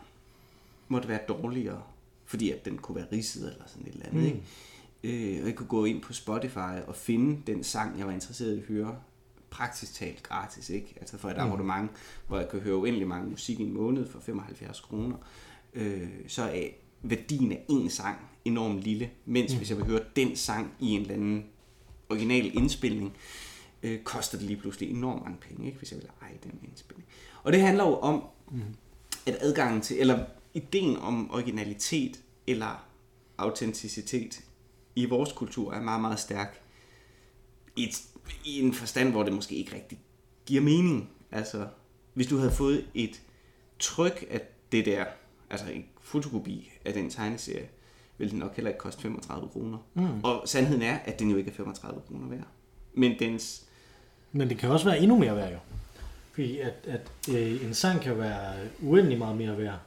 måtte 0.88 1.08
være 1.08 1.20
dårligere, 1.28 1.82
fordi 2.26 2.50
at 2.50 2.64
den 2.64 2.78
kunne 2.78 2.96
være 2.96 3.06
ridset 3.12 3.52
eller 3.52 3.64
sådan 3.66 3.86
et 3.86 3.92
eller 3.92 4.06
andet. 4.06 4.20
Mm. 4.22 4.26
Ikke? 4.26 5.34
Øh, 5.34 5.40
og 5.42 5.46
jeg 5.48 5.56
kunne 5.56 5.66
gå 5.68 5.84
ind 5.84 6.02
på 6.02 6.12
Spotify 6.12 6.80
og 6.86 6.96
finde 6.96 7.42
den 7.46 7.64
sang, 7.64 7.98
jeg 7.98 8.06
var 8.06 8.12
interesseret 8.12 8.56
i 8.56 8.58
at 8.60 8.64
høre, 8.66 8.96
praktisk 9.50 9.94
talt 9.94 10.22
gratis, 10.22 10.70
ikke? 10.70 10.94
Altså 11.00 11.18
for 11.18 11.28
et 11.30 11.36
Mm. 11.36 11.42
abonnement, 11.42 11.90
hvor 12.28 12.38
jeg 12.38 12.48
kan 12.48 12.60
høre 12.60 12.76
uendelig 12.76 13.08
mange 13.08 13.30
musik 13.30 13.60
i 13.60 13.62
en 13.62 13.72
måned 13.72 14.08
for 14.08 14.20
75 14.20 14.80
kroner, 14.80 15.16
øh, 15.74 16.08
så 16.28 16.42
er 16.42 16.68
værdien 17.02 17.52
af 17.52 17.64
en 17.68 17.90
sang 17.90 18.18
enormt 18.44 18.80
lille, 18.80 19.10
mens 19.26 19.52
mm. 19.52 19.58
hvis 19.58 19.70
jeg 19.70 19.76
vil 19.78 19.86
høre 19.86 20.00
den 20.16 20.36
sang 20.36 20.72
i 20.80 20.90
en 20.90 21.00
eller 21.00 21.14
anden 21.14 21.44
original 22.10 22.56
indspilning, 22.56 23.08
øh, 23.08 23.49
koster 24.04 24.38
det 24.38 24.46
lige 24.46 24.60
pludselig 24.60 24.90
enormt 24.90 25.22
mange 25.22 25.38
penge, 25.40 25.66
ikke? 25.66 25.78
hvis 25.78 25.92
jeg 25.92 26.00
vil 26.00 26.08
eje 26.22 26.38
den 26.42 26.60
indspilning. 26.62 27.08
Og 27.42 27.52
det 27.52 27.60
handler 27.60 27.84
jo 27.84 27.96
om, 27.96 28.24
mm. 28.50 28.60
at 29.26 29.36
adgangen 29.40 29.82
til, 29.82 30.00
eller 30.00 30.24
ideen 30.54 30.96
om 30.96 31.30
originalitet 31.30 32.20
eller 32.46 32.86
autenticitet 33.38 34.44
i 34.96 35.04
vores 35.04 35.32
kultur 35.32 35.72
er 35.72 35.80
meget, 35.80 36.00
meget 36.00 36.18
stærk. 36.18 36.60
I, 37.76 37.88
et, 37.88 38.02
I 38.44 38.60
en 38.60 38.74
forstand, 38.74 39.10
hvor 39.10 39.22
det 39.22 39.32
måske 39.32 39.54
ikke 39.54 39.74
rigtig 39.74 39.98
giver 40.46 40.62
mening. 40.62 41.10
Altså, 41.30 41.68
hvis 42.14 42.26
du 42.26 42.36
havde 42.36 42.52
fået 42.52 42.86
et 42.94 43.22
tryk 43.78 44.26
af 44.30 44.40
det 44.72 44.86
der, 44.86 45.04
altså 45.50 45.70
en 45.70 45.84
fotokopi 46.00 46.72
af 46.84 46.92
den 46.92 47.10
tegneserie, 47.10 47.68
ville 48.18 48.30
den 48.30 48.38
nok 48.38 48.56
heller 48.56 48.70
ikke 48.70 48.78
koste 48.78 49.02
35 49.02 49.48
kroner. 49.48 49.78
Mm. 49.94 50.24
Og 50.24 50.42
sandheden 50.48 50.82
er, 50.82 50.98
at 50.98 51.18
den 51.18 51.30
jo 51.30 51.36
ikke 51.36 51.50
er 51.50 51.54
35 51.54 52.00
kroner 52.06 52.28
værd. 52.28 52.46
Men 52.94 53.18
dens 53.18 53.66
Men 54.32 54.48
det 54.48 54.58
kan 54.58 54.70
også 54.70 54.84
være 54.84 54.98
endnu 54.98 55.18
mere 55.18 55.36
værd 55.36 55.52
jo. 55.52 55.58
Fordi 56.32 56.58
at, 56.58 56.74
at 56.86 57.00
øh, 57.34 57.64
en 57.66 57.74
sang 57.74 58.00
kan 58.00 58.18
være 58.18 58.52
uendelig 58.82 59.18
meget 59.18 59.36
mere 59.36 59.58
værd, 59.58 59.78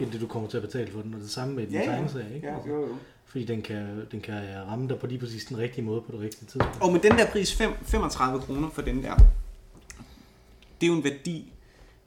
end 0.00 0.10
det 0.10 0.20
du 0.20 0.26
kommer 0.26 0.48
til 0.48 0.56
at 0.56 0.62
betale 0.62 0.92
for 0.92 1.00
den. 1.02 1.14
Og 1.14 1.20
det 1.20 1.30
samme 1.30 1.54
med 1.54 1.66
din 1.66 1.72
tegneserie, 1.80 2.34
ikke? 2.34 2.50
Altså, 2.50 2.68
jo, 2.68 2.80
jo. 2.86 2.96
Fordi 3.26 3.44
den 3.44 3.62
kan, 3.62 4.06
den 4.12 4.20
kan 4.20 4.34
ramme 4.68 4.88
dig 4.88 4.98
på 4.98 5.06
lige 5.06 5.18
præcis 5.18 5.44
den 5.44 5.58
rigtige 5.58 5.84
måde 5.84 6.00
på 6.00 6.12
det 6.12 6.20
rigtige 6.20 6.40
tidspunkt. 6.46 6.78
Og 6.82 6.92
med 6.92 7.00
den 7.00 7.12
der 7.12 7.26
pris, 7.30 7.54
fem- 7.54 7.72
35 7.82 8.40
kroner 8.40 8.70
for 8.70 8.82
den 8.82 9.02
der, 9.02 9.14
det 10.80 10.86
er 10.86 10.90
jo 10.90 10.94
en 10.94 11.04
værdi, 11.04 11.52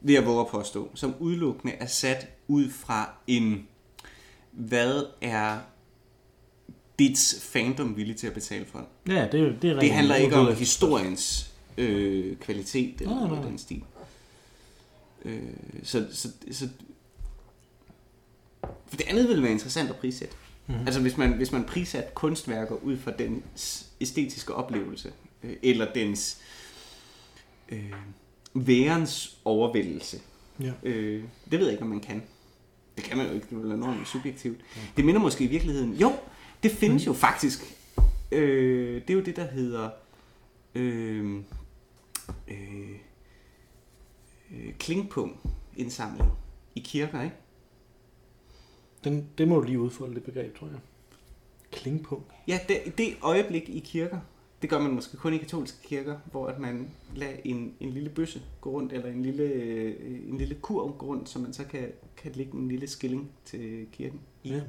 vil 0.02 0.14
jeg 0.14 0.26
våge 0.26 0.42
at 0.42 0.48
påstå, 0.48 0.92
som 0.96 1.16
udelukkende 1.20 1.74
er 1.74 1.86
sat 1.86 2.28
ud 2.48 2.70
fra 2.70 3.10
en, 3.28 3.68
hvad 4.52 5.04
er 5.22 5.58
dits 7.00 7.50
fandom 7.54 7.98
villig 7.98 8.16
til 8.16 8.28
at 8.28 8.34
betale 8.34 8.66
for? 8.66 8.86
Ja, 9.08 9.28
det, 9.32 9.62
det 9.62 9.70
er 9.70 9.80
Det 9.80 9.92
handler 9.92 10.16
ikke 10.16 10.36
om 10.36 10.56
historiens 10.56 11.51
øh, 11.78 12.38
kvalitet 12.38 13.02
eller 13.02 13.16
nej, 13.16 13.28
noget 13.28 13.46
i 13.46 13.48
den 13.48 13.58
stil. 13.58 13.84
Øh, 15.26 15.42
så, 15.84 16.08
så, 16.12 16.30
så, 16.52 16.70
for 18.62 18.98
det 18.98 19.08
andet 19.08 19.28
ville 19.28 19.44
være 19.44 19.52
interessant 19.52 19.90
at 19.90 19.96
prissætte. 19.96 20.36
Mhm. 20.68 20.80
Mm. 20.80 20.86
Altså 20.86 21.02
hvis 21.02 21.18
man, 21.18 21.34
hvis 21.34 21.52
man 21.52 21.64
prissatte 21.64 22.10
kunstværker 22.14 22.76
ud 22.76 22.98
fra 22.98 23.12
dens 23.12 23.88
æstetiske 24.02 24.54
oplevelse, 24.54 25.14
øh, 25.44 25.56
eller 25.64 25.94
dens 25.94 26.38
øh, 27.70 27.94
værens 28.54 29.38
overvældelse. 29.46 30.20
Ja. 30.60 30.72
Øh, 30.84 31.24
det 31.52 31.60
ved 31.60 31.66
jeg 31.66 31.72
ikke, 31.72 31.84
om 31.84 31.90
man 31.90 32.00
kan. 32.00 32.24
Det 32.96 33.04
kan 33.04 33.18
man 33.18 33.28
jo 33.28 33.34
ikke, 33.34 33.48
det 33.50 33.72
er 33.72 33.74
enormt 33.74 34.08
subjektivt. 34.08 34.60
Det 34.98 35.06
minder 35.06 35.22
måske 35.22 35.44
i 35.44 35.48
virkeligheden, 35.48 35.94
jo, 35.94 36.14
det 36.64 36.72
findes 36.72 37.08
jo 37.08 37.14
faktisk. 37.14 37.76
Øh, 38.32 39.02
det 39.02 39.10
er 39.10 39.14
jo 39.14 39.22
det, 39.22 39.36
der 39.36 39.48
hedder 39.48 39.90
øh, 40.76 41.42
øh, 42.48 43.00
øh, 44.52 44.74
klingpung 44.80 45.40
indsamling 45.78 46.32
i 46.76 46.80
kirker, 46.80 47.22
ikke? 47.22 47.36
Den, 49.04 49.30
det 49.38 49.48
må 49.48 49.56
du 49.56 49.62
lige 49.62 49.80
udfolde, 49.80 50.16
det 50.16 50.24
begreb, 50.24 50.58
tror 50.58 50.68
jeg. 50.68 50.80
Klingpunkt. 51.72 52.32
Ja, 52.48 52.60
det, 52.68 52.98
det 52.98 53.18
øjeblik 53.22 53.70
i 53.70 53.80
kirker, 53.80 54.20
det 54.62 54.70
gør 54.70 54.80
man 54.80 54.92
måske 54.92 55.18
kun 55.18 55.34
i 55.34 55.38
katolske 55.38 55.88
kirker, 55.88 56.20
hvor 56.32 56.48
at 56.48 56.60
man 56.60 56.90
lader 57.16 57.38
en, 57.44 57.76
en 57.80 57.90
lille 57.90 58.10
bøsse 58.10 58.42
gå 58.62 58.70
rundt, 58.70 58.94
eller 58.94 59.10
en 59.10 59.24
lille, 59.24 59.44
øh, 59.44 60.30
en 60.30 60.38
lille 60.38 60.56
kurv 60.56 60.98
gå 60.98 61.06
rundt, 61.06 61.30
så 61.30 61.40
man 61.40 61.54
så 61.54 61.66
kan, 61.66 61.92
kan 62.18 62.32
lægge 62.32 62.54
en 62.54 62.68
lille 62.68 62.88
skilling 62.88 63.32
til 63.46 63.88
kirken. 63.92 64.20
i. 64.44 64.50
Ja. 64.50 64.62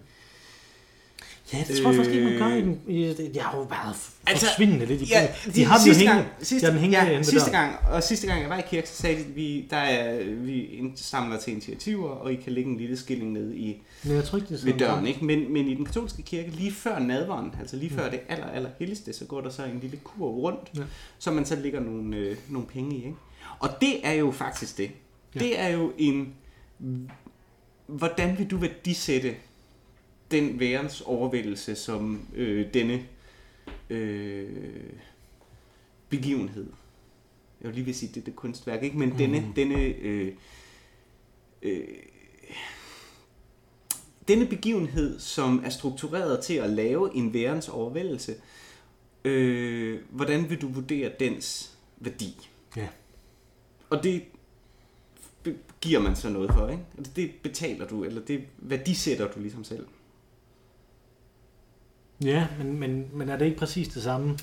Ja, 1.52 1.64
det 1.68 1.76
tror 1.82 1.90
jeg 1.90 1.96
faktisk 1.96 2.16
ikke, 2.16 2.30
man 2.30 2.38
gør 2.38 2.48
i 2.48 2.58
Øh. 2.58 2.64
den. 2.64 2.80
I, 2.88 3.14
jeg 3.34 3.44
har 3.44 3.56
jo 3.58 3.62
været 3.62 3.96
Altså, 4.26 4.46
forsvindende 4.46 4.86
lidt 4.86 5.02
i 5.02 5.04
Ja, 5.04 5.26
brugen. 5.44 5.54
de, 5.56 5.64
har 5.64 5.78
dem 5.78 5.86
jo 5.86 5.92
hængende. 5.98 6.22
gang, 6.22 6.28
sidste, 6.46 6.66
de 6.66 6.72
hængende 6.78 7.06
ja, 7.06 7.16
ved 7.16 7.24
sidste 7.24 7.50
gang, 7.50 7.76
og 7.90 8.02
sidste 8.02 8.26
gang 8.26 8.40
jeg 8.40 8.50
var 8.50 8.58
i 8.58 8.62
kirke, 8.70 8.88
så 8.88 8.94
sagde 8.94 9.16
de, 9.16 9.20
at 9.22 9.36
vi, 9.36 9.66
der 9.70 9.76
er, 9.76 10.24
vi 10.34 10.82
samler 10.96 11.38
til 11.38 11.52
initiativer, 11.52 12.08
og 12.08 12.32
I 12.32 12.36
kan 12.36 12.52
lægge 12.52 12.70
en 12.70 12.76
lille 12.78 12.96
skilling 12.96 13.32
ned 13.32 13.54
i 13.54 13.82
Men 14.04 14.14
jeg 14.16 14.24
tror 14.24 14.38
ikke, 14.38 14.48
det 14.48 14.60
er 14.60 14.64
ved 14.64 14.72
sådan. 14.72 14.78
døren, 14.88 15.06
ikke? 15.06 15.24
Men, 15.24 15.52
men 15.52 15.68
i 15.68 15.74
den 15.74 15.84
katolske 15.84 16.22
kirke, 16.22 16.50
lige 16.50 16.72
før 16.72 16.98
nadveren, 16.98 17.54
altså 17.60 17.76
lige 17.76 17.90
før 17.90 18.10
det 18.10 18.20
aller, 18.28 18.46
aller 18.46 18.70
helligste, 18.78 19.12
så 19.12 19.24
går 19.24 19.40
der 19.40 19.50
så 19.50 19.64
en 19.64 19.78
lille 19.82 19.96
kurv 20.04 20.34
rundt, 20.34 20.70
Ja. 20.74 20.80
ja. 20.80 20.86
så 21.18 21.30
man 21.30 21.44
så 21.44 21.56
lægger 21.56 21.80
nogle, 21.80 22.16
øh, 22.16 22.36
nogle 22.48 22.66
penge 22.68 22.92
i, 22.96 22.98
ikke? 22.98 23.14
Og 23.58 23.68
det 23.80 24.06
er 24.06 24.12
jo 24.12 24.30
faktisk 24.30 24.78
det. 24.78 24.90
Ja. 25.34 25.40
Ja. 25.40 25.44
Det 25.44 25.60
er 25.60 25.68
jo 25.68 25.92
en... 25.98 26.32
Hvordan 27.86 28.38
vil 28.38 28.46
du 28.50 28.56
værdisætte 28.56 29.34
den 30.32 30.60
værens 30.60 31.00
overvældelse, 31.00 31.74
som 31.74 32.28
øh, 32.34 32.74
denne 32.74 33.06
øh, 33.90 34.48
begivenhed, 36.08 36.66
jeg 37.60 37.68
vil 37.68 37.74
lige 37.74 37.84
vil 37.84 37.94
sige, 37.94 38.10
det 38.14 38.20
er 38.20 38.24
det 38.24 38.36
kunstværk, 38.36 38.82
ikke? 38.82 38.98
Men 38.98 39.08
mm. 39.08 39.16
denne, 39.16 39.52
denne 39.56 39.82
øh, 39.82 40.32
øh, 41.62 41.84
denne 44.28 44.46
begivenhed, 44.46 45.20
som 45.20 45.62
er 45.64 45.70
struktureret 45.70 46.44
til 46.44 46.54
at 46.54 46.70
lave 46.70 47.14
en 47.16 47.34
værens 47.34 47.68
overvældelse, 47.68 48.34
øh, 49.24 50.00
hvordan 50.10 50.50
vil 50.50 50.60
du 50.60 50.68
vurdere 50.68 51.12
dens 51.20 51.76
værdi? 51.98 52.48
Ja. 52.76 52.88
Og 53.90 54.02
det 54.02 54.22
giver 55.80 56.00
man 56.00 56.16
så 56.16 56.28
noget 56.28 56.50
for, 56.52 56.68
ikke? 56.68 56.82
Det 57.16 57.30
betaler 57.42 57.86
du, 57.86 58.04
eller 58.04 58.20
det 58.20 58.44
værdisætter 58.58 59.32
du 59.32 59.40
ligesom 59.40 59.64
selv. 59.64 59.86
Ja, 62.24 62.46
men, 62.58 62.80
men, 62.80 63.06
men 63.12 63.28
er 63.28 63.36
det 63.36 63.44
ikke 63.44 63.58
præcis 63.58 63.88
det 63.88 64.02
samme 64.02 64.38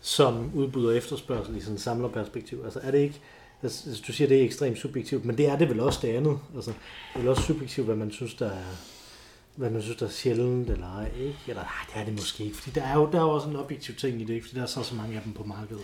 som 0.00 0.50
udbud 0.54 0.86
og 0.86 0.96
efterspørgsel 0.96 1.56
i 1.56 1.60
sådan 1.60 1.74
et 1.74 1.80
samlerperspektiv? 1.80 2.60
Altså 2.64 2.80
er 2.82 2.90
det 2.90 2.98
ikke, 2.98 3.20
altså, 3.62 3.88
altså, 3.88 4.04
du 4.06 4.12
siger, 4.12 4.28
det 4.28 4.40
er 4.40 4.44
ekstremt 4.44 4.78
subjektivt, 4.78 5.24
men 5.24 5.38
det 5.38 5.48
er 5.48 5.58
det 5.58 5.68
vel 5.68 5.80
også 5.80 5.98
det 6.02 6.08
andet. 6.08 6.38
Altså, 6.54 6.70
det 6.70 6.78
er 7.14 7.18
vel 7.18 7.28
også 7.28 7.42
subjektivt, 7.42 7.86
hvad 7.86 7.96
man 7.96 8.10
synes, 8.10 8.34
der 8.34 8.50
er, 8.50 8.64
hvad 9.56 9.70
man 9.70 9.82
synes, 9.82 9.98
der 9.98 10.06
er 10.06 10.10
sjældent, 10.10 10.70
eller 10.70 10.96
ej, 10.96 11.10
ikke? 11.18 11.38
Eller 11.46 11.62
nej, 11.62 11.72
det 11.94 12.00
er 12.00 12.04
det 12.04 12.14
måske 12.14 12.44
ikke, 12.44 12.56
fordi 12.56 12.70
der 12.80 12.86
er 12.86 12.94
jo, 12.94 13.08
der 13.12 13.18
er 13.18 13.22
jo 13.22 13.30
også 13.30 13.48
en 13.48 13.56
objektiv 13.56 13.94
ting 13.94 14.20
i 14.20 14.24
det, 14.24 14.34
ikke? 14.34 14.46
fordi 14.46 14.56
der 14.56 14.62
er 14.62 14.66
så, 14.66 14.82
så 14.82 14.94
mange 14.94 15.16
af 15.16 15.22
dem 15.22 15.32
på 15.32 15.44
markedet. 15.44 15.82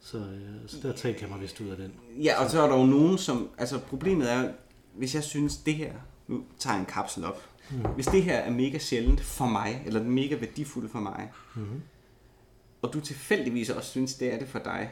Så, 0.00 0.18
øh, 0.18 0.24
så 0.66 0.76
der 0.82 0.92
tager 0.92 1.14
jeg 1.20 1.28
mig 1.28 1.40
vist 1.40 1.60
ud 1.60 1.68
af 1.68 1.76
den. 1.76 1.92
Ja, 2.22 2.44
og 2.44 2.50
så 2.50 2.62
er 2.62 2.68
der 2.68 2.78
jo 2.78 2.86
nogen, 2.86 3.18
som... 3.18 3.48
Altså, 3.58 3.78
problemet 3.78 4.32
er, 4.32 4.48
hvis 4.94 5.14
jeg 5.14 5.24
synes, 5.24 5.56
det 5.56 5.74
her... 5.74 5.92
Nu 6.28 6.44
tager 6.58 6.74
jeg 6.74 6.80
en 6.80 6.86
kapsel 6.86 7.24
op. 7.24 7.49
Mm. 7.72 7.78
Hvis 7.94 8.06
det 8.06 8.22
her 8.22 8.34
er 8.36 8.50
mega 8.50 8.78
sjældent 8.78 9.20
for 9.20 9.46
mig, 9.46 9.82
eller 9.86 10.02
mega 10.02 10.34
værdifuldt 10.36 10.90
for 10.92 11.00
mig, 11.00 11.30
Mm-hmm. 11.56 11.80
og 12.82 12.92
du 12.92 13.00
tilfældigvis 13.00 13.70
også 13.70 13.90
synes, 13.90 14.14
det 14.14 14.34
er 14.34 14.38
det 14.38 14.48
for 14.48 14.58
dig, 14.58 14.90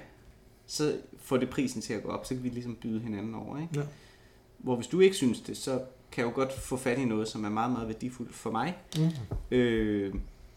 så 0.67 0.97
får 1.19 1.37
det 1.37 1.51
prisen 1.51 1.81
til 1.83 1.93
at 1.95 2.03
gå 2.03 2.09
op, 2.09 2.27
så 2.27 2.35
kan 2.35 2.45
vi 2.45 2.49
ligesom 2.49 2.75
byde 2.75 3.01
hinanden 3.01 3.35
over. 3.35 3.59
Ikke? 3.61 3.79
Ja. 3.81 3.87
Hvor 4.59 4.77
hvis 4.77 4.87
du 4.87 5.01
ikke 5.01 5.17
synes 5.17 5.41
det, 5.41 5.57
så 5.57 5.81
kan 6.13 6.25
jeg 6.25 6.31
jo 6.31 6.35
godt 6.35 6.53
få 6.53 6.77
fat 6.77 6.99
i 6.99 7.05
noget, 7.05 7.29
som 7.29 7.45
er 7.45 7.49
meget, 7.49 7.73
meget 7.73 7.89
værdifuldt 7.89 8.35
for 8.35 8.51
mig, 8.51 8.77
Mm. 8.99 9.57
øh, 9.57 10.15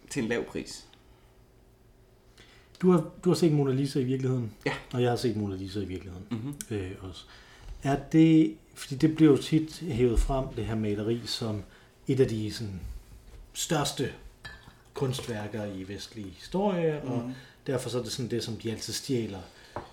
til 0.10 0.24
en 0.24 0.30
lav 0.30 0.44
pris. 0.46 0.88
Du, 2.82 2.92
har, 2.92 3.10
du 3.24 3.30
har 3.30 3.36
set 3.36 3.52
Mona 3.52 3.72
Lisa 3.72 4.00
i 4.00 4.04
virkeligheden, 4.04 4.52
Ja. 4.66 4.72
og 4.94 5.02
jeg 5.02 5.10
har 5.10 5.16
set 5.16 5.38
Mona 5.38 5.56
Lisa 5.56 5.80
i 5.80 5.86
virkeligheden 5.86 6.26
Mm-hmm. 6.32 6.54
øh, 6.70 6.92
også. 7.02 7.26
Er 7.84 8.00
det, 8.12 8.56
fordi 8.76 8.96
det 8.96 9.16
bliver 9.16 9.32
jo 9.32 9.38
tit 9.38 9.80
hævet 9.80 10.20
frem, 10.20 10.48
det 10.56 10.66
her 10.66 10.76
maleri, 10.76 11.22
som 11.26 11.62
et 12.08 12.20
af 12.20 12.28
de 12.28 12.54
sådan, 12.54 12.80
største 13.54 14.12
kunstværker 14.94 15.66
i 15.66 15.84
vestlig 15.88 16.26
historie, 16.38 17.02
og 17.02 17.18
Mm. 17.26 17.34
derfor 17.68 17.90
så 17.90 18.00
er 18.00 18.04
det 18.04 18.12
sådan 18.12 18.32
det, 18.32 18.44
som 18.44 18.56
de 18.58 18.72
altid 18.72 18.94
stjæler, 18.94 19.40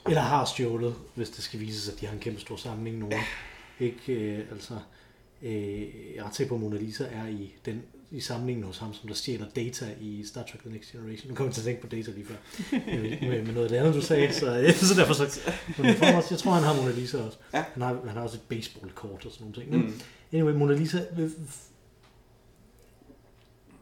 eller 0.07 0.21
har 0.21 0.45
stjålet, 0.45 0.95
hvis 1.15 1.31
det 1.31 1.45
skal 1.45 1.61
vises, 1.61 1.89
at 1.89 2.01
de 2.01 2.07
har 2.07 2.13
en 2.15 2.21
kæmpe 2.21 2.41
stor 2.41 2.57
samling 2.57 2.99
nogen. 2.99 3.21
Ikke, 3.81 4.13
øh, 4.13 4.39
altså, 4.53 4.75
øh, 5.43 5.81
jeg 6.17 6.25
er 6.41 6.47
på, 6.49 6.57
Mona 6.57 6.77
Lisa 6.79 7.05
er 7.05 7.27
i, 7.29 7.55
den, 7.65 7.83
i 8.11 8.21
samlingen 8.21 8.65
hos 8.65 8.79
ham, 8.79 8.95
som 8.95 9.09
der 9.09 9.15
stjæler 9.15 9.47
data 9.57 9.87
i 10.01 10.25
Star 10.25 10.43
Trek 10.43 10.61
The 10.61 10.71
Next 10.71 10.93
Generation. 10.93 11.29
Nu 11.29 11.35
kommer 11.35 11.49
jeg 11.49 11.55
til 11.55 11.61
at 11.61 11.65
tænke 11.65 11.81
på 11.81 11.87
data 11.87 12.11
lige 12.11 12.27
før, 12.27 12.35
øh, 12.89 13.03
med, 13.29 13.43
med 13.43 13.53
noget 13.53 13.65
af 13.65 13.69
det 13.69 13.77
andet, 13.77 13.95
du 13.95 14.01
sagde, 14.03 14.33
så, 14.35 14.59
øh, 14.61 14.75
så 14.75 14.95
derfor 14.95 15.15
så, 15.15 15.41
men 15.79 15.87
jeg, 15.87 15.97
tror 15.99 16.13
også, 16.13 16.29
jeg 16.31 16.39
tror, 16.39 16.53
han 16.53 16.63
har 16.63 16.75
Mona 16.83 16.91
Lisa 16.95 17.19
også. 17.19 17.39
Ja. 17.55 17.65
Han, 17.73 17.83
har, 17.83 18.01
han 18.07 18.17
har 18.17 18.23
også 18.23 18.37
et 18.37 18.43
baseballkort 18.49 19.27
og 19.27 19.33
sådan 19.33 19.41
nogle 19.47 19.55
ting. 19.55 19.71
Men, 19.71 19.81
Mm. 19.81 20.01
Anyway, 20.33 20.53
Mona 20.55 20.75
Lisa... 20.75 20.99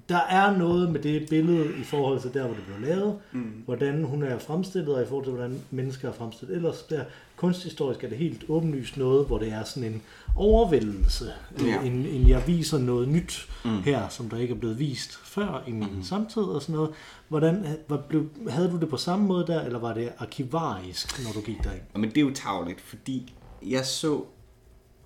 Der 0.09 0.19
er 0.21 0.57
noget 0.57 0.93
med 0.93 1.01
det 1.01 1.27
billede 1.31 1.79
i 1.81 1.83
forhold 1.85 2.21
til 2.21 2.35
der, 2.35 2.47
hvor 2.47 2.55
det 2.55 2.65
blev 2.67 2.81
lavet, 2.89 3.19
Mm. 3.33 3.63
hvordan 3.65 4.05
hun 4.05 4.23
er 4.23 4.39
fremstillet, 4.39 4.95
og 4.95 5.03
i 5.03 5.07
forhold 5.07 5.25
til, 5.25 5.33
hvordan 5.35 5.61
mennesker 5.71 6.09
er 6.09 6.13
fremstillet. 6.13 6.57
Ellers 6.57 6.83
der 6.83 7.05
kunsthistorisk 7.37 8.05
er 8.05 8.09
det 8.09 8.19
helt 8.19 8.45
åbenlyst 8.49 8.97
noget, 8.97 9.27
hvor 9.27 9.39
det 9.39 9.53
er 9.53 9.65
sådan 9.65 9.93
en 9.93 10.03
overvældelse. 10.37 11.33
Ja. 11.61 11.83
En, 11.83 11.93
en, 11.93 12.29
jeg 12.29 12.43
viser 12.47 12.79
noget 12.79 13.09
nyt 13.09 13.49
Mm. 13.65 13.71
her, 13.83 14.09
som 14.09 14.29
der 14.29 14.37
ikke 14.37 14.55
er 14.55 14.59
blevet 14.59 14.79
vist 14.79 15.17
før 15.17 15.63
i 15.67 15.71
min 15.73 15.89
Mhm. 15.93 16.03
samtid 16.03 16.43
og 16.43 16.63
sådan 16.63 16.75
noget. 16.75 16.91
Hvordan, 17.29 17.67
var, 17.89 17.97
blev, 18.09 18.29
havde 18.49 18.71
du 18.71 18.77
det 18.81 18.89
på 18.89 18.97
samme 18.97 19.27
måde 19.27 19.47
der, 19.47 19.63
eller 19.63 19.79
var 19.79 19.95
det 19.95 20.13
arkivarisk, 20.19 21.25
når 21.25 21.33
du 21.33 21.41
gik 21.41 21.65
derind? 21.65 21.83
Men 21.95 22.09
det 22.11 22.17
er 22.17 22.21
jo 22.23 22.33
tavligt, 22.35 22.81
fordi 22.81 23.35
jeg 23.67 23.87
så, 23.87 24.23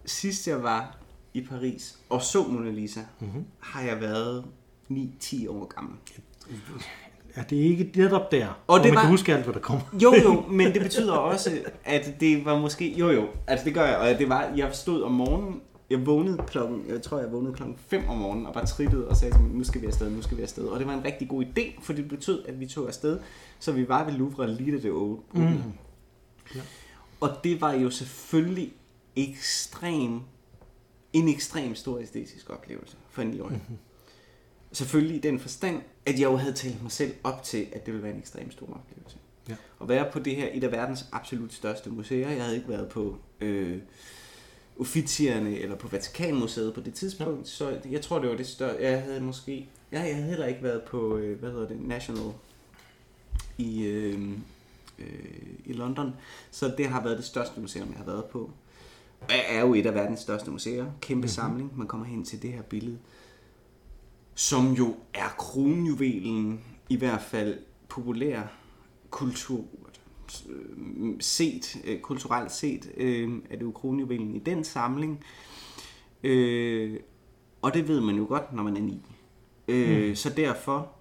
sidst 0.04 0.48
jeg 0.48 0.62
var 0.62 0.96
i 1.34 1.40
Paris 1.40 1.98
og 2.08 2.22
så 2.22 2.42
Mona 2.48 2.70
Lisa, 2.70 3.00
Mm-hmm. 3.20 3.44
har 3.60 3.82
jeg 3.82 4.00
været 4.00 4.44
9-10 4.90 5.50
år 5.50 5.64
gammel. 5.74 5.94
Er 7.34 7.42
det 7.42 7.56
ikke 7.56 7.90
netop 7.96 8.32
der, 8.32 8.60
Og 8.66 8.78
det 8.80 8.86
man 8.88 8.94
var- 8.94 9.00
kan 9.00 9.10
huske 9.10 9.34
alt, 9.34 9.44
hvad 9.44 9.54
der 9.54 9.60
kommer? 9.60 9.82
Jo, 10.02 10.14
jo, 10.24 10.40
men 10.58 10.74
det 10.74 10.82
betyder 10.82 11.12
også, 11.12 11.50
at 11.84 12.14
det 12.20 12.44
var 12.44 12.58
måske... 12.58 12.94
Jo, 12.98 13.10
jo, 13.10 13.26
altså 13.46 13.64
det 13.64 13.74
gør 13.74 13.84
jeg, 13.86 13.96
og 13.96 14.18
det 14.18 14.28
var... 14.28 14.52
Jeg 14.56 14.70
stod 14.74 15.02
om 15.02 15.12
morgenen, 15.12 15.60
jeg 15.90 16.06
vågnede 16.06 16.38
klokken, 16.46 16.82
jeg 16.88 17.02
tror, 17.02 17.18
jeg 17.18 17.32
vågnede 17.32 17.54
klokken 17.54 17.76
5 17.88 18.08
om 18.08 18.16
morgenen, 18.16 18.46
og 18.46 18.54
bare 18.54 18.66
trippede 18.66 19.08
og 19.08 19.16
sagde 19.16 19.34
til 19.34 19.42
mig, 19.42 19.50
nu 19.50 19.64
skal 19.64 19.80
vi 19.80 19.86
afsted, 19.86 20.10
nu 20.10 20.22
skal 20.22 20.36
vi 20.36 20.42
afsted. 20.42 20.64
Og 20.64 20.78
det 20.78 20.86
var 20.86 20.94
en 20.94 21.04
rigtig 21.04 21.28
god 21.28 21.44
idé, 21.44 21.82
for 21.82 21.92
det 21.92 22.08
betød, 22.08 22.44
at 22.48 22.60
vi 22.60 22.66
tog 22.66 22.88
afsted, 22.88 23.18
så 23.58 23.72
vi 23.72 23.88
var 23.88 24.04
ved 24.04 24.12
Louvre 24.12 24.50
lige 24.54 24.76
da 24.76 24.82
det 24.82 24.90
åbnede. 24.90 25.50
Mm. 25.50 25.72
Ja. 26.54 26.60
Og 27.20 27.30
det 27.44 27.60
var 27.60 27.72
jo 27.72 27.90
selvfølgelig 27.90 28.72
ekstrem, 29.16 30.20
en 31.12 31.28
ekstrem 31.28 31.74
stor 31.74 31.98
æstetisk 31.98 32.50
oplevelse 32.50 32.96
for 33.10 33.22
en 33.22 33.28
9 33.28 33.40
Mhm. 33.40 33.58
Selvfølgelig 34.72 35.16
i 35.16 35.20
den 35.20 35.40
forstand, 35.40 35.82
at 36.06 36.20
jeg 36.20 36.24
jo 36.30 36.36
havde 36.36 36.52
talt 36.52 36.82
mig 36.82 36.92
selv 36.92 37.12
op 37.24 37.42
til, 37.42 37.66
at 37.72 37.86
det 37.86 37.94
ville 37.94 38.02
være 38.02 38.12
en 38.12 38.18
ekstrem 38.18 38.50
stor 38.50 38.66
oplevelse. 38.66 39.16
Ja. 39.48 39.54
At 39.80 39.88
være 39.88 40.12
på 40.12 40.18
det 40.18 40.36
her, 40.36 40.48
et 40.52 40.64
af 40.64 40.72
verdens 40.72 41.06
absolut 41.12 41.52
største 41.52 41.90
museer. 41.90 42.30
Jeg 42.30 42.42
havde 42.42 42.56
ikke 42.56 42.68
været 42.68 42.88
på 42.88 43.16
øh, 43.40 43.78
Uffizierne 44.76 45.58
eller 45.58 45.76
på 45.76 45.88
Vatikanmuseet 45.88 46.74
på 46.74 46.80
det 46.80 46.94
tidspunkt, 46.94 47.40
ja. 47.40 47.44
så 47.44 47.80
jeg 47.90 48.00
tror, 48.00 48.18
det 48.18 48.30
var 48.30 48.36
det 48.36 48.46
største. 48.46 48.82
Jeg 48.82 49.02
havde 49.02 49.20
måske... 49.20 49.68
Ja, 49.92 50.00
jeg 50.00 50.14
havde 50.14 50.28
heller 50.28 50.46
ikke 50.46 50.62
været 50.62 50.82
på, 50.82 51.16
øh, 51.16 51.38
hvad 51.38 51.50
hedder 51.50 51.68
det, 51.68 51.80
National 51.80 52.32
i, 53.58 53.82
øh, 53.82 54.30
øh, 54.98 55.06
i 55.64 55.72
London. 55.72 56.14
Så 56.50 56.74
det 56.78 56.86
har 56.86 57.02
været 57.02 57.16
det 57.16 57.24
største 57.24 57.60
museum, 57.60 57.88
jeg 57.88 57.98
har 57.98 58.04
været 58.04 58.24
på. 58.24 58.50
Og 59.20 59.30
jeg 59.30 59.44
er 59.48 59.60
jo 59.60 59.74
et 59.74 59.86
af 59.86 59.94
verdens 59.94 60.20
største 60.20 60.50
museer. 60.50 60.86
Kæmpe 61.00 61.14
mm-hmm. 61.14 61.28
samling. 61.28 61.78
Man 61.78 61.86
kommer 61.86 62.06
hen 62.06 62.24
til 62.24 62.42
det 62.42 62.52
her 62.52 62.62
billede, 62.62 62.98
som 64.40 64.72
jo 64.72 64.96
er 65.14 65.28
kronjuvelen, 65.38 66.60
i 66.88 66.96
hvert 66.96 67.22
fald 67.22 67.58
populær 67.88 68.42
kultur 69.10 69.64
øh, 70.48 71.14
set, 71.20 71.76
øh, 71.84 72.00
kulturelt 72.00 72.52
set, 72.52 72.92
øh, 72.96 73.38
er 73.50 73.56
det 73.56 73.62
jo 73.62 73.70
kronjuvelen 73.70 74.36
i 74.36 74.38
den 74.38 74.64
samling. 74.64 75.24
Øh, 76.22 77.00
og 77.62 77.74
det 77.74 77.88
ved 77.88 78.00
man 78.00 78.16
jo 78.16 78.24
godt, 78.28 78.52
når 78.52 78.62
man 78.62 78.76
er 78.76 78.80
ni. 78.80 79.02
Øh, 79.68 80.08
mm. 80.08 80.14
Så 80.14 80.30
derfor 80.30 80.92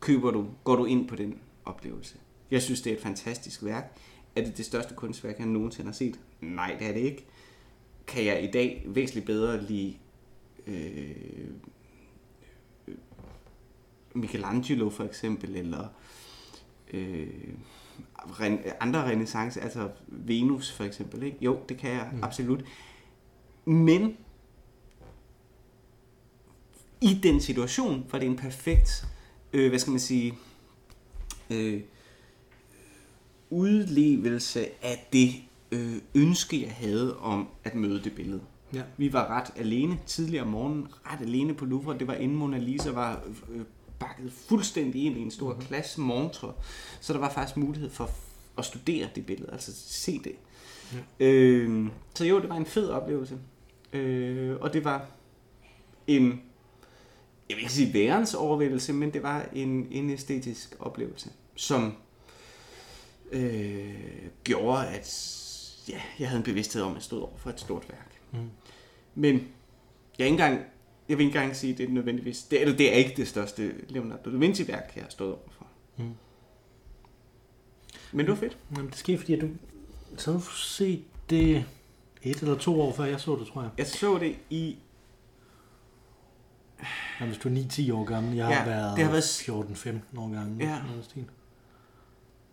køber 0.00 0.30
du, 0.30 0.46
går 0.64 0.76
du 0.76 0.84
ind 0.84 1.08
på 1.08 1.16
den 1.16 1.38
oplevelse. 1.64 2.16
Jeg 2.50 2.62
synes, 2.62 2.80
det 2.80 2.92
er 2.92 2.96
et 2.96 3.02
fantastisk 3.02 3.64
værk. 3.64 3.98
Er 4.36 4.44
det 4.44 4.56
det 4.56 4.64
største 4.64 4.94
kunstværk, 4.94 5.38
jeg 5.38 5.46
nogensinde 5.46 5.88
har 5.88 5.94
set? 5.94 6.20
Nej, 6.40 6.76
det 6.78 6.88
er 6.88 6.92
det 6.92 7.00
ikke. 7.00 7.26
Kan 8.06 8.24
jeg 8.24 8.44
i 8.44 8.50
dag 8.50 8.84
væsentligt 8.86 9.26
bedre 9.26 9.62
lide 9.62 9.94
øh, 10.66 11.16
Michelangelo 14.18 14.90
for 14.90 15.04
eksempel, 15.04 15.56
eller 15.56 15.88
øh, 16.92 17.28
andre 18.80 19.10
renaissance, 19.10 19.60
altså 19.60 19.90
Venus 20.08 20.72
for 20.72 20.84
eksempel. 20.84 21.22
Ikke? 21.22 21.38
Jo, 21.40 21.58
det 21.68 21.78
kan 21.78 21.90
jeg 21.90 22.08
mm. 22.12 22.22
absolut. 22.22 22.64
Men 23.64 24.16
i 27.00 27.20
den 27.22 27.40
situation 27.40 28.06
var 28.10 28.18
det 28.18 28.26
en 28.26 28.36
perfekt, 28.36 29.06
øh, 29.52 29.68
hvad 29.68 29.78
skal 29.78 29.90
man 29.90 30.00
sige, 30.00 30.34
øh, 31.50 31.80
udlevelse 33.50 34.66
af 34.82 35.08
det 35.12 35.34
øh, 35.72 35.96
ønske, 36.14 36.62
jeg 36.62 36.72
havde 36.72 37.18
om 37.18 37.48
at 37.64 37.74
møde 37.74 38.04
det 38.04 38.14
billede. 38.14 38.40
Ja. 38.72 38.82
Vi 38.96 39.12
var 39.12 39.26
ret 39.26 39.50
alene 39.56 39.98
tidligere 40.06 40.44
om 40.44 40.50
morgenen, 40.50 40.88
ret 41.12 41.20
alene 41.20 41.54
på 41.54 41.64
Louvre. 41.64 41.98
Det 41.98 42.06
var 42.06 42.14
inden 42.14 42.36
Mona 42.36 42.58
Lisa 42.58 42.90
var 42.90 43.22
øh, 43.50 43.60
bakket 43.98 44.32
fuldstændig 44.32 45.04
ind 45.04 45.16
i 45.16 45.20
en 45.20 45.30
stor 45.30 45.48
mm-hmm. 45.48 45.66
klasse 45.66 46.00
montre. 46.00 46.52
Så 47.00 47.12
der 47.12 47.18
var 47.18 47.30
faktisk 47.30 47.56
mulighed 47.56 47.90
for 47.90 48.10
at 48.58 48.64
studere 48.64 49.08
det 49.14 49.26
billede, 49.26 49.52
altså 49.52 49.72
se 49.74 50.20
det. 50.24 50.34
Ja. 51.20 51.26
Øh, 51.26 51.88
så 52.14 52.24
jo, 52.24 52.40
det 52.40 52.48
var 52.48 52.56
en 52.56 52.66
fed 52.66 52.88
oplevelse. 52.88 53.38
Øh, 53.92 54.56
og 54.60 54.72
det 54.72 54.84
var 54.84 55.06
en, 56.06 56.42
jeg 57.48 57.56
vil 57.56 57.58
ikke 57.58 57.72
sige 57.72 57.94
værens 57.94 58.34
overvældelse, 58.34 58.92
men 58.92 59.12
det 59.12 59.22
var 59.22 59.48
en, 59.52 59.86
en 59.90 60.10
æstetisk 60.10 60.76
oplevelse, 60.78 61.30
som 61.54 61.94
øh, 63.32 63.94
gjorde, 64.44 64.86
at 64.86 65.34
ja, 65.88 66.00
jeg 66.18 66.28
havde 66.28 66.38
en 66.38 66.44
bevidsthed 66.44 66.82
om, 66.82 66.90
at 66.90 66.94
jeg 66.94 67.02
stod 67.02 67.20
over 67.20 67.36
for 67.36 67.50
et 67.50 67.60
stort 67.60 67.86
værk. 67.88 68.20
Mm. 68.32 68.50
Men 69.14 69.34
jeg, 70.18 70.24
er 70.24 70.28
ikke 70.28 70.44
engang, 70.44 70.64
jeg 71.08 71.18
vil 71.18 71.26
ikke 71.26 71.36
engang 71.38 71.56
sige, 71.56 71.72
at 71.72 71.78
det 71.78 71.88
er 71.88 71.92
nødvendigvis, 71.92 72.42
det, 72.42 72.60
eller 72.60 72.76
det 72.76 72.92
er 72.92 72.96
ikke 72.96 73.14
det 73.16 73.28
største 73.28 73.74
Leonardo 73.88 74.30
da 74.32 74.36
Vinci-værk, 74.36 74.92
jeg 74.96 75.04
har 75.04 75.10
stået 75.10 75.32
over 75.32 75.48
for. 75.50 75.66
Mm. 75.96 76.10
Men 78.12 78.26
det 78.26 78.28
var 78.28 78.36
fedt. 78.36 78.58
Jamen, 78.76 78.86
det 78.90 78.96
skete, 78.96 79.18
fordi 79.18 79.34
at 79.34 79.40
du 79.40 79.48
så 80.16 80.32
har 80.32 80.38
du 80.38 80.44
set 80.44 81.04
det 81.30 81.64
et 82.22 82.36
eller 82.40 82.58
to 82.58 82.80
år 82.80 82.92
før 82.92 83.04
jeg 83.04 83.20
så 83.20 83.36
det, 83.36 83.46
tror 83.46 83.62
jeg. 83.62 83.70
Jeg 83.78 83.86
så 83.86 84.18
det 84.18 84.36
i, 84.50 84.76
Jamen, 87.20 87.34
hvis 87.34 87.42
du 87.42 87.48
er 87.48 87.52
9-10 87.90 87.92
år 87.94 88.04
gammel, 88.04 88.36
jeg 88.36 88.46
har 88.46 88.52
Ja, 88.52 88.64
været, 88.64 88.96
det 88.96 89.04
har 89.04 89.10
været- 89.10 89.24
14-15 90.14 90.18
år 90.18 90.32
gammel. 90.34 90.58
Ja. 90.66 90.78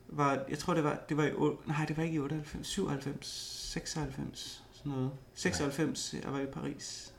var, 0.07 0.43
jeg 0.49 0.57
tror 0.57 0.73
det 0.73 0.83
var, 0.83 0.99
det 1.09 1.17
var 1.17 1.23
i, 1.25 1.31
nej 1.67 1.85
det 1.87 1.97
var 1.97 2.03
ikke 2.03 2.15
i 2.15 2.19
98, 2.19 2.67
97, 2.67 3.27
96, 3.71 4.63
sådan 4.73 4.91
noget. 4.91 5.11
96, 5.33 6.15
jeg 6.23 6.33
var 6.33 6.39
i 6.39 6.45
Paris. 6.45 7.13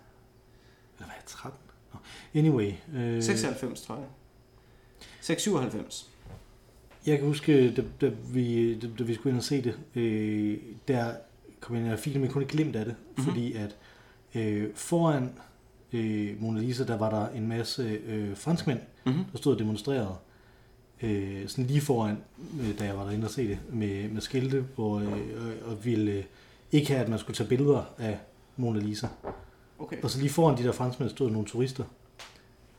Eller 0.96 1.06
var 1.06 1.14
jeg 1.14 1.22
13? 1.26 1.60
Nå. 1.92 1.98
Anyway. 2.40 2.72
Øh, 2.94 3.22
96, 3.22 3.80
tror 3.82 3.94
jeg. 3.96 4.04
6, 5.20 5.42
97. 5.42 6.10
Jeg 7.06 7.18
kan 7.18 7.26
huske, 7.26 7.74
da, 7.74 7.82
da, 8.00 8.10
vi, 8.32 8.78
da, 8.80 8.86
da 8.98 9.04
vi 9.04 9.14
skulle 9.14 9.30
ind 9.30 9.38
og 9.38 9.44
se 9.44 9.62
det, 9.62 9.78
øh, 9.94 10.58
der 10.88 11.12
kom 11.60 11.76
jeg 11.76 11.84
ind 11.84 11.92
og 11.92 11.98
filmen, 11.98 12.22
men 12.22 12.30
kun 12.30 12.42
et 12.42 12.48
glimt 12.48 12.76
af 12.76 12.84
det, 12.84 12.94
Mhm. 12.98 13.06
mm-hmm. 13.16 13.24
fordi 13.32 13.52
at 13.52 13.76
øh, 14.34 14.74
foran 14.74 15.32
øh, 15.92 16.42
Mona 16.42 16.60
Lisa, 16.60 16.84
der 16.84 16.98
var 16.98 17.10
der 17.10 17.28
en 17.28 17.48
masse 17.48 17.82
øh, 17.82 18.36
franskmænd, 18.36 18.80
Mm-hmm. 19.04 19.24
der 19.32 19.38
stod 19.38 19.52
og 19.52 19.58
demonstrerede. 19.58 20.14
Øh, 21.02 21.48
sådan 21.48 21.66
lige 21.66 21.80
foran, 21.80 22.18
øh, 22.60 22.78
da 22.78 22.84
jeg 22.84 22.96
var 22.96 23.04
derinde 23.04 23.24
og 23.24 23.30
se 23.30 23.48
det, 23.48 23.58
med, 23.72 24.08
med 24.08 24.20
skilte, 24.20 24.60
hvor, 24.74 24.98
øh, 24.98 25.12
og, 25.12 25.70
og 25.70 25.84
ville 25.84 26.12
øh, 26.12 26.24
ikke 26.72 26.88
have, 26.88 27.00
at 27.00 27.08
man 27.08 27.18
skulle 27.18 27.36
tage 27.36 27.48
billeder 27.48 27.94
af 27.98 28.18
Mona 28.56 28.80
Lisa. 28.80 29.06
Okay. 29.78 29.96
Og 30.02 30.10
så 30.10 30.18
lige 30.18 30.30
foran 30.30 30.58
de 30.58 30.62
der 30.64 30.72
franskmænd 30.72 31.10
stod 31.10 31.30
nogle 31.30 31.46
turister, 31.46 31.84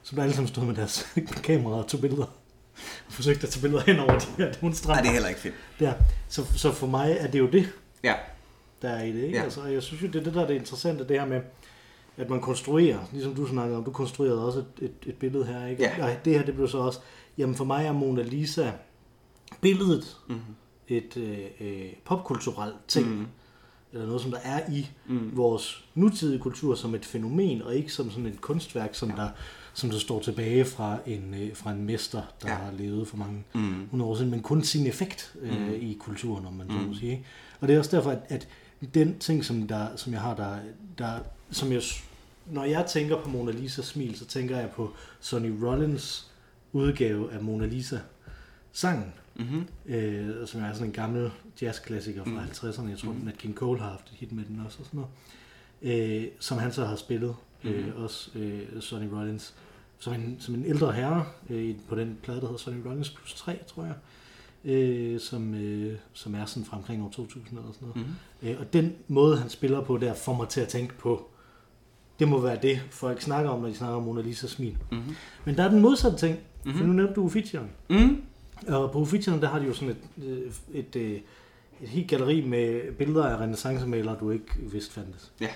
som 0.03 0.15
der 0.15 0.23
alle 0.23 0.35
sammen 0.35 0.47
stod 0.47 0.63
med 0.65 0.75
deres 0.75 1.07
kameraer 1.43 1.77
og 1.83 1.87
tog 1.87 2.01
billeder. 2.01 2.25
forsøgte 3.09 3.43
at 3.43 3.49
tage 3.49 3.61
billeder 3.61 3.83
hen 3.83 3.99
over 3.99 4.19
de 4.19 4.25
her 4.37 4.45
Nej, 4.45 4.53
demonstranter. 4.61 5.01
det 5.01 5.09
er 5.09 5.13
heller 5.13 5.29
ikke 5.29 5.41
fedt. 5.41 5.55
Der. 5.79 5.93
Så, 6.29 6.45
så 6.55 6.71
for 6.71 6.87
mig 6.87 7.17
er 7.19 7.27
det 7.27 7.39
jo 7.39 7.47
det, 7.47 7.69
Ja. 8.03 8.13
der 8.81 8.89
er 8.89 9.03
i 9.03 9.11
det. 9.11 9.23
Ikke? 9.23 9.37
Ja. 9.37 9.43
Altså, 9.43 9.61
og 9.61 9.73
jeg 9.73 9.83
synes 9.83 10.01
jo, 10.03 10.07
det 10.07 10.15
er 10.15 10.23
det, 10.23 10.33
der 10.33 10.41
er 10.43 10.47
det 10.47 10.55
interessante, 10.55 11.07
det 11.07 11.19
her 11.19 11.25
med, 11.27 11.41
at 12.17 12.29
man 12.29 12.41
konstruerer, 12.41 12.99
ligesom 13.11 13.35
du 13.35 13.47
snakkede 13.47 13.77
om, 13.77 13.83
du 13.83 13.91
konstruerede 13.91 14.45
også 14.45 14.59
et, 14.59 14.65
et, 14.81 14.91
et 15.05 15.15
billede 15.15 15.45
her, 15.45 15.65
ikke? 15.67 15.83
Ja. 15.83 15.97
Nej, 15.97 16.17
det 16.25 16.33
her, 16.33 16.45
det 16.45 16.55
blev 16.55 16.67
så 16.67 16.77
også, 16.77 16.99
jamen 17.37 17.55
for 17.55 17.65
mig 17.65 17.85
er 17.85 17.91
Mona 17.91 18.21
Lisa 18.21 18.71
billedet 19.61 20.17
Mhm. 20.27 20.39
et 20.87 21.17
øh, 21.17 21.37
øh, 21.59 21.89
popkulturelt 22.05 22.75
ting, 22.87 23.07
Mhm. 23.09 23.27
Eller 23.97 24.07
noget, 24.07 24.21
som 24.21 24.31
der 24.31 24.39
er 24.43 24.71
i 24.71 24.87
Mm. 25.07 25.37
vores 25.37 25.85
nutidige 25.95 26.39
kultur 26.39 26.75
som 26.75 26.95
et 26.95 27.05
fænomen, 27.05 27.61
og 27.61 27.75
ikke 27.75 27.93
som 27.93 28.11
sådan 28.11 28.25
et 28.25 28.41
kunstværk, 28.41 28.95
som, 28.95 29.11
der, 29.11 29.29
som 29.73 29.89
der 29.89 29.97
står 29.99 30.19
tilbage 30.21 30.65
fra 30.65 30.97
en, 31.05 31.33
øh, 31.41 31.55
fra 31.55 31.71
en 31.71 31.83
mester, 31.85 32.21
der 32.41 32.49
Ja. 32.49 32.55
har 32.55 32.71
levet 32.71 33.07
for 33.07 33.17
mange 33.17 33.43
Mm. 33.53 33.81
100 33.83 34.09
år 34.11 34.15
siden, 34.15 34.31
men 34.31 34.41
kun 34.41 34.63
sin 34.63 34.87
effekt 34.87 35.35
øh, 35.41 35.61
Mm. 35.67 35.73
i 35.73 35.97
kulturen, 35.99 36.45
om 36.45 36.53
man 36.53 36.69
så 36.69 36.77
Mm. 36.77 36.83
må 36.83 36.93
sige. 36.93 37.11
ikke? 37.11 37.25
Og 37.59 37.67
det 37.67 37.73
er 37.73 37.79
også 37.79 37.95
derfor, 37.95 38.11
at, 38.11 38.19
at 38.29 38.47
den 38.93 39.19
ting, 39.19 39.45
som, 39.45 39.67
der, 39.67 39.87
som 39.95 40.13
jeg 40.13 40.21
har, 40.21 40.35
der, 40.35 40.55
der, 40.97 41.11
som 41.51 41.71
jeg, 41.71 41.81
når 42.51 42.63
jeg 42.63 42.85
tænker 42.85 43.21
på 43.21 43.29
Mona 43.29 43.51
Lisa 43.51 43.81
smil, 43.81 44.17
så 44.17 44.25
tænker 44.25 44.57
jeg 44.57 44.69
på 44.69 44.93
Sonny 45.19 45.63
Rollins 45.63 46.27
udgave 46.73 47.33
af 47.33 47.41
Mona 47.43 47.65
Lisa 47.65 47.97
sangen, 48.71 49.13
Mm-hmm. 49.39 49.67
øh, 49.85 50.47
som 50.47 50.61
er 50.61 50.73
sådan 50.73 50.87
en 50.87 50.93
gammel 50.93 51.31
jazzklassiker 51.61 52.23
fra 52.23 52.31
Mm. 52.31 52.37
50'erne. 52.37 52.89
Jeg 52.89 52.97
tror, 52.97 53.11
Mm. 53.11 53.17
mm. 53.19 53.25
Nat 53.25 53.37
King 53.37 53.55
Cole 53.55 53.79
har 53.79 53.89
haft 53.89 54.07
et 54.11 54.13
hit 54.17 54.31
med 54.31 54.43
den 54.45 54.61
også, 54.65 54.77
og 54.79 54.85
sådan 54.85 54.99
noget. 55.81 56.21
Øh, 56.21 56.27
som 56.39 56.57
han 56.57 56.71
så 56.71 56.85
har 56.85 56.95
spillet, 56.95 57.35
øh, 57.63 57.85
Mhm. 57.87 58.03
også 58.03 58.29
øh, 58.39 58.61
Sonny 58.81 59.07
Rollins, 59.07 59.53
som 59.99 60.13
en, 60.13 60.35
som 60.39 60.55
en 60.55 60.65
ældre 60.65 60.91
herre 60.91 61.25
øh, 61.49 61.75
på 61.89 61.95
den 61.95 62.17
plade, 62.23 62.41
der 62.41 62.45
hedder 62.45 62.57
Sonny 62.59 62.85
Rollins 62.85 63.09
plus 63.09 63.33
3, 63.33 63.59
tror 63.67 63.83
jeg, 63.85 63.95
øh, 64.65 65.19
som, 65.19 65.53
øh, 65.53 65.97
som 66.13 66.35
er 66.35 66.45
sådan 66.45 66.65
fra 66.65 66.77
omkring 66.77 67.03
år 67.03 67.09
2000 67.09 67.59
eller 67.59 67.71
sådan 67.73 67.87
noget. 67.87 67.95
Mm-hmm. 68.41 68.49
Øh, 68.49 68.59
og 68.59 68.73
den 68.73 68.95
måde, 69.07 69.37
han 69.37 69.49
spiller 69.49 69.81
på 69.81 69.97
der, 69.97 70.13
får 70.13 70.33
mig 70.33 70.47
til 70.49 70.61
at 70.61 70.67
tænke 70.67 70.93
på, 70.97 71.27
det 72.19 72.27
må 72.27 72.39
være 72.41 72.59
det, 72.61 72.81
folk 72.91 73.21
snakker 73.21 73.49
om, 73.51 73.61
når 73.61 73.67
de 73.67 73.75
snakker 73.75 73.97
om 73.97 74.03
Mona 74.03 74.21
Lisa 74.21 74.47
smil. 74.47 74.77
Mm-hmm. 74.91 75.15
Men 75.45 75.57
der 75.57 75.63
er 75.63 75.69
den 75.69 75.81
modsatte 75.81 76.17
ting, 76.17 76.37
mm-hmm. 76.65 76.79
for 76.79 76.85
nu 76.87 76.93
nævnte 76.93 77.13
du 77.13 77.21
Uffizieren. 77.23 77.69
Mm. 77.89 78.21
Og 78.67 78.91
på 78.91 78.99
Uffizierne, 78.99 79.41
der 79.41 79.47
har 79.47 79.59
de 79.59 79.65
jo 79.65 79.73
sådan 79.73 79.89
et, 79.89 80.25
øh, 80.25 80.51
et, 80.73 80.95
et, 80.95 81.21
et 81.81 81.89
helt 81.89 82.09
galleri 82.09 82.41
med 82.41 82.91
billeder 82.91 83.25
af 83.25 83.37
renaissancemalere, 83.37 84.17
du 84.19 84.31
ikke 84.31 84.45
vidste 84.57 84.93
fandtes. 84.93 85.31
Ja. 85.41 85.47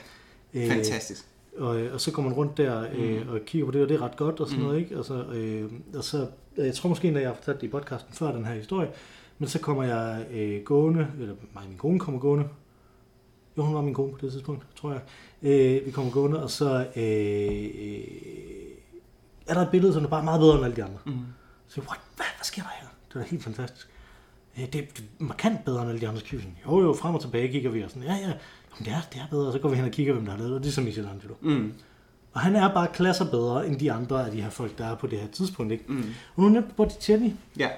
Øh, 0.54 0.68
Fantastisk. 0.68 1.26
og, 1.58 1.68
og 1.94 2.02
så 2.02 2.12
går 2.12 2.22
man 2.24 2.34
rundt 2.34 2.58
der 2.58 2.86
øh, 2.96 3.22
Mm. 3.28 3.30
og 3.30 3.40
kigger 3.46 3.66
på 3.66 3.72
det, 3.72 3.82
og 3.84 3.90
det 3.90 3.96
er 3.96 4.02
ret 4.02 4.18
godt 4.18 4.40
og 4.40 4.48
sådan 4.48 4.62
Mm. 4.62 4.68
noget, 4.68 4.80
ikke? 4.80 4.98
Og 5.00 5.06
så, 5.06 5.24
øh, 5.34 5.72
og 5.96 6.04
så, 6.04 6.28
jeg 6.58 6.74
tror 6.76 6.90
måske, 6.90 7.08
at 7.08 7.14
jeg 7.22 7.30
har 7.30 7.36
fortalt 7.36 7.62
det 7.62 7.68
i 7.68 7.70
podcasten 7.72 8.14
før 8.14 8.32
den 8.32 8.46
her 8.46 8.54
historie, 8.54 8.90
men 9.40 9.50
så 9.50 9.60
kommer 9.60 9.84
jeg 9.84 10.26
øh, 10.32 10.64
gående, 10.64 11.08
eller 11.20 11.36
mig 11.54 11.64
min 11.70 11.78
kone 11.78 12.00
kommer 12.00 12.20
gående, 12.20 12.48
jo, 13.58 13.64
hun 13.64 13.76
var 13.76 13.82
min 13.82 13.94
kone 13.94 14.12
på 14.12 14.18
det 14.22 14.32
tidspunkt, 14.32 14.66
tror 14.76 14.92
jeg. 14.92 15.02
Øh, 15.44 15.86
vi 15.86 15.92
kommer 15.92 16.12
gående, 16.12 16.44
og 16.44 16.50
så 16.52 16.86
øh, 16.96 17.04
øh, 17.86 18.04
er 19.48 19.54
der 19.54 19.62
et 19.62 19.70
billede, 19.72 19.94
som 19.94 20.04
er 20.04 20.08
bare 20.10 20.24
meget 20.24 20.40
bedre 20.40 20.56
end 20.56 20.66
alle 20.66 20.76
de 20.76 20.84
andre. 20.84 21.00
Mm. 21.06 21.12
Så 21.68 21.82
what, 21.82 22.00
hvad, 22.16 22.26
hvad 22.38 22.44
sker 22.44 22.62
der 22.62 22.70
her? 22.82 22.88
Det 23.14 23.20
var 23.22 23.24
helt 23.24 23.44
fantastisk. 23.44 23.88
Det 24.56 24.76
er, 24.76 24.84
markant 25.20 25.66
bedre 25.66 25.82
end 25.82 25.90
alle 25.90 26.02
de 26.02 26.08
andre 26.08 26.22
kigger. 26.22 26.46
Jo, 26.66 26.82
jo, 26.82 26.94
frem 26.94 27.16
og 27.16 27.22
tilbage 27.22 27.52
kigger 27.52 27.70
vi, 27.72 27.82
og 27.82 27.90
sådan, 27.90 28.04
ja, 28.04 28.14
ja, 28.14 28.34
Jamen, 28.72 28.86
det, 28.86 28.88
er, 28.88 29.02
det 29.14 29.22
er 29.22 29.28
bedre, 29.30 29.48
og 29.48 29.54
så 29.54 29.60
går 29.60 29.70
vi 29.70 29.76
hen 29.76 29.86
og 29.86 29.92
kigger, 29.92 30.14
hvem 30.14 30.26
der 30.26 30.32
har 30.32 30.38
lavet 30.40 30.50
det, 30.50 30.58
og 30.58 30.64
det 30.64 30.70
er 30.70 30.74
så 30.74 30.82
Michelangelo. 30.82 31.34
Mm. 31.42 31.74
Og 32.34 32.42
han 32.42 32.56
er 32.56 32.74
bare 32.74 32.88
klasser 32.94 33.32
bedre 33.32 33.68
end 33.68 33.80
de 33.80 33.92
andre 33.92 34.26
af 34.26 34.32
de 34.32 34.42
her 34.42 34.50
folk, 34.50 34.78
der 34.78 34.86
er 34.86 34.96
på 34.96 35.08
det 35.08 35.20
her 35.20 35.28
tidspunkt, 35.28 35.72
ikke? 35.72 35.84
Mm. 35.88 36.04
Og 36.36 36.44
nu 36.44 36.50
nævnte 36.50 36.70
Botticelli, 36.78 37.34
Ja. 37.60 37.70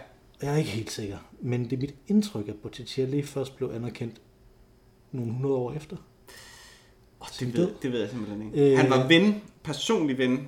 jeg 0.41 0.54
er 0.54 0.56
ikke 0.58 0.69
helt 0.69 0.91
sikker, 0.91 1.17
men 1.41 1.63
det 1.63 1.74
er 1.74 1.78
mit 1.78 1.96
indtryk, 2.08 2.48
at 2.48 2.56
Botticelli 2.56 3.22
først 3.22 3.56
blev 3.56 3.72
anerkendt 3.76 4.22
nogle 5.12 5.32
hundrede 5.34 5.56
år 5.56 5.74
efter. 5.74 5.98
Oh, 7.19 7.28
Sin 7.32 7.48
det, 7.48 7.58
ved, 7.58 7.69
det 7.82 7.91
ved 7.91 8.00
jeg 8.00 8.10
simpelthen 8.10 8.41
ikke. 8.41 8.72
Øh. 8.72 8.78
Han 8.78 8.89
var 8.89 9.08
ven, 9.08 9.41
personlig 9.63 10.17
ven 10.17 10.48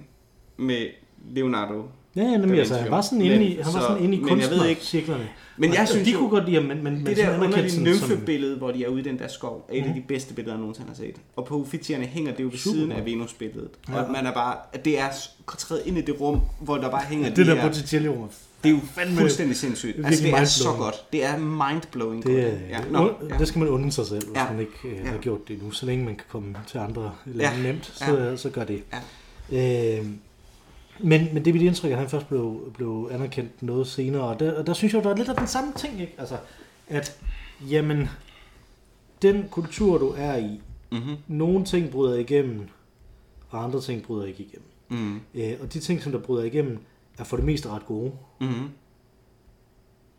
med 0.57 0.87
Leonardo. 1.31 1.83
Ja, 2.15 2.21
ja, 2.21 2.37
nemlig, 2.37 2.59
altså, 2.59 2.75
han 2.75 2.91
var 2.91 3.01
sådan 3.01 3.21
inde 3.21 3.35
i, 3.45 3.55
Men- 3.55 3.63
han 3.65 3.73
var 3.73 3.79
så- 3.79 3.87
sådan 3.87 4.03
inde 4.03 4.17
i 4.17 4.19
men 4.19 4.29
jeg 4.29 4.37
ved 4.37 4.43
ikke- 4.43 4.79
kunstnercirklerne. 4.79 5.27
Men 5.57 5.73
jeg 5.73 5.87
synes 5.87 6.05
de 6.07 6.11
jo- 6.11 6.17
kunne 6.19 6.29
godt 6.29 6.49
lide 6.49 6.61
men, 6.61 6.83
men, 6.83 7.05
Det 7.05 7.17
der 7.17 7.39
underlige 7.43 7.83
nymfebillede, 7.83 8.57
hvor 8.57 8.71
de 8.71 8.83
er 8.83 8.87
ude 8.89 8.99
i 8.99 9.03
den 9.03 9.19
der 9.19 9.27
skov, 9.27 9.65
er 9.69 9.73
et 9.73 9.81
af 9.81 9.85
Mhm. 9.85 9.93
de 9.95 10.03
bedste 10.07 10.33
billeder, 10.33 10.53
jeg 10.53 10.59
nogensinde 10.59 10.89
har 10.89 10.95
set. 10.95 11.15
Og 11.35 11.45
på 11.45 11.55
Uffizierne 11.55 12.05
hænger 12.05 12.31
det 12.33 12.43
jo 12.43 12.47
ved 12.51 12.57
Super 12.57 12.75
siden 12.75 12.91
af 12.91 13.05
Venus-billedet. 13.05 13.69
Ja. 13.89 14.01
Og 14.01 14.11
man 14.11 14.25
er 14.25 14.33
bare, 14.33 14.55
at 14.73 14.85
det 14.85 14.99
er 14.99 15.07
træet 15.57 15.81
ind 15.85 15.97
i 15.97 16.01
det 16.01 16.21
rum, 16.21 16.39
hvor 16.59 16.77
der 16.77 16.89
bare 16.89 17.03
hænger 17.09 17.27
Det 17.29 17.37
de 17.37 17.45
der 17.45 17.55
her, 17.55 17.61
Botticelli 17.67 18.07
rum, 18.07 18.29
det 18.63 18.69
er 18.69 18.73
jo 18.73 18.79
fandme- 18.97 19.19
fuldstændig 19.19 19.57
sindssygt. 19.57 19.97
det 19.97 20.03
er 20.03 20.07
Altså, 20.07 20.23
det 20.23 20.33
er 20.33 20.45
så 20.45 20.69
godt. 20.77 20.95
Det 21.13 21.25
er 21.25 21.37
mindblowing 21.37 22.23
det, 22.23 22.31
godt. 22.31 22.43
ja, 22.69 22.77
Ja. 22.77 22.77
Nå, 22.91 23.11
ja. 23.29 23.37
det 23.39 23.47
skal 23.47 23.59
man 23.59 23.67
undre 23.67 23.91
sig 23.91 24.05
selv, 24.05 24.27
hvis 24.27 24.35
Ja. 24.37 24.51
man 24.51 24.59
ikke 24.59 24.71
øh, 24.99 25.05
Ja. 25.05 25.09
har 25.11 25.17
gjort 25.17 25.47
det 25.47 25.63
nu. 25.63 25.71
Så 25.71 25.85
længe 25.85 26.05
man 26.05 26.15
kan 26.15 26.25
komme 26.29 26.55
til 26.67 26.77
andre 26.77 27.11
lande 27.25 27.57
Ja. 27.57 27.63
nemt, 27.71 27.91
så, 27.95 28.17
Ja. 28.17 28.35
så 28.37 28.49
gør 28.49 28.63
det. 28.63 28.83
Øh, 29.51 30.05
men, 30.99 31.33
men 31.33 31.45
det 31.45 31.47
er 31.47 31.53
mit 31.53 31.61
indtryk, 31.61 31.91
at 31.91 31.97
han 31.97 32.09
først 32.09 32.27
blev, 32.27 32.73
blev 32.73 33.09
anerkendt 33.11 33.63
noget 33.63 33.87
senere. 33.87 34.21
Og 34.23 34.39
der, 34.39 34.59
og 34.59 34.67
der 34.67 34.73
synes 34.73 34.93
jeg, 34.93 35.03
der 35.03 35.09
er 35.09 35.15
lidt 35.15 35.29
af 35.29 35.35
den 35.35 35.47
samme 35.47 35.73
ting, 35.75 36.01
ikke? 36.01 36.15
Altså, 36.17 36.37
at 36.87 37.17
jamen, 37.69 38.09
den 39.21 39.45
kultur, 39.51 39.97
du 39.97 40.13
er 40.17 40.35
i, 40.35 40.61
Mm-hmm. 40.91 41.15
nogle 41.27 41.65
ting 41.65 41.91
bryder 41.91 42.15
igennem, 42.15 42.67
og 43.49 43.63
andre 43.63 43.81
ting 43.81 44.03
bryder 44.03 44.25
ikke 44.25 44.43
igennem. 44.43 44.69
Mm. 44.89 45.21
Øh, 45.33 45.53
og 45.61 45.73
de 45.73 45.79
ting, 45.79 46.01
som 46.01 46.11
der 46.11 46.19
bryder 46.19 46.43
igennem, 46.43 46.79
er 47.17 47.23
for 47.23 47.37
det 47.37 47.45
meste 47.45 47.69
ret 47.69 47.85
gode. 47.85 48.11
Mm-hmm. 48.41 48.69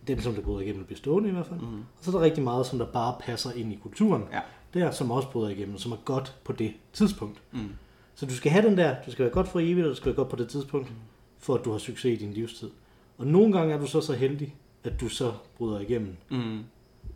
Dem, 0.08 0.20
som 0.20 0.34
der 0.34 0.42
bryder 0.42 0.60
igennem, 0.60 0.82
er 0.82 0.86
bestående 0.86 1.28
i 1.28 1.32
hvert 1.32 1.46
fald. 1.46 1.60
Mm. 1.60 1.66
Og 1.78 1.84
så 2.00 2.10
er 2.10 2.14
der 2.14 2.20
rigtig 2.20 2.44
meget, 2.44 2.66
som 2.66 2.78
der 2.78 2.86
bare 2.86 3.14
passer 3.20 3.52
ind 3.52 3.72
i 3.72 3.78
kulturen. 3.82 4.22
Ja. 4.32 4.40
Der, 4.74 4.90
som 4.90 5.10
også 5.10 5.28
bryder 5.30 5.48
igennem, 5.48 5.78
som 5.78 5.92
er 5.92 5.96
godt 6.04 6.34
på 6.44 6.52
det 6.52 6.72
tidspunkt. 6.92 7.42
Mm. 7.52 7.68
Så 8.18 8.26
du 8.26 8.34
skal 8.34 8.52
have 8.52 8.68
den 8.68 8.78
der, 8.78 8.96
du 9.06 9.10
skal 9.10 9.22
være 9.24 9.32
godt 9.34 9.48
for 9.48 9.60
evigt, 9.60 9.86
og 9.86 9.90
du 9.90 9.94
skal 9.94 10.06
være 10.06 10.14
godt 10.16 10.28
på 10.28 10.36
det 10.36 10.48
tidspunkt, 10.48 10.92
for 11.38 11.54
at 11.54 11.64
du 11.64 11.70
har 11.72 11.78
succes 11.78 12.20
i 12.20 12.24
din 12.24 12.32
livstid. 12.32 12.70
Og 13.18 13.26
nogle 13.26 13.52
gange 13.58 13.74
er 13.74 13.78
du 13.78 13.86
så 13.86 14.00
så 14.00 14.12
heldig, 14.12 14.54
at 14.84 15.00
du 15.00 15.08
så 15.08 15.32
bryder 15.58 15.80
igennem 15.80 16.16
Mm. 16.30 16.64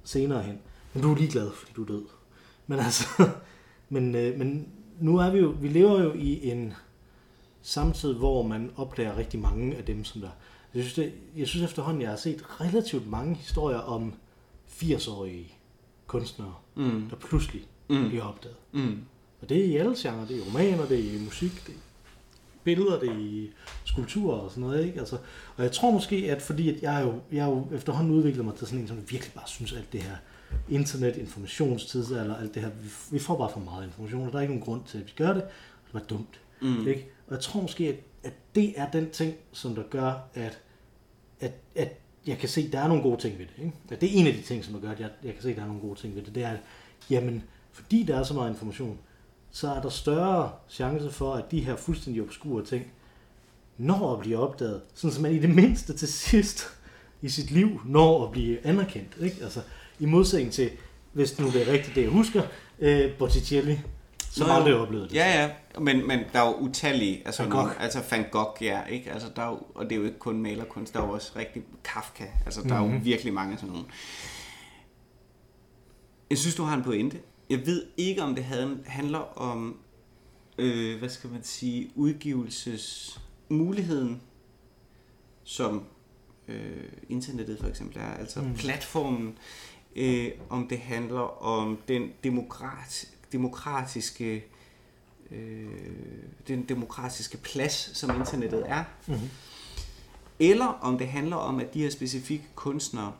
senere 0.04 0.42
hen. 0.42 0.58
Men 0.94 1.02
du 1.02 1.12
er 1.12 1.16
ligeglad, 1.16 1.50
fordi 1.50 1.72
du 1.76 1.82
er 1.82 1.86
død. 1.86 2.04
Men 2.66 2.78
altså, 2.86 3.28
men, 3.88 4.14
øh, 4.14 4.38
men 4.38 4.68
nu 5.00 5.16
er 5.18 5.30
vi 5.30 5.38
jo, 5.38 5.54
vi 5.60 5.68
lever 5.68 6.02
jo 6.02 6.12
i 6.12 6.50
en 6.50 6.74
samtid, 7.62 8.14
hvor 8.14 8.42
man 8.42 8.70
opdager 8.76 9.16
rigtig 9.16 9.40
mange 9.40 9.76
af 9.76 9.84
dem, 9.84 10.04
som 10.04 10.20
der... 10.20 10.28
Jeg 10.74 10.82
synes, 10.82 10.94
det, 10.94 11.12
jeg 11.36 11.46
synes 11.48 11.64
efterhånden, 11.64 12.02
jeg 12.02 12.10
har 12.10 12.16
set 12.16 12.60
relativt 12.60 13.10
mange 13.10 13.34
historier 13.34 13.78
om 13.78 14.12
80-årige 14.68 15.54
kunstnere, 16.06 16.54
Mm. 16.74 17.06
der 17.10 17.16
pludselig 17.16 17.62
Mm. 17.88 18.08
bliver 18.08 18.24
opdaget. 18.24 18.56
Mm. 18.72 18.98
Og 19.42 19.48
det 19.48 19.60
er 19.60 19.64
i 19.64 19.76
alle 19.76 19.94
genrer. 19.98 20.26
Det 20.26 20.36
er 20.36 20.40
i 20.40 20.48
romaner, 20.48 20.86
det 20.86 20.98
er 20.98 21.20
i 21.20 21.24
musik, 21.24 21.66
det 21.66 21.72
er 21.72 21.78
i 21.78 21.80
billeder, 22.64 23.00
det 23.00 23.08
er 23.08 23.18
i 23.18 23.50
skulpturer 23.84 24.36
og 24.38 24.50
sådan 24.50 24.60
noget. 24.60 24.86
Ikke? 24.86 24.98
Altså, 24.98 25.16
og 25.56 25.64
jeg 25.64 25.72
tror 25.72 25.90
måske, 25.90 26.16
at 26.16 26.42
fordi 26.42 26.68
at 26.76 26.82
jeg, 26.82 27.02
jo, 27.04 27.20
jeg 27.32 27.46
jo 27.46 27.66
efterhånden 27.76 28.14
udviklet 28.14 28.44
mig 28.44 28.54
til 28.54 28.66
sådan 28.66 28.80
en, 28.80 28.88
som 28.88 28.96
virkelig 29.10 29.32
bare 29.34 29.48
synes, 29.48 29.72
alt 29.72 29.92
det 29.92 30.02
her 30.02 30.16
internet, 30.68 31.16
informationstidsalder, 31.16 32.36
alt 32.36 32.54
det 32.54 32.62
her, 32.62 32.70
vi, 32.70 32.88
vi 33.10 33.18
får 33.18 33.38
bare 33.38 33.50
for 33.52 33.60
meget 33.60 33.86
information, 33.86 34.26
og 34.26 34.32
der 34.32 34.38
er 34.38 34.42
ikke 34.42 34.54
nogen 34.54 34.64
grund 34.64 34.82
til, 34.86 34.98
at 34.98 35.06
vi 35.06 35.12
gør 35.16 35.32
det. 35.32 35.42
Det 35.86 35.94
var 35.94 36.00
dumt. 36.00 36.40
Mm. 36.62 36.88
Ikke? 36.88 37.08
Og 37.26 37.34
jeg 37.34 37.40
tror 37.40 37.60
måske, 37.60 37.88
at, 37.88 37.96
at 38.22 38.32
det 38.54 38.72
er 38.76 38.90
den 38.90 39.10
ting, 39.10 39.34
som 39.52 39.74
der 39.74 39.82
gør, 39.82 40.12
at, 40.34 40.60
at, 41.40 41.52
at 41.74 41.96
jeg 42.26 42.38
kan 42.38 42.48
se, 42.48 42.60
at 42.60 42.72
der 42.72 42.80
er 42.80 42.88
nogle 42.88 43.02
gode 43.02 43.20
ting 43.20 43.38
ved 43.38 43.46
det. 43.46 43.64
Ikke? 43.64 43.72
At 43.90 44.00
det 44.00 44.08
er 44.08 44.20
en 44.20 44.26
af 44.26 44.32
de 44.32 44.42
ting, 44.42 44.64
som 44.64 44.74
der 44.74 44.80
gør, 44.80 44.90
at 44.90 45.00
jeg, 45.00 45.10
jeg 45.24 45.32
kan 45.32 45.42
se, 45.42 45.50
at 45.50 45.56
der 45.56 45.62
er 45.62 45.66
nogle 45.66 45.80
gode 45.82 46.00
ting 46.00 46.14
ved 46.16 46.22
det. 46.22 46.34
Det 46.34 46.44
er, 46.44 46.50
at 46.50 46.60
jamen, 47.10 47.42
fordi 47.72 48.02
der 48.02 48.18
er 48.18 48.22
så 48.22 48.34
meget 48.34 48.50
information, 48.50 48.98
så 49.52 49.68
er 49.74 49.80
der 49.82 49.88
større 49.88 50.52
chance 50.68 51.10
for, 51.10 51.34
at 51.34 51.50
de 51.50 51.60
her 51.60 51.76
fuldstændig 51.76 52.22
obskure 52.22 52.64
ting 52.64 52.84
når 53.78 54.14
at 54.14 54.20
blive 54.20 54.38
opdaget, 54.38 54.80
sådan 54.94 55.12
som 55.14 55.22
man 55.22 55.32
i 55.32 55.38
det 55.38 55.50
mindste 55.50 55.96
til 55.96 56.08
sidst 56.08 56.66
i 57.22 57.28
sit 57.28 57.50
liv 57.50 57.80
når 57.84 58.24
at 58.26 58.32
blive 58.32 58.66
anerkendt. 58.66 59.16
Ikke? 59.20 59.36
Altså, 59.42 59.60
I 59.98 60.06
modsætning 60.06 60.52
til, 60.52 60.70
hvis 61.12 61.38
nu 61.38 61.46
det 61.50 61.68
er 61.68 61.72
rigtigt, 61.72 61.94
det 61.96 62.02
jeg 62.02 62.10
husker, 62.10 62.42
øh, 62.78 63.12
Botticelli, 63.18 63.80
som 64.30 64.46
Nå, 64.46 64.52
aldrig 64.52 64.74
oplevede 64.74 65.08
det. 65.08 65.14
Ja, 65.14 65.40
ja, 65.42 65.80
men, 65.80 66.06
men 66.06 66.20
der 66.32 66.40
er 66.40 66.46
jo 66.48 66.54
utallige, 66.54 67.22
altså, 67.26 67.42
Van 67.42 67.50
Gogh. 67.50 67.64
Gogh. 67.64 67.82
altså 67.82 68.02
Van 68.10 68.24
Gogh, 68.30 68.62
ja, 68.62 68.84
ikke? 68.84 69.12
Altså, 69.12 69.28
der 69.36 69.42
er 69.42 69.48
jo, 69.48 69.58
og 69.74 69.84
det 69.84 69.92
er 69.92 69.96
jo 69.96 70.04
ikke 70.04 70.18
kun 70.18 70.42
malerkunst, 70.42 70.94
der 70.94 71.00
er 71.00 71.06
jo 71.06 71.12
også 71.12 71.32
rigtig 71.36 71.62
Kafka, 71.84 72.24
altså 72.46 72.62
der 72.62 72.74
er 72.74 72.80
jo 72.80 72.86
Mhm. 72.86 73.04
virkelig 73.04 73.32
mange 73.34 73.56
sådan 73.56 73.68
nogle. 73.68 73.84
Jeg 76.30 76.38
synes, 76.38 76.54
du 76.54 76.62
har 76.62 76.76
en 76.76 76.82
pointe. 76.82 77.18
Jeg 77.50 77.66
ved 77.66 77.86
ikke, 77.96 78.22
om 78.22 78.34
det 78.34 78.44
handler 78.86 79.38
om, 79.38 79.76
øh, 80.58 80.98
hvad 80.98 81.08
skal 81.08 81.30
man 81.30 81.42
sige, 81.42 81.90
udgivelsesmuligheden, 81.94 84.20
som 85.44 85.84
øh, 86.48 86.88
internettet 87.08 87.58
for 87.58 87.66
eksempel 87.68 87.98
er, 87.98 88.10
altså 88.14 88.40
Mm. 88.40 88.46
mm. 88.46 88.54
platformen, 88.54 89.38
øh, 89.96 90.30
om 90.48 90.68
det 90.68 90.78
handler 90.78 91.42
om 91.42 91.78
den 91.88 92.10
demokrat, 92.24 93.08
demokratiske 93.32 94.44
øh, 95.30 95.68
den 96.48 96.64
demokratiske 96.68 97.36
plads, 97.36 97.98
som 97.98 98.16
internettet 98.16 98.64
er. 98.70 98.84
Mm-hmm. 99.06 99.28
eller 100.40 100.66
om 100.66 100.98
det 100.98 101.08
handler 101.08 101.36
om, 101.36 101.60
at 101.60 101.74
de 101.74 101.82
her 101.82 101.90
specifikke 101.90 102.44
kunstnere 102.54 103.12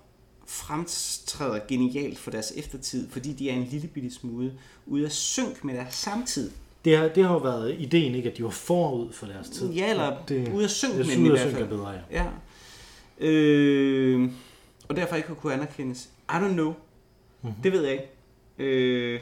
fremtræder 0.50 1.60
genialt 1.68 2.18
for 2.18 2.30
deres 2.30 2.52
eftertid, 2.56 3.10
fordi 3.10 3.32
de 3.32 3.50
er 3.50 3.54
en 3.54 3.64
lille 3.64 3.88
bitte 3.88 4.14
smule 4.14 4.52
ude 4.86 5.04
af 5.04 5.12
synk 5.12 5.64
med 5.64 5.74
deres 5.74 5.94
samtid. 5.94 6.50
Det 6.84 6.96
har, 6.96 7.08
det 7.08 7.24
har 7.24 7.32
jo 7.32 7.38
været 7.38 7.76
ideen, 7.78 8.14
ikke, 8.14 8.30
at 8.30 8.36
de 8.36 8.44
var 8.44 8.50
forud 8.50 9.12
for 9.12 9.26
deres 9.26 9.48
tid. 9.48 9.72
Ja, 9.72 9.90
eller 9.90 10.24
det, 10.28 10.52
ude 10.52 10.64
af 10.64 10.70
synk 10.70 10.94
med 10.96 11.04
dem 11.04 11.26
i 11.26 11.28
hvert 11.28 11.46
er 11.46 11.50
fald. 11.50 11.68
bedre, 11.68 11.90
ja. 11.90 12.00
Ja. 12.10 12.26
Øh, 13.26 14.32
og 14.88 14.96
derfor 14.96 15.16
ikke 15.16 15.28
har 15.28 15.34
kunne 15.34 15.54
anerkendes. 15.54 16.10
I 16.28 16.32
don't 16.32 16.52
know. 16.52 16.74
Mm-hmm. 17.42 17.62
Det 17.62 17.72
ved 17.72 17.84
jeg 17.84 17.92
ikke. 17.92 18.08
Øh, 18.58 19.20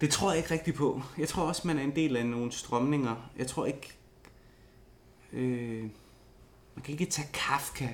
det 0.00 0.10
tror 0.10 0.30
jeg 0.30 0.38
ikke 0.38 0.50
rigtigt 0.50 0.76
på. 0.76 1.02
Jeg 1.18 1.28
tror 1.28 1.42
også, 1.42 1.62
man 1.64 1.78
er 1.78 1.82
en 1.82 1.96
del 1.96 2.16
af 2.16 2.26
nogle 2.26 2.52
strømninger. 2.52 3.30
Jeg 3.38 3.46
tror 3.46 3.66
ikke... 3.66 3.92
Øh, 5.32 5.82
man 6.74 6.82
kan 6.84 6.92
ikke 6.92 7.06
tage 7.06 7.28
Kafka. 7.32 7.88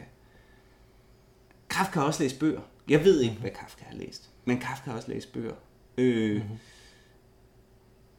Kafka 1.74 1.98
har 2.00 2.06
også 2.06 2.22
læst 2.22 2.38
bøger. 2.38 2.60
Jeg 2.88 3.04
ved 3.04 3.20
ikke, 3.20 3.37
hvad 3.37 3.50
Kafka 3.50 3.84
har 3.84 3.94
læst. 3.94 4.30
Men 4.44 4.58
Kafka 4.58 4.90
har 4.90 4.96
også 4.96 5.10
læst 5.10 5.32
bøger. 5.32 5.54
Øh, 5.98 6.37
mm-hmm. 6.37 6.58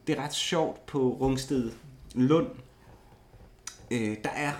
Det 0.06 0.18
er 0.18 0.22
ret 0.22 0.34
sjovt 0.34 0.86
på 0.86 1.18
Rungsted 1.20 1.72
Lund. 2.14 2.50
Øh, 3.90 4.16
der 4.24 4.30
er 4.30 4.52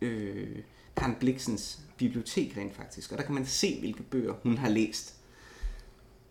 øh, 0.00 0.58
Karen 0.96 1.14
Bliksens 1.20 1.80
bibliotek 1.96 2.56
rent 2.56 2.76
faktisk, 2.76 3.12
og 3.12 3.18
der 3.18 3.24
kan 3.24 3.34
man 3.34 3.46
se, 3.46 3.80
hvilke 3.80 4.02
bøger 4.02 4.34
hun 4.42 4.58
har 4.58 4.68
læst. 4.68 5.14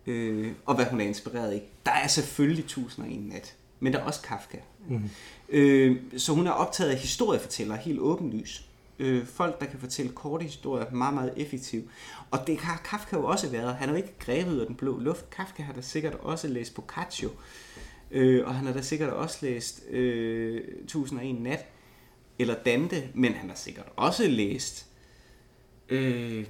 Øh, 0.06 0.54
og 0.66 0.76
hvad 0.76 0.86
hun 0.86 1.02
er 1.02 1.06
inspireret 1.06 1.56
i. 1.56 1.62
Der 1.86 1.92
er 1.92 2.08
selvfølgelig 2.08 2.64
1001 2.64 3.30
nat, 3.30 3.56
men 3.80 3.94
der 3.94 4.00
er 4.00 4.04
også 4.04 4.22
Kafka. 4.22 4.58
Mm. 4.90 5.10
Øh, 5.50 5.98
så 6.18 6.34
hun 6.34 6.48
er 6.48 6.52
optaget 6.52 6.90
af 6.90 6.98
historiefortællere 6.98 7.78
helt 7.78 8.00
åbenlys. 8.00 8.66
Øh, 9.00 9.26
folk, 9.26 9.60
der 9.60 9.66
kan 9.66 9.80
fortælle 9.80 10.12
korte 10.12 10.44
historier 10.44 10.92
meget, 10.92 11.14
meget 11.14 11.34
effektivt. 11.38 11.92
Og 12.32 12.48
det 12.48 12.58
har 12.58 12.82
Kafka 12.86 13.16
jo 13.16 13.26
også 13.26 13.50
været. 13.50 13.76
Han 13.76 13.90
er 13.90 13.94
jo 13.94 13.98
ikke 13.98 14.20
grebet 14.20 14.54
ud 14.54 14.60
af 14.60 14.68
den 14.68 14.76
blå 14.76 15.00
luft. 15.00 15.30
Kafka 15.30 15.64
har 15.64 15.74
da 15.74 15.82
sikkert 15.82 16.14
også 16.14 16.48
læst 16.48 16.76
Boccaccio. 16.76 17.30
Øh, 18.12 18.48
og 18.48 18.56
han 18.56 18.66
har 18.66 18.74
da 18.74 18.82
sikkert 18.82 19.10
også 19.10 19.38
læst 19.42 19.84
øh, 19.90 20.62
1001 20.84 21.42
nat. 21.42 21.66
Eller 22.40 22.56
Dante. 22.64 23.10
Men 23.14 23.34
han 23.34 23.50
har 23.50 23.56
sikkert 23.56 23.86
også 23.96 24.28
læst... 24.28 24.88
Øh, 25.90 26.48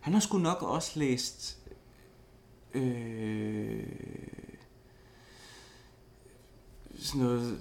han 0.00 0.12
har 0.12 0.20
sgu 0.20 0.38
nok 0.38 0.62
også 0.62 0.98
læst... 0.98 1.58
Øh, 2.74 3.86
sådan 6.96 7.20
noget... 7.20 7.58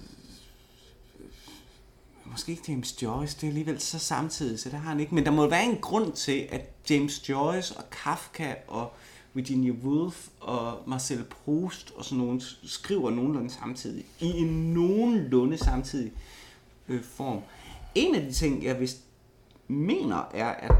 Måske 2.33 2.51
ikke 2.51 2.63
James 2.71 3.01
Joyce, 3.03 3.35
det 3.35 3.43
er 3.43 3.47
alligevel 3.47 3.79
så 3.79 3.99
samtidig, 3.99 4.59
så 4.59 4.69
det 4.69 4.79
har 4.79 4.89
han 4.89 4.99
ikke. 4.99 5.15
Men 5.15 5.25
der 5.25 5.31
må 5.31 5.47
være 5.49 5.65
en 5.65 5.77
grund 5.77 6.13
til, 6.13 6.47
at 6.51 6.69
James 6.89 7.29
Joyce 7.29 7.77
og 7.77 7.83
Kafka 7.89 8.53
og 8.67 8.91
Virginia 9.33 9.71
Woolf 9.71 10.27
og 10.39 10.77
Marcel 10.87 11.23
Proust 11.23 11.93
og 11.95 12.05
sådan 12.05 12.17
nogle 12.17 12.41
skriver 12.63 13.09
nogenlunde 13.09 13.49
samtidig. 13.49 14.05
I 14.19 14.25
en 14.25 14.73
nogenlunde 14.73 15.57
samtidig 15.57 16.11
øh, 16.87 17.03
form. 17.03 17.39
En 17.95 18.15
af 18.15 18.21
de 18.21 18.31
ting, 18.31 18.63
jeg 18.63 18.79
vist 18.79 18.97
mener, 19.67 20.29
er, 20.33 20.49
at 20.49 20.71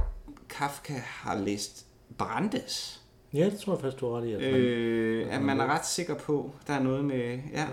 Kafka 0.49 0.93
har 0.93 1.37
læst 1.39 1.85
Brandes. 2.17 3.01
Ja, 3.33 3.45
det 3.49 3.59
tror 3.59 3.73
jeg 3.73 3.81
faktisk, 3.81 4.01
du 4.01 4.13
har 4.13 4.17
ret 4.17 4.27
i. 4.27 4.33
At 4.33 4.41
man, 4.41 4.61
Øh, 4.61 5.35
at 5.35 5.41
man 5.41 5.59
er 5.59 5.65
ret 5.65 5.85
sikker 5.85 6.15
på, 6.15 6.51
der 6.67 6.73
er 6.73 6.83
noget 6.83 7.05
med... 7.05 7.39
Ja, 7.51 7.67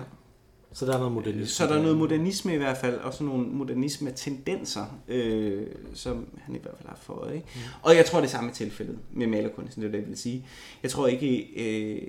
så 0.72 0.86
der 0.86 0.94
er 0.94 0.98
noget 0.98 1.12
modernisme. 1.12 1.46
så 1.46 1.66
der 1.66 1.78
er 1.78 1.82
noget 1.82 1.96
modernisme 1.96 2.54
i 2.54 2.56
hvert 2.56 2.76
fald, 2.76 2.94
og 2.94 3.12
sådan 3.12 3.26
nogle 3.26 3.46
modernisme-tendenser, 3.46 4.98
øh, 5.08 5.66
som 5.94 6.26
han 6.38 6.56
i 6.56 6.58
hvert 6.58 6.74
fald 6.76 6.88
har 6.88 6.98
fået. 7.02 7.34
Ikke? 7.34 7.46
Mm. 7.54 7.60
Og 7.82 7.96
jeg 7.96 8.06
tror, 8.06 8.20
det 8.20 8.26
er 8.26 8.30
samme 8.30 8.50
tilfældet 8.50 8.98
med 9.12 9.26
malerkunsten, 9.26 9.82
det 9.82 9.88
er 9.88 9.92
det, 9.92 9.98
jeg 9.98 10.08
vil 10.08 10.18
sige. 10.18 10.46
Jeg 10.82 10.90
tror 10.90 11.06
ikke... 11.06 11.38
Øh, 11.56 12.02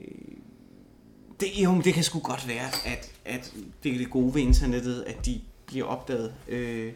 det, 1.39 1.47
jo, 1.63 1.81
det 1.83 1.93
kan 1.93 2.03
sgu 2.03 2.19
godt 2.19 2.47
være, 2.47 2.67
at, 2.85 3.11
at 3.25 3.53
det 3.83 3.93
er 3.93 3.97
det 3.97 4.09
gode 4.09 4.35
ved 4.35 4.41
internettet, 4.41 5.03
at 5.07 5.25
de 5.25 5.41
bliver 5.65 5.85
opdaget. 5.85 6.33
Øh, 6.47 6.93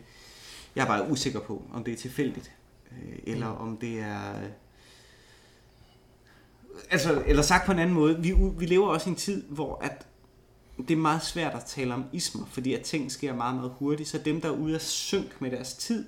jeg 0.75 0.83
er 0.83 0.87
bare 0.87 1.09
usikker 1.09 1.39
på, 1.39 1.63
om 1.73 1.83
det 1.83 1.93
er 1.93 1.97
tilfældigt, 1.97 2.51
øh, 2.91 3.17
eller 3.25 3.53
mm. 3.53 3.67
om 3.67 3.77
det 3.77 3.99
er... 3.99 4.33
Altså, 6.91 7.23
eller 7.25 7.41
sagt 7.41 7.65
på 7.65 7.71
en 7.71 7.79
anden 7.79 7.95
måde, 7.95 8.21
vi, 8.21 8.33
vi 8.57 8.65
lever 8.65 8.87
også 8.87 9.09
i 9.09 9.11
en 9.11 9.15
tid, 9.15 9.43
hvor 9.43 9.81
at 9.83 10.05
det 10.77 10.91
er 10.91 10.95
meget 10.95 11.23
svært 11.23 11.55
at 11.55 11.65
tale 11.65 11.93
om 11.93 12.05
ismer, 12.13 12.45
fordi 12.45 12.73
at 12.73 12.81
ting 12.81 13.11
sker 13.11 13.35
meget, 13.35 13.55
meget 13.55 13.71
hurtigt, 13.79 14.09
så 14.09 14.17
dem, 14.17 14.41
der 14.41 14.47
er 14.47 14.53
ude 14.53 14.75
af 14.75 14.81
synk 14.81 15.41
med 15.41 15.51
deres 15.51 15.73
tid, 15.73 16.05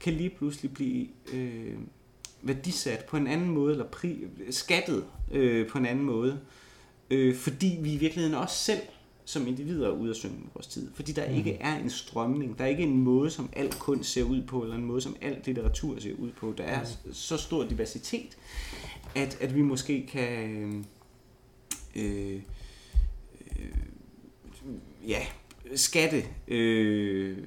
kan 0.00 0.12
lige 0.12 0.30
pludselig 0.30 0.74
blive 0.74 1.06
øh, 1.32 1.74
værdisat 2.42 3.04
på 3.04 3.16
en 3.16 3.26
anden 3.26 3.48
måde, 3.48 3.72
eller 3.72 3.86
pri, 3.86 4.24
skattet 4.50 5.04
øh, 5.30 5.68
på 5.68 5.78
en 5.78 5.86
anden 5.86 6.04
måde, 6.04 6.40
øh, 7.10 7.36
fordi 7.36 7.78
vi 7.80 7.92
i 7.92 7.96
virkeligheden 7.96 8.34
også 8.34 8.56
selv 8.56 8.80
som 9.24 9.46
individer 9.46 9.86
er 9.88 9.92
ude 9.92 10.10
af 10.10 10.16
synk 10.16 10.32
med 10.32 10.48
vores 10.54 10.66
tid, 10.66 10.90
fordi 10.94 11.12
der 11.12 11.28
mm. 11.30 11.34
ikke 11.36 11.54
er 11.54 11.78
en 11.78 11.90
strømning, 11.90 12.58
der 12.58 12.64
er 12.64 12.68
ikke 12.68 12.82
en 12.82 12.98
måde, 12.98 13.30
som 13.30 13.50
al 13.52 13.72
kunst 13.72 14.12
ser 14.12 14.22
ud 14.22 14.42
på, 14.42 14.62
eller 14.62 14.76
en 14.76 14.84
måde, 14.84 15.00
som 15.00 15.16
al 15.20 15.42
litteratur 15.44 16.00
ser 16.00 16.14
ud 16.18 16.30
på. 16.30 16.54
Der 16.58 16.64
er 16.64 16.80
mm. 16.80 17.12
så 17.12 17.36
stor 17.36 17.64
diversitet, 17.64 18.38
at, 19.14 19.38
at 19.40 19.54
vi 19.54 19.62
måske 19.62 20.06
kan... 20.12 20.84
Øh, 21.96 22.34
øh, 22.36 22.40
ja, 25.06 25.26
skatte 25.76 26.24
øh, 26.48 27.38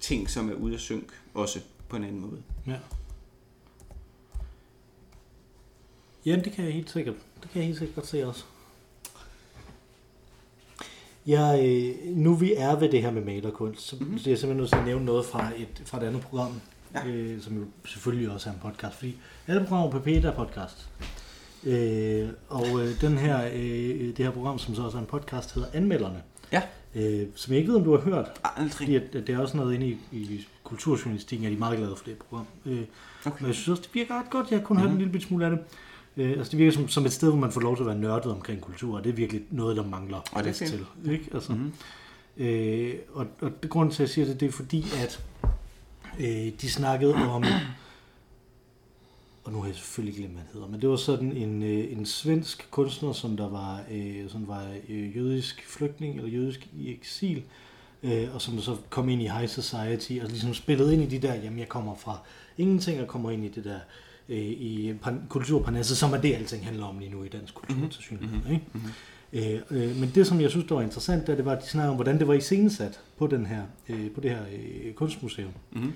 ting, 0.00 0.30
som 0.30 0.50
er 0.50 0.54
ude 0.54 0.74
af 0.74 0.80
synk, 0.80 1.12
også 1.34 1.60
på 1.88 1.96
en 1.96 2.04
anden 2.04 2.20
måde. 2.20 2.42
Ja. 2.66 2.76
Ja, 6.26 6.36
det 6.36 6.52
kan 6.52 6.64
jeg 6.64 6.74
helt 6.74 6.90
sikkert. 6.90 7.14
Det 7.42 7.50
kan 7.50 7.58
jeg 7.58 7.66
helt 7.66 7.78
sikkert 7.78 7.94
godt 7.94 8.06
se 8.06 8.26
også. 8.26 8.44
Jeg, 11.26 11.60
øh, 11.64 12.16
nu 12.16 12.34
vi 12.34 12.54
er 12.54 12.78
ved 12.78 12.90
det 12.90 13.02
her 13.02 13.10
med 13.10 13.24
malerkunst, 13.24 13.82
så 13.82 13.96
mm-hmm. 13.96 14.14
er 14.14 14.18
jeg 14.26 14.38
simpelthen 14.38 14.56
nødt 14.56 14.68
til 14.68 14.76
at 14.76 14.84
nævne 14.84 15.04
noget 15.04 15.26
fra 15.26 15.50
et, 15.56 15.82
fra 15.84 15.98
et 15.98 16.06
andet 16.06 16.22
program, 16.22 16.60
ja. 16.94 17.06
øh, 17.06 17.42
som 17.42 17.58
jo 17.58 17.64
selvfølgelig 17.84 18.30
også 18.30 18.50
er 18.50 18.54
en 18.54 18.60
podcast, 18.62 18.96
fordi 18.96 19.16
alle 19.46 19.66
programmer 19.66 19.90
på 19.90 19.98
P1 19.98 20.26
er 20.26 20.34
podcast. 20.34 20.88
Øh, 21.64 22.28
og 22.48 22.66
øh, 22.80 23.00
den 23.00 23.18
her, 23.18 23.44
øh, 23.54 24.06
det 24.16 24.18
her 24.18 24.30
program, 24.30 24.58
som 24.58 24.74
så 24.74 24.82
også 24.82 24.96
er 24.96 25.00
en 25.00 25.06
podcast, 25.06 25.54
hedder 25.54 25.68
Anmelderne. 25.72 26.22
Ja. 26.52 26.62
Øh, 26.94 27.26
som 27.34 27.52
jeg 27.52 27.60
ikke 27.60 27.70
ved, 27.72 27.78
om 27.78 27.84
du 27.84 27.96
har 27.96 28.00
hørt. 28.02 28.26
Aldrig. 28.56 28.72
Fordi 28.72 28.96
at, 28.96 29.02
at 29.02 29.26
det 29.26 29.28
er 29.34 29.38
også 29.38 29.56
noget 29.56 29.74
inde 29.74 29.86
i, 29.86 29.98
i 30.12 30.46
kulturjournalistikken, 30.64 31.46
er 31.46 31.50
de 31.50 31.56
meget 31.56 31.78
glade 31.78 31.96
for 31.96 32.04
det 32.04 32.16
program. 32.18 32.46
Øh, 32.66 32.82
Okay. 33.26 33.36
Men 33.40 33.46
jeg 33.46 33.54
synes 33.54 33.68
også, 33.68 33.82
det 33.82 33.94
virker 33.94 34.14
ret 34.18 34.30
godt. 34.30 34.50
Jeg 34.50 34.58
har 34.58 34.64
kun 34.64 34.76
mm-hmm. 34.76 34.88
hørt 34.88 34.92
en 34.92 34.98
lille 34.98 35.12
bit 35.12 35.22
smule 35.22 35.44
af 35.44 35.50
det. 35.50 35.60
Øh, 36.16 36.30
altså 36.30 36.50
det 36.50 36.58
virker 36.58 36.72
som, 36.72 36.88
som 36.88 37.04
et 37.06 37.12
sted, 37.12 37.28
hvor 37.28 37.38
man 37.38 37.52
får 37.52 37.60
lov 37.60 37.76
til 37.76 37.82
at 37.82 37.86
være 37.86 37.98
nørdet 37.98 38.32
omkring 38.32 38.60
kultur, 38.60 38.96
og 38.96 39.04
det 39.04 39.10
er 39.10 39.14
virkelig 39.14 39.42
noget, 39.50 39.76
der 39.76 39.84
mangler 39.86 40.16
Og 40.32 40.44
det 40.44 40.48
er 40.62 40.66
til. 40.66 40.84
Ikke? 41.12 41.28
Altså, 41.34 41.52
Mhm. 41.52 41.72
øh, 42.36 42.94
og, 43.12 43.26
og 43.40 43.50
det 43.62 43.70
grund 43.70 43.90
til, 43.90 43.96
at 43.96 44.00
jeg 44.00 44.08
siger 44.08 44.26
det, 44.26 44.40
det 44.40 44.48
er 44.48 44.52
fordi, 44.52 44.84
at 45.02 45.24
øh, 46.20 46.52
de 46.60 46.70
snakkede 46.70 47.14
om, 47.14 47.44
og 49.44 49.52
nu 49.52 49.60
har 49.60 49.66
jeg 49.66 49.74
selvfølgelig 49.76 50.16
glemt, 50.16 50.32
hvad 50.32 50.42
han 50.42 50.50
hedder, 50.52 50.68
men 50.68 50.80
det 50.80 50.88
var 50.88 50.96
sådan 50.96 51.32
en, 51.32 51.62
øh, 51.62 51.92
en 51.92 52.06
svensk 52.06 52.68
kunstner, 52.70 53.12
som 53.12 53.36
der 53.36 53.48
var, 53.48 53.80
øh, 53.90 54.30
som 54.30 54.48
var 54.48 54.66
øh, 54.88 55.16
jødisk 55.16 55.64
flygtning, 55.68 56.16
eller 56.16 56.30
jødisk 56.30 56.68
i 56.78 56.94
eksil, 56.94 57.42
øh, 58.02 58.34
og 58.34 58.42
som 58.42 58.60
så 58.60 58.76
kom 58.90 59.08
ind 59.08 59.22
i 59.22 59.26
high 59.26 59.48
society, 59.48 60.12
og 60.22 60.28
ligesom 60.28 60.54
spillede 60.54 60.94
ind 60.94 61.02
i 61.02 61.06
de 61.06 61.26
der, 61.26 61.34
jamen 61.34 61.58
jeg 61.58 61.68
kommer 61.68 61.94
fra 61.94 62.18
ingenting, 62.58 63.00
og 63.00 63.06
kommer 63.06 63.30
ind 63.30 63.44
i 63.44 63.48
det 63.48 63.64
der, 63.64 63.78
øh, 64.28 64.38
i 64.38 64.94
pan- 65.04 65.28
kulturparnasset, 65.28 65.96
som 65.96 66.12
er 66.12 66.20
det, 66.20 66.34
alting 66.34 66.64
handler 66.64 66.84
om 66.86 66.98
lige 66.98 67.10
nu 67.10 67.24
i 67.24 67.28
dansk 67.28 67.54
kultur, 67.54 67.74
mm-hmm. 67.74 67.90
til 67.90 68.02
synligheden, 68.02 68.52
ikke? 68.52 68.64
Mhm. 68.72 68.82
Øh, 69.32 69.60
øh, 69.70 69.96
men 69.96 70.12
det, 70.14 70.26
som 70.26 70.40
jeg 70.40 70.50
synes, 70.50 70.66
der 70.68 70.74
var 70.74 70.82
interessant, 70.82 71.26
det 71.26 71.44
var, 71.44 71.52
at 71.52 71.62
de 71.62 71.68
snakkede 71.68 71.90
om, 71.90 71.94
hvordan 71.96 72.18
det 72.18 72.28
var 72.28 72.34
iscenesat 72.34 73.00
på, 73.18 73.26
den 73.26 73.46
her, 73.46 73.62
øh, 73.88 74.10
på 74.10 74.20
det 74.20 74.30
her 74.30 74.42
øh, 74.52 74.92
kunstmuseum. 74.92 75.52
Mhm. 75.72 75.92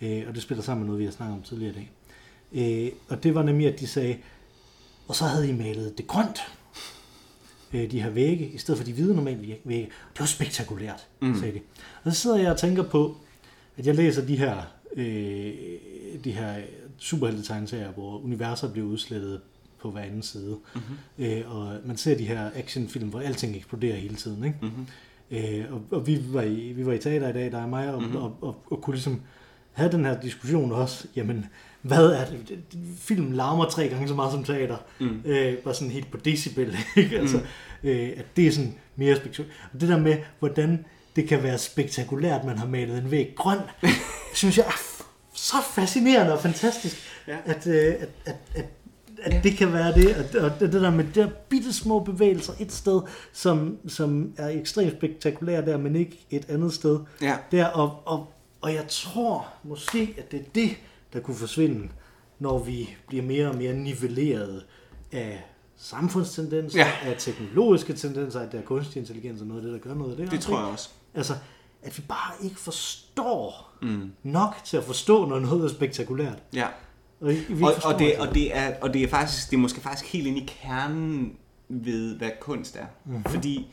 Øh, 0.00 0.22
og 0.28 0.34
det 0.34 0.42
spiller 0.42 0.62
sammen 0.62 0.82
med 0.82 0.86
noget, 0.86 1.00
vi 1.00 1.04
har 1.04 1.12
snakket 1.12 1.36
om 1.36 1.42
tidligere 1.42 1.72
i 1.72 1.74
dag. 1.74 1.90
Øh, 2.52 2.88
og 3.08 3.22
det 3.22 3.34
var 3.34 3.42
nemlig, 3.42 3.72
at 3.72 3.80
de 3.80 3.86
sagde, 3.86 4.16
og 5.08 5.16
så 5.16 5.24
havde 5.24 5.48
I 5.48 5.52
malet 5.52 5.98
det 5.98 6.06
grønt, 6.06 6.40
øh, 7.72 7.90
de 7.90 8.02
her 8.02 8.10
vægge, 8.10 8.48
i 8.48 8.58
stedet 8.58 8.78
for 8.78 8.84
de 8.84 8.92
hvide 8.92 9.14
normale 9.14 9.40
væg- 9.42 9.60
vægge. 9.64 9.86
Det 10.12 10.20
var 10.20 10.26
spektakulært, 10.26 11.06
mm. 11.20 11.38
sagde 11.38 11.54
de. 11.54 11.60
Og 12.04 12.12
så 12.12 12.20
sidder 12.20 12.36
jeg 12.36 12.50
og 12.50 12.58
tænker 12.58 12.82
på, 12.82 13.16
at 13.76 13.86
jeg 13.86 13.94
læser 13.94 14.26
de 14.26 14.36
her, 14.36 14.56
øh, 14.96 15.52
de 16.24 16.32
her 16.32 16.54
superheltetegneserier, 16.98 17.90
hvor 17.92 18.18
universer 18.18 18.72
bliver 18.72 18.86
udslettet 18.86 19.40
på 19.80 19.90
hver 19.90 20.02
anden 20.02 20.22
side. 20.22 20.58
Mm-hmm. 20.74 21.24
Øh, 21.24 21.56
og 21.56 21.76
man 21.84 21.96
ser 21.96 22.16
de 22.16 22.24
her 22.24 22.50
actionfilm, 22.54 23.08
hvor 23.08 23.20
alting 23.20 23.56
eksploderer 23.56 23.96
hele 23.96 24.16
tiden. 24.16 24.44
Ikke? 24.44 24.58
Mm-hmm. 24.62 24.86
Øh, 25.30 25.72
og, 25.72 25.82
og 25.90 26.06
vi, 26.06 26.24
var 26.28 26.42
i, 26.42 26.72
vi 26.72 26.86
var 26.86 26.92
i 26.92 26.98
teater 26.98 27.28
i 27.28 27.32
dag, 27.32 27.52
der 27.52 27.58
er 27.58 27.66
mig, 27.66 27.94
og, 27.94 28.02
mm-hmm. 28.02 28.16
og, 28.16 28.36
og, 28.40 28.62
og 28.70 28.82
kunne 28.82 28.94
ligesom 28.94 29.20
have 29.72 29.92
den 29.92 30.04
her 30.04 30.20
diskussion 30.20 30.72
også. 30.72 31.06
Jamen, 31.16 31.46
hvad 31.82 32.06
er 32.06 32.24
det? 32.24 32.58
Film 32.98 33.32
larmer 33.32 33.64
tre 33.64 33.88
gange 33.88 34.08
så 34.08 34.14
meget 34.14 34.32
som 34.32 34.44
teater. 34.44 34.76
Mm. 35.00 35.20
Øh, 35.24 35.56
bare 35.58 35.74
sådan 35.74 35.90
helt 35.90 36.10
på 36.10 36.16
decibel. 36.16 36.76
Ikke? 36.96 37.18
Altså, 37.18 37.40
øh, 37.84 38.08
at 38.16 38.24
det 38.36 38.46
er 38.46 38.52
sådan 38.52 38.74
mere 38.96 39.16
spektakulært. 39.16 39.56
Og 39.74 39.80
det 39.80 39.88
der 39.88 39.98
med, 39.98 40.16
hvordan 40.38 40.84
det 41.16 41.28
kan 41.28 41.42
være 41.42 41.58
spektakulært, 41.58 42.44
man 42.44 42.58
har 42.58 42.66
malet 42.66 42.98
en 42.98 43.10
væg 43.10 43.32
grøn, 43.36 43.58
synes 44.34 44.58
jeg 44.58 44.66
er 44.66 44.80
så 45.34 45.56
fascinerende 45.74 46.32
og 46.32 46.40
fantastisk, 46.40 46.96
Ja. 47.28 47.36
at, 47.44 47.66
øh, 47.66 47.94
at, 48.00 48.08
at, 48.26 48.34
at, 48.54 48.64
at 49.22 49.44
det 49.44 49.56
kan 49.56 49.72
være 49.72 49.94
det, 49.94 50.16
og, 50.16 50.40
og 50.44 50.60
det, 50.60 50.72
det 50.72 50.82
der 50.82 50.90
med 50.90 51.04
de 51.04 51.20
der 51.20 51.28
bitte 51.48 51.72
små 51.72 51.98
bevægelser 52.00 52.52
et 52.60 52.72
sted, 52.72 53.00
som, 53.32 53.78
som 53.88 54.32
er 54.36 54.48
ekstremt 54.48 54.92
spektakulære 54.92 55.64
der, 55.64 55.76
men 55.78 55.96
ikke 55.96 56.26
et 56.30 56.46
andet 56.50 56.72
sted. 56.72 57.00
Ja. 57.22 57.36
Der, 57.52 57.66
og, 57.66 58.02
og, 58.06 58.32
og 58.60 58.74
jeg 58.74 58.84
tror 58.88 59.46
måske, 59.64 60.14
at 60.18 60.32
det 60.32 60.40
er 60.40 60.44
det, 60.54 60.70
der 61.12 61.20
kunne 61.20 61.36
forsvinde, 61.36 61.88
når 62.38 62.58
vi 62.58 62.96
bliver 63.08 63.24
mere 63.24 63.48
og 63.48 63.56
mere 63.56 63.72
nivelleret 63.72 64.64
af 65.12 65.44
samfundstendenser, 65.76 66.78
Ja. 66.78 66.92
af 67.02 67.16
teknologiske 67.18 67.92
tendenser, 67.92 68.40
at 68.40 68.52
der 68.52 68.58
er 68.58 68.62
kunstig 68.62 69.00
intelligens 69.00 69.40
og 69.40 69.46
noget 69.46 69.60
af 69.60 69.64
det, 69.64 69.72
der 69.72 69.88
gør 69.88 69.94
noget 69.94 70.10
af 70.10 70.16
det. 70.16 70.30
Det 70.30 70.36
også, 70.36 70.48
tror 70.48 70.56
ikke? 70.56 70.64
jeg 70.64 70.72
også. 70.72 70.88
Altså, 71.14 71.34
at 71.82 71.98
vi 71.98 72.02
bare 72.08 72.32
ikke 72.44 72.60
forstår 72.60 73.72
mm. 73.82 74.12
nok 74.22 74.54
til 74.64 74.76
at 74.76 74.84
forstå, 74.84 75.26
når 75.26 75.38
noget 75.38 75.64
er 75.64 75.68
spektakulært. 75.68 76.42
Ja. 76.54 76.66
Og, 77.20 77.28
vi 77.28 77.62
Og, 77.62 77.72
og, 77.84 77.98
det, 77.98 78.18
og, 78.18 78.34
det 78.34 78.56
er, 78.56 78.80
og 78.80 78.94
det 78.94 79.02
er 79.02 79.08
faktisk, 79.08 79.50
det 79.50 79.56
er 79.56 79.60
måske 79.60 79.80
faktisk 79.80 80.12
helt 80.12 80.26
ind 80.26 80.38
i 80.38 80.44
kernen 80.62 81.36
ved, 81.68 82.16
hvad 82.16 82.30
kunst 82.40 82.76
er. 82.76 82.86
Mm-hmm. 83.04 83.24
Fordi 83.24 83.70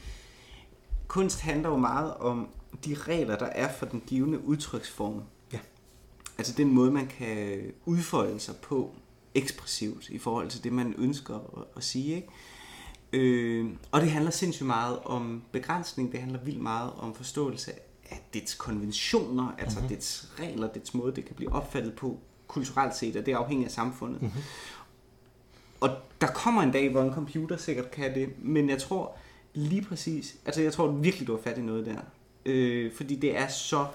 kunst 1.08 1.42
handler 1.42 1.70
jo 1.70 1.78
meget 1.78 2.14
om 2.14 2.48
de 2.86 2.96
regler, 3.00 3.38
der 3.38 3.46
er 3.46 3.74
for 3.74 3.86
den 3.86 4.04
givende 4.08 4.46
udtryksform. 4.46 5.22
Altså 6.38 6.54
den 6.58 6.74
måde, 6.74 6.92
man 6.92 7.08
kan 7.08 7.62
udfolde 7.86 8.40
sig 8.40 8.56
på 8.56 8.92
ekspressivt 9.36 10.10
i 10.10 10.18
forhold 10.18 10.50
til 10.50 10.64
det, 10.64 10.74
man 10.74 10.96
ønsker 10.98 11.36
at, 11.36 11.64
at 11.78 11.84
sige. 11.84 12.16
Ikke? 12.16 12.28
Øh, 13.14 13.66
og 13.92 14.02
det 14.02 14.12
handler 14.12 14.32
sindssygt 14.32 14.68
meget 14.68 15.00
om 15.06 15.44
begrænsning, 15.52 16.12
det 16.12 16.20
handler 16.20 16.40
vildt 16.40 16.62
meget 16.62 16.92
om 16.98 17.16
forståelse 17.16 17.72
af 18.10 18.28
dets 18.34 18.56
konventioner, 18.56 19.56
altså 19.58 19.80
mm-hmm. 19.80 19.96
dets 19.96 20.34
regler, 20.40 20.68
dets 20.68 20.94
måde, 20.94 21.16
det 21.16 21.26
kan 21.26 21.36
blive 21.36 21.54
opfattet 21.54 21.94
på 21.94 22.20
kulturelt 22.48 22.96
set, 22.96 23.16
og 23.16 23.26
det 23.26 23.32
er 23.34 23.38
afhængigt 23.38 23.68
af 23.68 23.72
samfundet. 23.72 24.22
Mm-hmm. 24.22 24.42
Og 25.80 25.90
der 26.22 26.28
kommer 26.28 26.62
en 26.62 26.72
dag, 26.72 26.90
hvor 26.90 27.02
en 27.02 27.14
computer 27.14 27.58
sikkert 27.58 27.92
kan 27.92 28.16
det, 28.16 28.30
men 28.40 28.70
jeg 28.70 28.78
tror 28.82 29.18
lige 29.54 29.82
præcis, 29.82 30.36
altså 30.46 30.62
jeg 30.62 30.74
tror 30.74 30.92
virkelig, 30.92 31.28
du 31.28 31.36
har 31.36 31.42
fat 31.42 31.58
i 31.58 31.62
noget 31.62 31.86
der. 31.86 32.00
Øh, 32.46 32.94
fordi 32.94 33.16
det 33.16 33.38
er 33.38 33.48
så 33.48 33.88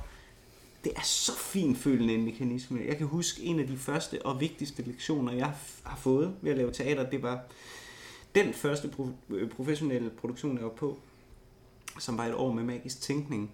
det 0.85 0.93
er 0.97 1.03
så 1.03 1.33
fint 1.39 1.79
følende 1.79 2.15
en 2.15 2.25
mekanisme. 2.25 2.81
Jeg 2.89 2.97
kan 2.97 3.07
huske 3.07 3.43
en 3.43 3.61
af 3.61 3.67
de 3.67 3.77
første 3.77 4.27
og 4.27 4.41
vigtigste 4.41 4.83
lektioner, 4.83 5.33
jeg 5.33 5.53
har 5.83 5.97
fået 5.97 6.35
ved 6.43 6.51
at 6.51 6.57
lave 6.57 6.73
teater, 6.73 7.11
det 7.11 7.23
var 7.23 7.41
den 8.35 8.53
første 8.55 8.91
pro- 8.99 9.35
øh, 9.35 9.51
professionelle 9.51 10.11
produktion, 10.11 10.57
jeg 10.57 10.65
var 10.65 10.71
på, 10.71 10.99
som 11.99 12.19
var 12.19 12.27
et 12.27 12.35
år 12.35 12.53
med 12.53 12.65
magisk 12.65 13.01
tænkning, 13.01 13.51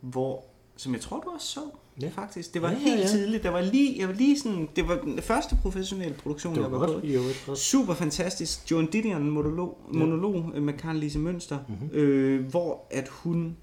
hvor, 0.00 0.44
som 0.76 0.92
jeg 0.92 1.00
tror, 1.00 1.20
du 1.20 1.28
også 1.30 1.46
så, 1.46 1.60
Ja. 2.00 2.08
faktisk. 2.14 2.54
Det 2.54 2.62
var 2.62 2.70
Ja, 2.70 2.74
ja, 2.74 2.80
ja, 2.84 2.88
helt 2.90 3.00
ja. 3.00 3.06
tidligt. 3.08 3.42
Der 3.42 3.50
var 3.50 3.60
lige, 3.60 4.00
jeg 4.00 4.08
var 4.08 4.14
lige 4.14 4.38
sådan, 4.40 4.68
det 4.76 4.88
var 4.88 4.96
den 5.00 5.22
første 5.22 5.56
professionelle 5.62 6.14
produktion, 6.14 6.54
Det 6.54 6.62
jeg 6.62 6.72
var 6.72 6.78
var 6.78 6.86
godt 6.86 7.00
på. 7.02 7.06
øvrigt 7.06 7.44
også. 7.48 7.62
Super 7.64 7.94
fantastisk. 7.94 8.70
Joan 8.70 8.86
Didion 8.90 9.30
monolog, 9.30 9.78
Ja. 9.94 9.98
monolog 9.98 10.52
øh, 10.54 10.62
med 10.62 10.74
Karen 10.74 10.96
Lise 10.96 11.18
Mønster, 11.18 11.58
Mhm. 11.68 11.76
mm-hmm. 11.78 11.98
øh, 11.98 12.44
hvor 12.50 12.86
at 12.90 13.08
hun 13.08 13.56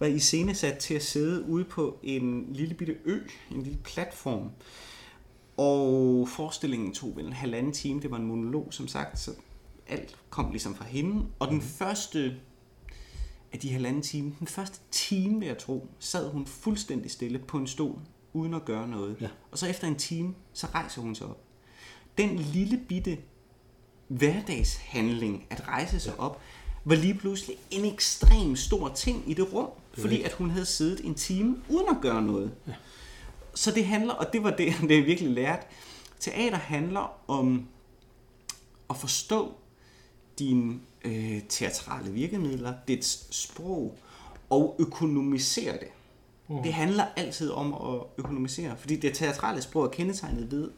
var 0.00 0.06
iscenesat 0.06 0.78
til 0.78 0.94
at 0.94 1.02
sidde 1.02 1.44
ude 1.48 1.64
på 1.64 1.98
en 2.02 2.52
lille 2.52 2.74
bitte 2.74 2.96
ø, 3.04 3.18
en 3.50 3.62
lille 3.62 3.78
platform. 3.84 4.50
Og 5.56 6.28
forestillingen 6.28 6.94
tog 6.94 7.16
vel 7.16 7.26
en 7.26 7.32
halvanden 7.32 7.72
time. 7.72 8.00
Det 8.02 8.10
var 8.10 8.16
en 8.16 8.26
monolog, 8.26 8.68
som 8.70 8.88
sagt, 8.88 9.18
så 9.18 9.30
alt 9.86 10.16
kom 10.30 10.50
ligesom 10.50 10.74
fra 10.74 10.84
hende. 10.84 11.26
Og 11.38 11.48
den 11.48 11.60
første 11.60 12.36
af 13.52 13.58
de 13.58 13.72
halvanden 13.72 14.02
time, 14.02 14.34
den 14.38 14.46
første 14.46 14.80
time, 14.90 15.38
vil 15.38 15.48
jeg 15.48 15.58
tro, 15.58 15.88
sad 15.98 16.30
hun 16.30 16.46
fuldstændig 16.46 17.10
stille 17.10 17.38
på 17.38 17.58
en 17.58 17.66
stol, 17.66 17.98
uden 18.32 18.54
at 18.54 18.64
gøre 18.64 18.88
noget. 18.88 19.16
Ja. 19.20 19.28
Og 19.50 19.58
så 19.58 19.66
efter 19.66 19.88
en 19.88 19.96
time, 19.96 20.34
så 20.52 20.66
rejser 20.66 21.02
hun 21.02 21.14
sig 21.14 21.26
op. 21.26 21.42
Den 22.18 22.36
lille 22.36 22.80
bitte 22.88 23.18
hverdagshandling 24.08 25.46
at 25.50 25.68
rejse 25.68 26.00
sig 26.00 26.20
op, 26.20 26.40
var 26.84 26.94
lige 26.94 27.14
pludselig 27.14 27.56
en 27.70 27.84
ekstrem 27.84 28.56
stor 28.56 28.88
ting 28.88 29.30
i 29.30 29.34
det 29.34 29.52
rum, 29.52 29.68
fordi 29.92 30.08
rigtigt. 30.08 30.26
at 30.26 30.32
hun 30.32 30.50
havde 30.50 30.66
siddet 30.66 31.04
en 31.04 31.14
time 31.14 31.56
uden 31.68 31.88
at 31.88 31.96
gøre 32.02 32.22
noget. 32.22 32.52
Ja. 32.66 32.72
Så 33.54 33.70
det 33.70 33.86
handler, 33.86 34.14
og 34.14 34.32
det 34.32 34.42
var 34.42 34.50
det, 34.50 34.74
det 34.88 34.96
jeg 34.96 35.06
virkelig 35.06 35.30
lærte, 35.30 35.66
teater 36.20 36.56
handler 36.56 37.30
om 37.30 37.66
at 38.90 38.96
forstå 38.96 39.54
dine 40.38 40.80
øh, 41.04 41.42
teatrale 41.48 42.12
virkemidler, 42.12 42.74
dit 42.88 43.04
sprog, 43.30 43.98
og 44.50 44.76
økonomisere 44.78 45.72
det. 45.72 45.88
Mm. 46.48 46.62
Det 46.62 46.72
handler 46.72 47.04
altid 47.16 47.50
om 47.50 47.74
at 47.74 48.02
økonomisere, 48.18 48.76
fordi 48.76 48.96
det 48.96 49.14
teatrale 49.14 49.62
sprog 49.62 49.84
er 49.84 49.88
kendetegnet 49.88 50.52
ved 50.52 50.70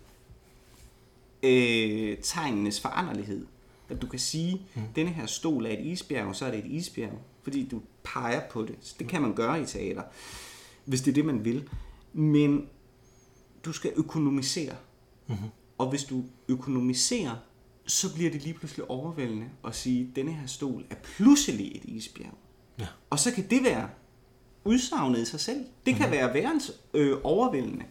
øh, 1.42 2.18
tegnenes 2.22 2.80
foranderlighed. 2.80 3.46
At 3.92 4.02
du 4.02 4.06
kan 4.06 4.18
sige, 4.18 4.66
mm. 4.74 4.82
denne 4.96 5.10
her 5.10 5.26
stol 5.26 5.66
er 5.66 5.70
et 5.70 5.84
isbjerg, 5.84 6.36
så 6.36 6.46
er 6.46 6.50
det 6.50 6.58
et 6.58 6.70
isbjerg, 6.70 7.18
fordi 7.42 7.68
du 7.68 7.82
peger 8.02 8.40
på 8.50 8.62
det. 8.62 8.74
Så 8.80 8.94
det 8.98 9.08
kan 9.08 9.22
man 9.22 9.34
gøre 9.34 9.62
i 9.62 9.66
teater, 9.66 10.02
hvis 10.84 11.00
det 11.00 11.10
er 11.10 11.14
det, 11.14 11.24
man 11.24 11.44
vil. 11.44 11.68
Men 12.12 12.66
du 13.64 13.72
skal 13.72 13.92
økonomisere. 13.96 14.74
Mm-hmm. 15.26 15.48
Og 15.78 15.90
hvis 15.90 16.04
du 16.04 16.24
økonomiserer, 16.48 17.36
så 17.86 18.14
bliver 18.14 18.30
det 18.30 18.42
lige 18.42 18.54
pludselig 18.54 18.90
overvældende 18.90 19.46
at 19.66 19.74
sige, 19.74 20.08
at 20.10 20.16
denne 20.16 20.32
her 20.32 20.46
stol 20.46 20.84
er 20.90 20.94
pludselig 21.02 21.76
et 21.76 21.84
isbjerg. 21.84 22.34
Ja. 22.78 22.86
Og 23.10 23.18
så 23.18 23.32
kan 23.32 23.50
det 23.50 23.64
være 23.64 23.88
udsagnet 24.64 25.18
i 25.18 25.24
sig 25.24 25.40
selv. 25.40 25.64
Det 25.86 25.94
kan 25.94 26.10
være 26.10 26.34
værens 26.34 26.72
øh, 26.94 27.18
overvældende. 27.24 27.84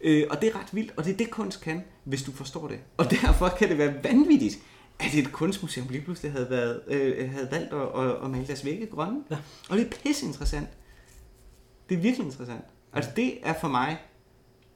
Øh, 0.00 0.26
og 0.30 0.40
det 0.40 0.48
er 0.48 0.60
ret 0.60 0.74
vildt, 0.74 0.92
og 0.96 1.04
det 1.04 1.12
er 1.12 1.16
det 1.16 1.30
kunst 1.30 1.60
kan, 1.60 1.82
hvis 2.04 2.22
du 2.22 2.32
forstår 2.32 2.68
det. 2.68 2.78
Og 2.96 3.10
derfor 3.10 3.48
kan 3.48 3.68
det 3.68 3.78
være 3.78 4.04
vanvittigt, 4.04 4.58
at 5.00 5.14
et 5.14 5.32
kunstmuseum 5.32 5.86
lige 5.90 6.02
pludselig 6.02 6.32
havde, 6.32 6.50
været, 6.50 6.80
øh, 6.88 7.30
havde 7.32 7.48
valgt 7.50 7.72
at, 7.72 8.04
at, 8.04 8.16
at 8.24 8.30
male 8.30 8.46
deres 8.46 8.64
vægge 8.64 8.86
grønne. 8.86 9.20
Ja. 9.30 9.36
Og 9.70 9.76
det 9.78 9.86
er 9.86 9.90
pisse 10.04 10.26
interessant. 10.26 10.68
Det 11.88 11.94
er 11.96 12.00
virkelig 12.00 12.24
interessant. 12.26 12.64
Altså 12.92 13.10
det 13.16 13.34
er 13.42 13.54
for 13.60 13.68
mig, 13.68 13.96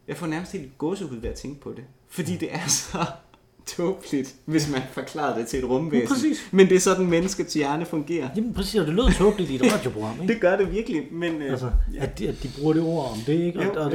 jeg 0.09 0.17
får 0.17 0.27
nærmest 0.27 0.53
helt 0.53 0.79
gåsehud 0.79 1.17
ved 1.21 1.29
at 1.31 1.35
tænke 1.35 1.61
på 1.61 1.71
det. 1.73 1.85
Fordi 2.09 2.37
det 2.37 2.55
er 2.55 2.67
så 2.69 3.05
tåbeligt, 3.77 4.35
hvis 4.45 4.71
man 4.71 4.83
forklarer 4.93 5.39
det 5.39 5.47
til 5.47 5.59
et 5.59 5.65
rumvæsen. 5.65 6.09
Præcis. 6.09 6.49
Men 6.53 6.69
det 6.69 6.77
er 6.77 6.81
sådan, 6.81 7.07
menneskets 7.07 7.55
hjerne 7.55 7.87
fungerer. 7.87 8.29
Jamen 8.37 8.55
præcis, 8.55 8.75
og 8.81 8.87
det 8.87 8.95
lød 8.95 9.13
tåbeligt 9.13 9.51
i 9.51 9.55
et 9.55 9.73
radioprogram, 9.73 10.21
ikke? 10.23 10.33
Det 10.35 10.41
gør 10.41 10.57
det 10.57 10.73
virkelig, 10.73 11.03
men... 11.13 11.43
Øh, 11.43 11.51
Altså, 11.51 11.71
at 11.99 12.19
de, 12.19 12.29
at 12.29 12.43
de 12.43 12.49
bruger 12.59 12.73
det 12.73 12.83
ord 12.83 13.11
om 13.13 13.19
det, 13.27 13.33
ikke? 13.33 13.59
Og, 13.59 13.65
Jo, 13.65 13.71
og, 13.71 13.87
og, 13.87 13.93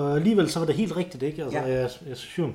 og 0.00 0.16
alligevel 0.16 0.50
så 0.50 0.58
var 0.58 0.66
det 0.66 0.74
helt 0.74 0.96
rigtigt, 0.96 1.22
ikke? 1.22 1.42
Altså, 1.44 1.58
Ja. 1.58 1.64
jeg, 1.64 1.90
jeg 2.08 2.16
synes 2.16 2.38
jo, 2.38 2.52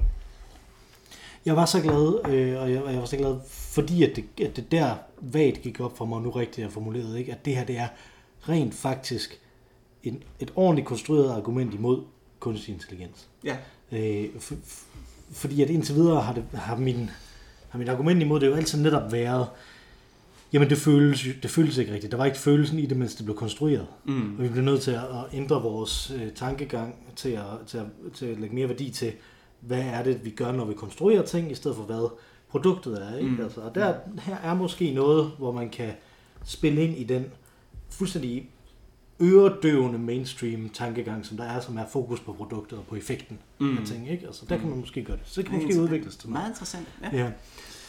jeg 1.50 1.56
var 1.56 1.66
så 1.66 1.82
glad, 1.82 2.34
øh, 2.34 2.62
og 2.62 2.72
jeg, 2.72 2.82
og 2.82 2.92
jeg 2.92 3.00
var 3.00 3.06
så 3.06 3.18
glad, 3.18 3.36
fordi 3.48 4.04
at 4.04 4.16
det, 4.16 4.46
at 4.46 4.56
det 4.56 4.72
der 4.72 4.96
vagt 5.22 5.62
gik 5.62 5.80
op 5.80 5.98
for 5.98 6.06
mig, 6.06 6.22
nu 6.22 6.30
rigtigt 6.30 6.68
er 6.68 6.72
formuleret, 6.72 7.18
ikke? 7.18 7.32
At 7.32 7.46
det 7.46 7.56
her, 7.56 7.66
det 7.66 7.78
er 7.78 7.88
rent 8.50 8.74
faktisk 8.74 9.40
en, 10.04 10.24
et 10.40 10.52
ordentligt 10.56 10.88
konstrueret 10.88 11.32
argument 11.32 11.74
imod 11.74 12.02
kunstig 12.40 12.74
intelligens. 12.74 13.28
ja. 13.44 13.58
Øh, 13.92 14.26
f- 14.36 14.54
f- 14.54 14.86
fordi 15.32 15.62
at 15.62 15.70
indtil 15.70 15.96
videre 15.96 16.22
har, 16.22 16.34
det, 16.34 16.44
har, 16.54 16.76
min, 16.76 17.10
har 17.70 17.80
min 17.80 17.88
argument 17.88 18.22
imod 18.22 18.40
det 18.40 18.48
jo 18.48 18.54
altid 18.54 18.82
netop 18.82 19.12
været, 19.12 19.48
jamen 20.54 20.70
det 20.70 20.78
føles, 20.78 21.28
det 21.44 21.52
føles 21.52 21.78
ikke 21.78 21.94
rigtigt. 21.94 22.12
Der 22.12 22.18
var 22.18 22.26
ikke 22.26 22.38
følelsen 22.38 22.80
i 22.80 22.86
det, 22.86 22.98
mens 22.98 23.16
det 23.16 23.26
blev 23.26 23.38
konstrueret. 23.38 23.88
Mm. 24.06 24.38
Og 24.38 24.44
vi 24.44 24.50
blev 24.50 24.64
nødt 24.64 24.82
til 24.82 24.92
at, 24.92 25.04
at 25.04 25.26
ændre 25.34 25.62
vores 25.62 26.12
øh, 26.16 26.32
tankegang 26.32 26.96
til 27.16 27.30
at, 27.30 27.44
til, 27.68 27.78
at, 27.78 27.86
til 28.14 28.26
at 28.26 28.40
lægge 28.40 28.56
mere 28.56 28.70
værdi 28.70 28.90
til, 28.90 29.14
hvad 29.62 29.82
er 29.82 30.04
det, 30.04 30.26
vi 30.26 30.30
gør, 30.30 30.52
når 30.52 30.66
vi 30.66 30.74
konstruerer 30.74 31.22
ting, 31.22 31.52
i 31.52 31.56
stedet 31.56 31.78
for 31.78 31.84
hvad 31.84 32.10
produktet 32.50 33.04
er. 33.04 33.18
Ikke? 33.18 33.30
Mm. 33.30 33.42
Altså, 33.42 33.62
og 33.62 33.76
der, 33.76 33.94
her 34.20 34.36
er 34.36 34.54
måske 34.54 34.94
noget, 34.94 35.32
hvor 35.38 35.52
man 35.52 35.70
kan 35.70 35.92
spille 36.44 36.84
ind 36.84 36.98
i 36.98 37.04
den 37.04 37.26
fuldstændig 37.90 38.50
øredøvende 39.22 40.00
mainstream 40.00 40.70
tankegang, 40.70 41.26
som 41.26 41.38
der 41.38 41.44
er, 41.44 41.60
som 41.60 41.78
er 41.78 41.86
fokus 41.92 42.20
på 42.20 42.34
produktet 42.34 42.78
og 42.80 42.86
på 42.86 42.96
effekten 42.96 43.40
mm. 43.60 43.78
af 43.78 43.86
ting. 43.86 44.12
Ikke? 44.12 44.28
Altså, 44.28 44.46
der 44.50 44.58
kan 44.58 44.70
man 44.70 44.80
måske 44.80 45.04
gøre 45.04 45.18
det. 45.18 45.24
Så 45.26 45.44
kan 45.44 45.52
man 45.52 45.64
måske 45.64 45.82
udvikles 45.82 46.16
til 46.16 46.30
noget. 46.30 46.42
Meget 46.42 46.52
interessant, 46.52 46.88
ja. 47.14 47.18
Ja. 47.18 47.32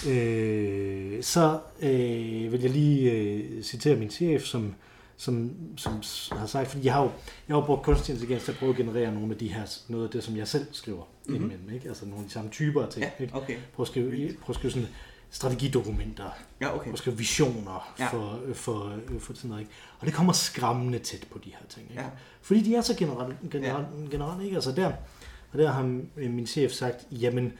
Øh, 0.08 1.22
så 1.22 1.58
øh, 1.82 2.52
vil 2.52 2.60
jeg 2.60 2.70
lige 2.70 3.12
øh, 3.12 3.62
citere 3.62 3.96
min 3.96 4.10
chef, 4.10 4.42
som, 4.42 4.74
som, 5.20 5.50
som 5.76 6.02
har 6.38 6.46
sagt, 6.46 6.68
fordi 6.68 6.84
jeg 6.84 6.94
har 6.94 7.02
jo, 7.02 7.10
jeg 7.48 7.56
har 7.56 7.66
brugt 7.66 7.82
kunstig 7.82 8.12
intelligens 8.12 8.44
til 8.44 8.52
at 8.52 8.58
prøve 8.58 8.70
at 8.70 8.76
generere 8.76 9.14
nogle 9.14 9.32
af 9.32 9.38
de 9.38 9.48
her, 9.48 9.78
noget 9.88 10.04
af 10.04 10.10
det, 10.10 10.24
som 10.24 10.36
jeg 10.36 10.48
selv 10.48 10.66
skriver 10.72 10.98
mm-hmm. 11.02 11.34
indimellem, 11.34 11.70
ikke? 11.74 11.88
Altså 11.88 12.04
nogle 12.06 12.18
af 12.18 12.24
de 12.26 12.32
samme 12.32 12.50
typer 12.50 12.82
af 12.82 12.88
ting, 12.88 13.04
Ja, 13.04 13.10
ikke? 13.24 13.34
okay. 13.34 13.56
Prøve 13.74 13.84
at 13.84 13.88
skrive, 13.88 14.10
prøve 14.40 14.48
at 14.48 14.54
skrive 14.54 14.70
sådan 14.72 14.88
strategidokumenter, 15.30 16.30
Ja, 16.60 16.74
okay. 16.74 16.82
prøve 16.82 16.92
at 16.92 16.98
skrive 16.98 17.16
visioner 17.18 17.94
Ja. 17.98 18.06
for, 18.06 18.40
for, 18.54 18.92
for 19.18 19.34
sådan 19.34 19.48
noget, 19.48 19.60
ikke? 19.62 19.72
Og 19.98 20.06
det 20.06 20.14
kommer 20.14 20.32
skræmmende 20.32 20.98
tæt 20.98 21.26
på 21.32 21.38
de 21.44 21.50
her 21.50 21.66
ting, 21.68 21.86
ikke? 21.90 22.02
Ja. 22.02 22.08
Fordi 22.42 22.60
de 22.62 22.74
er 22.74 22.80
så 22.80 22.94
generelt, 22.96 23.36
generelt, 23.50 23.86
generelt 24.10 24.42
ikke? 24.44 24.54
Altså 24.54 24.72
der, 24.72 24.92
og 25.52 25.58
der 25.58 25.70
har 25.70 25.82
min 26.16 26.46
chef 26.46 26.72
sagt, 26.72 27.06
jamen, 27.12 27.52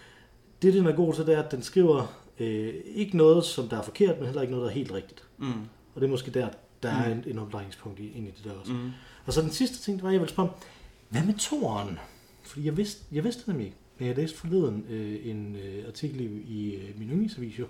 det 0.63 0.75
den 0.75 0.87
er 0.87 0.93
god 0.97 1.15
til, 1.15 1.27
det 1.27 1.35
er, 1.35 1.43
at 1.43 1.51
den 1.53 1.63
skriver 1.63 2.07
øh, 2.41 2.75
ikke 2.85 3.17
noget, 3.17 3.45
som 3.45 3.69
der 3.69 3.79
er 3.79 3.83
forkert, 3.83 4.17
men 4.19 4.27
heller 4.27 4.43
ikke 4.43 4.55
noget, 4.55 4.65
der 4.65 4.71
er 4.71 4.75
helt 4.75 4.93
rigtigt. 4.93 5.23
Mm. 5.39 5.53
Og 5.95 6.01
det 6.01 6.05
er 6.07 6.11
måske 6.11 6.31
der, 6.31 6.49
der 6.83 6.91
er 6.91 7.13
en, 7.13 7.25
en 7.27 7.39
omdrejningspunkt 7.39 7.99
i, 8.01 8.13
ind 8.13 8.29
i 8.29 8.31
det 8.31 8.45
der 8.45 8.53
også. 8.53 8.73
Mm. 8.73 8.91
Og 9.27 9.33
så 9.33 9.43
den 9.43 9.51
sidste 9.51 9.79
ting, 9.79 9.97
det 9.97 10.05
var, 10.05 10.11
jeg 10.11 10.21
ville 10.21 10.33
spørge, 10.33 10.49
om, 10.49 10.55
hvad 11.09 11.23
med 11.25 11.35
toeren? 11.35 11.99
Fordi 12.43 12.67
jeg 12.67 12.77
vidste, 12.77 13.03
jeg 13.13 13.25
vidste 13.25 13.41
det 13.41 13.49
nemlig 13.49 13.67
ikke. 13.67 13.77
Men 13.99 14.09
jeg 14.09 14.17
læste 14.17 14.39
forleden 14.39 14.85
øh, 14.89 15.27
en 15.31 15.57
øh, 15.57 15.85
artikel 15.87 16.21
i, 16.21 16.25
i 16.49 16.75
øh, 16.75 16.99
min 16.99 17.09
yndlingsavis, 17.11 17.59
jo, 17.59 17.67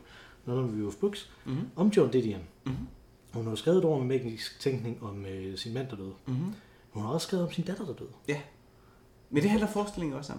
noget 0.46 0.62
om 0.62 0.92
Books, 1.00 1.30
mm-hmm. 1.44 1.68
om 1.76 1.88
John 1.88 2.12
Didion. 2.12 2.40
Mm-hmm. 2.66 2.86
Hun 3.32 3.46
har 3.46 3.54
skrevet 3.54 3.78
et 3.78 3.84
ord 3.84 3.98
med 4.04 4.18
magisk 4.18 4.60
tænkning 4.60 5.02
om 5.02 5.26
øh, 5.26 5.56
sin 5.58 5.74
mand, 5.74 5.88
der 5.88 5.96
døde. 5.96 6.12
Mm-hmm. 6.26 6.52
Hun 6.90 7.02
har 7.02 7.10
også 7.10 7.26
skrevet 7.26 7.46
om 7.46 7.52
sin 7.52 7.64
datter, 7.64 7.84
der 7.86 7.92
døde. 7.94 8.10
Ja. 8.28 8.40
Men 9.30 9.42
det 9.42 9.50
handler 9.50 9.68
forestillingen 9.68 10.18
også 10.18 10.32
om. 10.32 10.38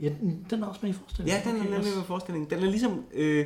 Ja, 0.00 0.08
den- 0.08 0.46
den 0.50 0.62
er 0.62 0.66
også 0.66 0.80
med 0.82 0.90
i 0.90 0.92
forestillingen. 0.92 1.42
Ja, 1.44 1.50
den 1.50 1.60
er 1.60 1.62
nemlig 1.70 1.96
med 1.96 2.04
forestillingen. 2.04 2.50
Den 2.50 2.58
er 2.66 2.70
ligesom... 2.70 3.04
Øh, 3.12 3.36
Ja, 3.38 3.44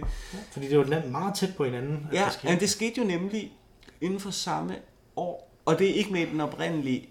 fordi 0.50 0.68
det 0.68 0.76
var 0.78 0.84
et 0.84 0.90
land 0.90 1.10
meget 1.10 1.34
tæt 1.34 1.54
på 1.56 1.64
hinanden. 1.64 2.06
ja, 2.12 2.28
men 2.44 2.60
det 2.60 2.70
skete 2.70 3.00
jo 3.00 3.06
nemlig 3.06 3.52
inden 4.00 4.20
for 4.20 4.30
samme 4.30 4.74
år. 5.16 5.56
Og 5.64 5.78
det 5.78 5.90
er 5.90 5.94
ikke 5.94 6.12
med 6.12 6.20
i 6.20 6.30
den 6.30 6.40
oprindelige, 6.40 7.08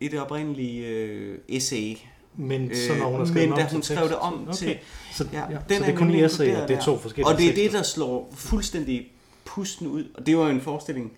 i 0.00 0.08
det 0.08 0.20
oprindelige 0.20 0.86
øh, 0.86 1.38
essay. 1.48 1.96
Men 2.36 2.70
så 2.74 2.92
Øh, 2.92 2.98
når 2.98 3.06
hun 3.10 3.18
har 3.18 3.26
skrevet 3.26 3.48
men 3.48 3.58
da 3.58 3.68
hun 3.72 3.82
skrev 3.82 4.08
det 4.08 4.16
om 4.16 4.42
okay. 4.42 4.52
til- 4.52 4.78
Så, 5.12 5.26
ja, 5.32 5.40
Ja, 5.50 5.58
den 5.68 5.78
så 5.78 5.84
det 5.84 5.94
er 5.94 5.98
kun 5.98 6.10
i 6.10 6.24
essay, 6.24 6.46
det 6.68 6.70
er 6.70 6.80
to 6.82 6.98
forskellige 6.98 7.26
Og 7.26 7.38
det 7.38 7.44
er 7.44 7.48
det, 7.48 7.56
tekster. 7.56 7.78
der 7.78 7.82
slår 7.84 8.32
fuldstændig 8.34 9.12
pusten 9.44 9.86
ud. 9.86 10.04
Og 10.14 10.26
det 10.26 10.36
var 10.36 10.44
jo 10.44 10.50
en 10.50 10.60
forestilling, 10.60 11.12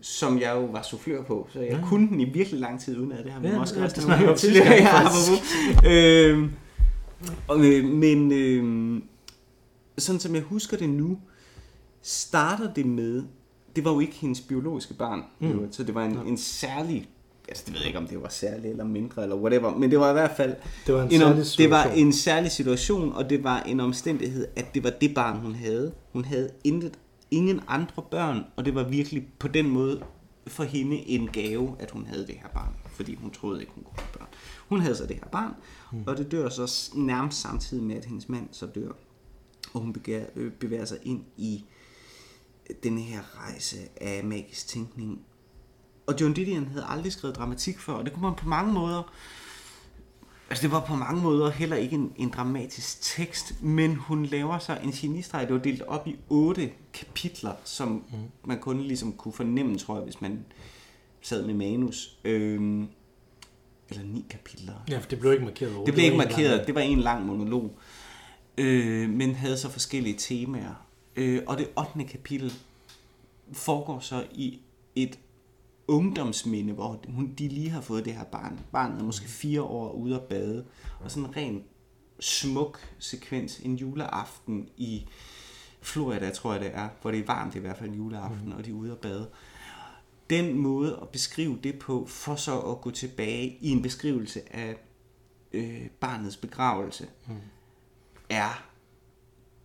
som 0.00 0.40
jeg 0.40 0.54
jo 0.54 0.64
var 0.64 0.82
soufflør 0.82 1.22
på, 1.22 1.48
så 1.52 1.60
jeg 1.60 1.68
Ja. 1.70 1.78
kunne 1.84 2.08
den 2.08 2.20
i 2.20 2.24
virkelig 2.24 2.60
lang 2.60 2.80
tid 2.80 2.98
uden 2.98 3.12
at 3.12 3.24
det 3.24 3.32
har 3.32 3.40
vi 3.40 3.48
Ja, 3.48 3.58
måske 3.58 3.78
ja, 3.78 3.84
også 3.84 3.94
det 3.94 4.02
snakker 4.04 4.24
vi 4.26 4.30
om 4.32 4.38
tidligere. 4.38 4.74
Ja, 5.84 6.28
øhm, 6.30 6.50
og, 7.48 7.64
øh, 7.64 7.84
men 7.84 8.32
øh, 8.32 9.02
sådan 9.98 10.20
som 10.20 10.34
jeg 10.34 10.42
husker 10.42 10.76
det 10.76 10.88
nu, 10.90 11.18
starter 12.02 12.72
det 12.74 12.86
med, 12.86 13.22
det 13.80 13.86
var 13.86 13.92
jo 13.92 14.00
ikke 14.00 14.14
hendes 14.14 14.40
biologiske 14.40 14.94
barn, 14.94 15.22
mm. 15.38 15.72
så 15.72 15.82
det 15.84 15.94
var 15.94 16.04
en, 16.04 16.18
en 16.26 16.36
særlig, 16.36 17.08
altså 17.48 17.62
det 17.66 17.72
ved 17.74 17.80
jeg 17.80 17.86
ikke 17.86 17.98
om 17.98 18.06
det 18.06 18.22
var 18.22 18.28
særlig 18.28 18.70
eller 18.70 18.84
mindre 18.84 19.22
eller 19.22 19.36
whatever, 19.36 19.76
men 19.76 19.90
det 19.90 20.00
var 20.00 20.10
i 20.10 20.12
hvert 20.12 20.30
fald 20.36 20.54
Det 20.86 20.94
var 20.94 21.02
en 21.02 21.12
en 21.12 21.22
om, 21.22 21.44
særlig 21.44 21.58
det 21.58 21.70
var 21.70 21.82
situation. 21.82 22.06
en 22.06 22.12
særlig 22.12 22.50
situation, 22.50 23.12
og 23.12 23.30
det 23.30 23.44
var 23.44 23.60
en 23.62 23.80
omstændighed, 23.80 24.46
at 24.56 24.74
det 24.74 24.84
var 24.84 24.90
det 24.90 25.14
barn, 25.14 25.36
hun 25.38 25.54
havde. 25.54 25.92
Hun 26.12 26.24
havde 26.24 26.50
intet, 26.64 26.98
ingen 27.30 27.60
andre 27.68 28.02
børn, 28.10 28.44
og 28.56 28.64
det 28.64 28.74
var 28.74 28.82
virkelig 28.82 29.26
på 29.38 29.48
den 29.48 29.68
måde 29.68 30.02
for 30.46 30.64
hende 30.64 30.96
en 30.96 31.28
gave, 31.32 31.76
at 31.78 31.90
hun 31.90 32.06
havde 32.06 32.26
det 32.26 32.34
her 32.34 32.48
barn, 32.54 32.72
fordi 32.96 33.14
hun 33.14 33.30
troede 33.30 33.60
ikke, 33.60 33.72
hun 33.74 33.84
kunne 33.84 33.98
få 33.98 34.18
børn. 34.18 34.28
Hun 34.68 34.80
havde 34.80 34.94
så 34.94 35.06
det 35.06 35.16
her 35.16 35.28
barn, 35.32 35.54
mm. 35.92 36.02
og 36.06 36.16
det 36.16 36.32
dør 36.32 36.48
så 36.48 36.90
nærmest 36.94 37.40
samtidig 37.40 37.84
med, 37.84 37.96
at 37.96 38.04
hendes 38.04 38.28
mand 38.28 38.48
så 38.52 38.66
dør. 38.66 38.92
Og 39.74 39.80
hun 39.80 39.92
bevæger, 39.92 40.24
øh, 40.36 40.52
bevæger 40.52 40.84
sig 40.84 40.98
ind 41.02 41.20
i 41.36 41.64
den 42.82 42.98
her 42.98 43.20
rejse 43.38 43.76
af 44.00 44.24
magisk 44.24 44.68
tænkning. 44.68 45.20
Og 46.06 46.14
John 46.20 46.34
Didion 46.34 46.66
havde 46.66 46.84
aldrig 46.88 47.12
skrevet 47.12 47.36
dramatik 47.36 47.78
før, 47.78 47.92
og 47.92 48.04
det 48.04 48.12
kunne 48.12 48.22
man 48.22 48.34
på 48.34 48.48
mange 48.48 48.72
måder 48.72 49.12
Altså 50.50 50.62
det 50.62 50.70
var 50.70 50.80
på 50.80 50.94
mange 50.94 51.22
måder 51.22 51.50
heller 51.50 51.76
ikke 51.76 51.94
en, 51.94 52.12
en 52.16 52.30
dramatisk 52.30 53.00
tekst, 53.02 53.62
men 53.62 53.94
hun 53.94 54.26
laver 54.26 54.58
så 54.58 54.78
en 54.84 54.90
genistreg. 54.90 55.46
Det 55.46 55.54
var 55.54 55.60
delt 55.60 55.82
op 55.82 56.06
i 56.06 56.16
otte 56.28 56.70
kapitler, 56.92 57.52
som 57.64 57.88
mm. 57.88 58.18
man 58.44 58.58
kun 58.58 58.80
ligesom 58.80 59.12
kunne 59.12 59.32
fornemme, 59.32 59.78
tror 59.78 59.94
jeg, 59.94 60.04
hvis 60.04 60.20
man 60.20 60.44
sad 61.20 61.46
med 61.46 61.54
manus. 61.54 62.18
Øhm, 62.24 62.88
eller 63.90 64.04
ni 64.04 64.24
kapitler. 64.30 64.72
Ja, 64.88 64.98
for 64.98 65.08
det 65.08 65.20
blev 65.20 65.32
ikke 65.32 65.44
markeret 65.44 65.74
over. 65.74 65.84
Det 65.84 65.94
blev 65.94 66.04
ikke 66.04 66.16
markeret, 66.16 66.58
lang- 66.58 66.66
det 66.66 66.74
var 66.74 66.80
en 66.80 67.00
lang 67.00 67.26
monolog, 67.26 67.78
øh, 68.58 69.10
men 69.10 69.34
havde 69.34 69.58
så 69.58 69.70
forskellige 69.70 70.16
temaer. 70.18 70.86
Øh, 71.20 71.42
og 71.46 71.58
det 71.58 71.68
8. 71.78 72.04
kapitel 72.04 72.52
foregår 73.52 74.00
så 74.00 74.26
i 74.32 74.60
et 74.94 75.18
ungdomsminde, 75.88 76.72
hvor 76.72 77.00
hun, 77.08 77.34
de 77.34 77.48
lige 77.48 77.70
har 77.70 77.80
fået 77.80 78.04
det 78.04 78.14
her 78.14 78.24
barn. 78.24 78.60
Barnet 78.72 79.00
er 79.00 79.04
måske 79.04 79.28
fire 79.28 79.62
år 79.62 79.92
ude 79.92 80.14
at 80.14 80.22
bade, 80.22 80.64
og 81.00 81.10
sådan 81.10 81.28
en 81.28 81.36
ren 81.36 81.64
smuk 82.20 82.94
sekvens, 82.98 83.58
en 83.58 83.76
juleaften 83.76 84.68
i 84.76 85.06
Florida, 85.80 86.30
tror 86.30 86.52
jeg 86.52 86.60
det 86.60 86.70
er, 86.74 86.88
hvor 87.02 87.10
det 87.10 87.20
er 87.20 87.26
varmt 87.26 87.54
i 87.54 87.58
hvert 87.58 87.78
fald 87.78 87.94
juleaften, 87.94 88.46
mm. 88.46 88.52
og 88.52 88.64
de 88.64 88.70
er 88.70 88.74
ude 88.74 88.92
at 88.92 88.98
bade. 88.98 89.30
Den 90.30 90.58
måde 90.58 90.98
at 91.02 91.08
beskrive 91.08 91.58
det 91.62 91.78
på, 91.78 92.06
for 92.06 92.34
så 92.34 92.60
at 92.60 92.80
gå 92.80 92.90
tilbage 92.90 93.58
i 93.60 93.70
en 93.70 93.82
beskrivelse 93.82 94.56
af 94.56 94.76
øh, 95.52 95.88
barnets 96.00 96.36
begravelse, 96.36 97.08
mm. 97.26 97.34
er 98.28 98.64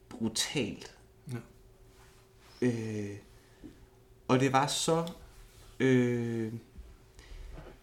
brutalt. 0.10 0.95
Øh, 2.66 3.09
og 4.28 4.39
det 4.39 4.53
var 4.53 4.68
så 4.68 5.11
øh, 5.80 6.53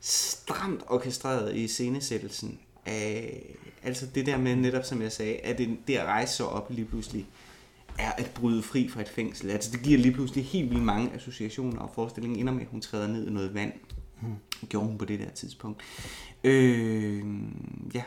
stramt 0.01 0.81
orkestreret 0.89 1.57
i 1.57 1.69
scenesættelsen 1.69 2.59
af, 2.87 3.43
altså 3.83 4.07
det 4.15 4.27
der 4.27 4.37
med 4.37 4.57
netop, 4.57 4.85
som 4.85 5.03
jeg 5.03 5.13
sagde, 5.13 5.37
at 5.37 5.59
det, 5.59 5.79
det 5.87 5.97
at 5.97 6.07
rejse 6.07 6.37
sig 6.37 6.47
op 6.47 6.71
lige 6.71 6.85
pludselig, 6.85 7.27
er 7.99 8.13
at 8.13 8.31
bryde 8.35 8.63
fri 8.63 8.89
fra 8.89 9.01
et 9.01 9.09
fængsel. 9.09 9.51
Altså 9.51 9.71
det 9.73 9.83
giver 9.83 9.99
lige 9.99 10.15
pludselig 10.15 10.45
helt 10.45 10.71
vildt 10.71 10.85
mange 10.85 11.13
associationer, 11.15 11.81
og 11.81 11.91
forestillingen 11.95 12.41
ender 12.41 12.53
med, 12.53 12.63
at 12.63 12.69
hun 12.71 12.81
træder 12.81 13.07
ned 13.07 13.27
i 13.27 13.31
noget 13.31 13.55
vand. 13.55 13.73
Hmm. 14.21 14.35
Gjorde 14.69 14.87
hun 14.87 14.99
på 14.99 15.05
det 15.05 15.21
der 15.21 15.31
tidspunkt. 15.31 15.83
Øh, 16.45 17.25
ja, 17.95 18.03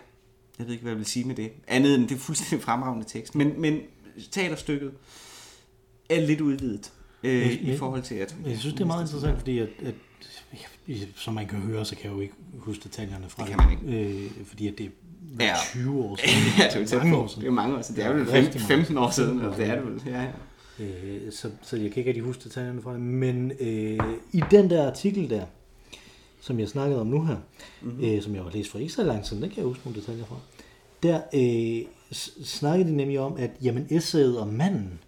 jeg 0.60 0.66
ved 0.66 0.74
ikke, 0.74 0.82
hvad 0.82 0.92
jeg 0.92 0.98
vil 0.98 1.06
sige 1.06 1.26
med 1.26 1.36
det. 1.36 1.52
Andet 1.68 1.96
end 1.96 2.08
det 2.08 2.16
er 2.16 2.20
fuldstændig 2.20 2.64
fremragende 2.64 3.06
tekst. 3.08 3.36
Men, 3.36 3.62
men 3.62 3.80
teaterstykket 4.32 4.92
er 6.10 6.22
lidt 6.22 6.42
udvidet 6.42 6.92
øh, 7.24 7.46
Men- 7.48 7.74
i 7.74 7.78
forhold 7.78 8.02
til 8.02 8.16
at... 8.16 8.36
Men 8.42 8.52
Jeg 8.52 8.60
synes, 8.60 8.74
det 8.74 8.82
er 8.82 8.86
meget 8.88 9.04
interessant, 9.04 9.38
fordi 9.38 9.60
at, 9.60 9.70
at 9.86 9.94
som 11.16 11.34
man 11.34 11.48
kan 11.48 11.60
høre, 11.60 11.86
så 11.86 11.96
kan 11.96 12.06
jeg 12.06 12.14
jo 12.16 12.20
ikke 12.22 12.34
huske 12.58 12.84
detaljerne 12.84 13.26
fra 13.30 13.44
Det 13.46 13.50
kan 13.56 13.58
man 13.58 13.72
ikke. 13.98 14.10
Øh, 14.26 14.32
fordi 14.46 14.68
at 14.68 14.78
det 14.78 14.86
er 14.86 14.90
Ja. 15.40 15.46
ja. 15.46 15.54
20 15.72 16.04
år 16.04 16.16
siden. 16.26 16.44
ja, 16.60 16.64
det 16.68 16.76
er 16.76 16.80
jo 16.80 16.86
tæt 16.88 16.98
Mange 16.98 17.18
år 17.18 17.28
siden. 17.28 17.42
Det 17.42 17.48
er 17.48 17.52
jo 17.52 17.56
mange 17.56 17.78
år 17.78 17.82
siden. 17.82 17.96
Det 17.96 18.06
er 18.06 18.12
jo 18.12 18.18
Ja, 18.18 18.24
15, 18.24 18.36
rigtig 18.36 18.62
mange. 18.62 18.68
15 18.68 18.98
år 18.98 19.10
siden. 19.10 19.30
15 19.40 19.48
år 19.50 19.54
eller 19.54 19.66
Det 19.66 19.78
er 19.78 19.82
det 19.82 19.92
vel. 19.94 20.02
Ja, 20.14 20.22
ja. 20.80 20.86
Øh, 21.26 21.32
så, 21.32 21.50
så 21.62 21.78
jeg 21.78 21.92
kan 21.92 21.98
ikke 21.98 22.08
rigtig 22.10 22.24
huske 22.24 22.44
detaljerne 22.44 22.82
fra 22.82 22.94
det. 22.94 23.02
Men 23.02 23.52
øh, 23.60 24.00
i 24.34 24.44
den 24.52 24.70
der 24.70 24.88
artikel 24.88 25.30
der, 25.30 25.46
som 26.42 26.60
jeg 26.60 26.68
snakkede 26.68 27.02
om 27.02 27.08
nu 27.08 27.26
her, 27.26 27.36
Mhm. 27.82 27.92
mm-hmm. 27.92 28.06
øh, 28.06 28.22
som 28.22 28.36
jeg 28.36 28.44
har 28.44 28.52
læst 28.52 28.72
for 28.72 28.80
ikke 28.80 28.94
så 28.94 29.04
lang 29.04 29.24
tid, 29.24 29.36
den 29.42 29.50
kan 29.50 29.58
jeg 29.58 29.66
huske 29.66 29.82
nogle 29.86 30.00
detaljer 30.02 30.26
fra, 30.26 30.36
der 31.04 31.22
øh, 31.34 31.86
snakkede 32.46 32.90
de 32.90 32.96
nemlig 32.96 33.20
om, 33.20 33.36
at 33.38 33.52
jamen, 33.62 33.88
essayet 33.90 34.40
om 34.40 34.48
manden 34.48 35.00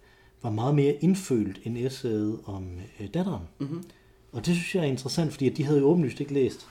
var 0.44 0.50
meget 0.50 0.76
mere 0.76 0.94
indfølt 0.94 1.60
end 1.64 1.78
essayet 1.78 2.40
om 2.46 2.68
øh, 3.00 3.08
datteren. 3.14 3.44
Mhm. 3.60 3.70
Mm-hmm. 3.70 3.84
Og 4.32 4.46
det 4.46 4.56
synes 4.56 4.76
jeg 4.76 4.82
er 4.84 4.88
interessant, 4.88 5.32
fordi 5.32 5.50
at 5.50 5.58
de 5.58 5.64
havde 5.64 5.80
jo 5.80 5.86
åbenlyst 5.86 6.20
ikke 6.20 6.34
læst 6.34 6.68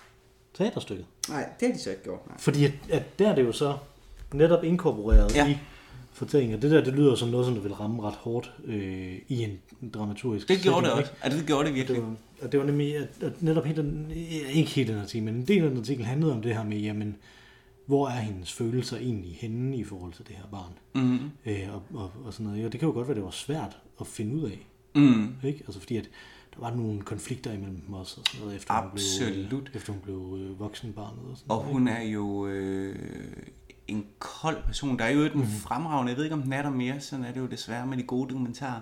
teaterstykket. 0.55 1.07
Nej, 1.29 1.49
det 1.61 1.69
har 1.69 1.75
de 1.75 1.81
så 1.83 1.91
ikke 1.91 2.03
gjort. 2.03 2.27
Nej. 2.29 2.39
Fordi 2.39 2.65
at, 2.65 2.73
at 2.91 3.19
der 3.19 3.31
er 3.31 3.35
det 3.35 3.43
jo 3.45 3.53
så 3.53 3.77
netop 4.35 4.65
inkorporeret 4.65 5.35
Ja. 5.35 5.45
ja. 5.45 5.51
i 5.51 5.57
fortællingen. 6.13 6.63
Det 6.63 6.71
der, 6.71 6.85
det 6.85 6.95
lyder 6.95 7.15
som 7.15 7.29
noget, 7.29 7.47
som 7.47 7.55
der 7.55 7.63
vil 7.63 7.73
ramme 7.75 8.03
ret 8.03 8.15
hårdt 8.15 8.53
øh, 8.65 9.19
i 9.29 9.43
en 9.43 9.59
dramaturgisk 9.95 10.49
Det 10.49 10.61
gjorde 10.61 10.81
det 10.87 10.87
setting, 10.87 11.03
også. 11.03 11.13
Altså, 11.23 11.39
det 11.39 11.47
gjorde 11.47 11.63
det 11.69 11.77
ikke? 11.77 11.77
virkelig. 11.77 11.97
Det 11.97 12.05
var, 12.05 12.17
og 12.47 12.53
det 12.53 12.61
var 12.61 12.67
nemlig, 12.67 12.97
at, 12.97 13.09
at 13.21 13.43
netop 13.43 13.65
den, 13.65 14.13
ikke 14.53 14.71
hele 14.71 14.93
den 14.93 15.01
artikel, 15.03 15.25
men 15.25 15.35
en 15.35 15.45
del 15.49 15.65
af 15.65 15.71
den 15.71 15.79
artikel 15.79 16.05
handlede 16.05 16.33
om 16.33 16.43
det 16.43 16.55
her 16.55 16.65
med, 16.65 16.79
jamen, 16.79 17.17
hvor 17.87 18.09
er 18.09 18.21
hendes 18.21 18.53
følelser 18.53 18.97
egentlig 18.97 19.37
henne 19.41 19.77
i 19.77 19.85
forhold 19.85 20.13
til 20.13 20.27
det 20.29 20.37
her 20.37 20.47
barn? 20.51 20.73
Mm. 20.95 21.19
Øh, 21.47 21.75
og, 21.75 21.83
og, 22.03 22.11
og 22.25 22.33
sådan 22.33 22.47
noget. 22.47 22.65
Og 22.67 22.73
det 22.73 22.81
kan 22.81 22.87
jo 22.89 22.93
godt 22.93 23.09
være, 23.09 23.15
det 23.17 23.25
var 23.25 23.31
svært 23.31 23.79
at 24.01 24.07
finde 24.07 24.35
ud 24.35 24.43
af. 24.51 24.67
Mm. 24.95 25.35
Ikke? 25.45 25.63
Altså 25.67 25.81
fordi, 25.81 25.97
at 25.97 26.11
der 26.55 26.61
var 26.61 26.75
nogle 26.75 27.01
konflikter 27.03 27.53
imellem 27.53 27.81
dem 27.81 27.95
også, 27.95 28.21
og 28.21 28.27
sådan 28.27 28.41
noget, 28.45 28.57
efter 28.57 28.75
hun 28.83 28.91
Absolut. 28.93 29.49
blev, 29.65 29.75
efter 29.75 29.93
hun 29.93 30.03
blev 30.03 30.39
øh, 30.41 30.61
voksenbarnet. 30.61 31.23
Og, 31.31 31.37
sådan 31.37 31.51
Og 31.51 31.57
noget, 31.59 31.73
hun 31.73 31.89
er 31.89 32.03
jo 32.03 32.47
øh, 32.47 32.97
en 33.89 34.07
kold 34.19 34.57
person. 34.67 34.99
Der 34.99 35.05
er 35.05 35.11
jo 35.11 35.25
Mhm. 35.35 35.39
mm. 35.41 35.47
fremragende, 35.47 36.11
jeg 36.11 36.17
ved 36.17 36.25
ikke 36.25 36.35
om 36.37 36.43
den 36.43 36.53
er 36.53 36.63
der 36.63 36.71
mere, 36.71 37.01
sådan 37.01 37.25
er 37.25 37.33
det 37.33 37.41
jo 37.41 37.47
desværre 37.47 37.87
med 37.87 37.97
de 37.97 38.03
gode 38.03 38.29
dokumentarer. 38.31 38.81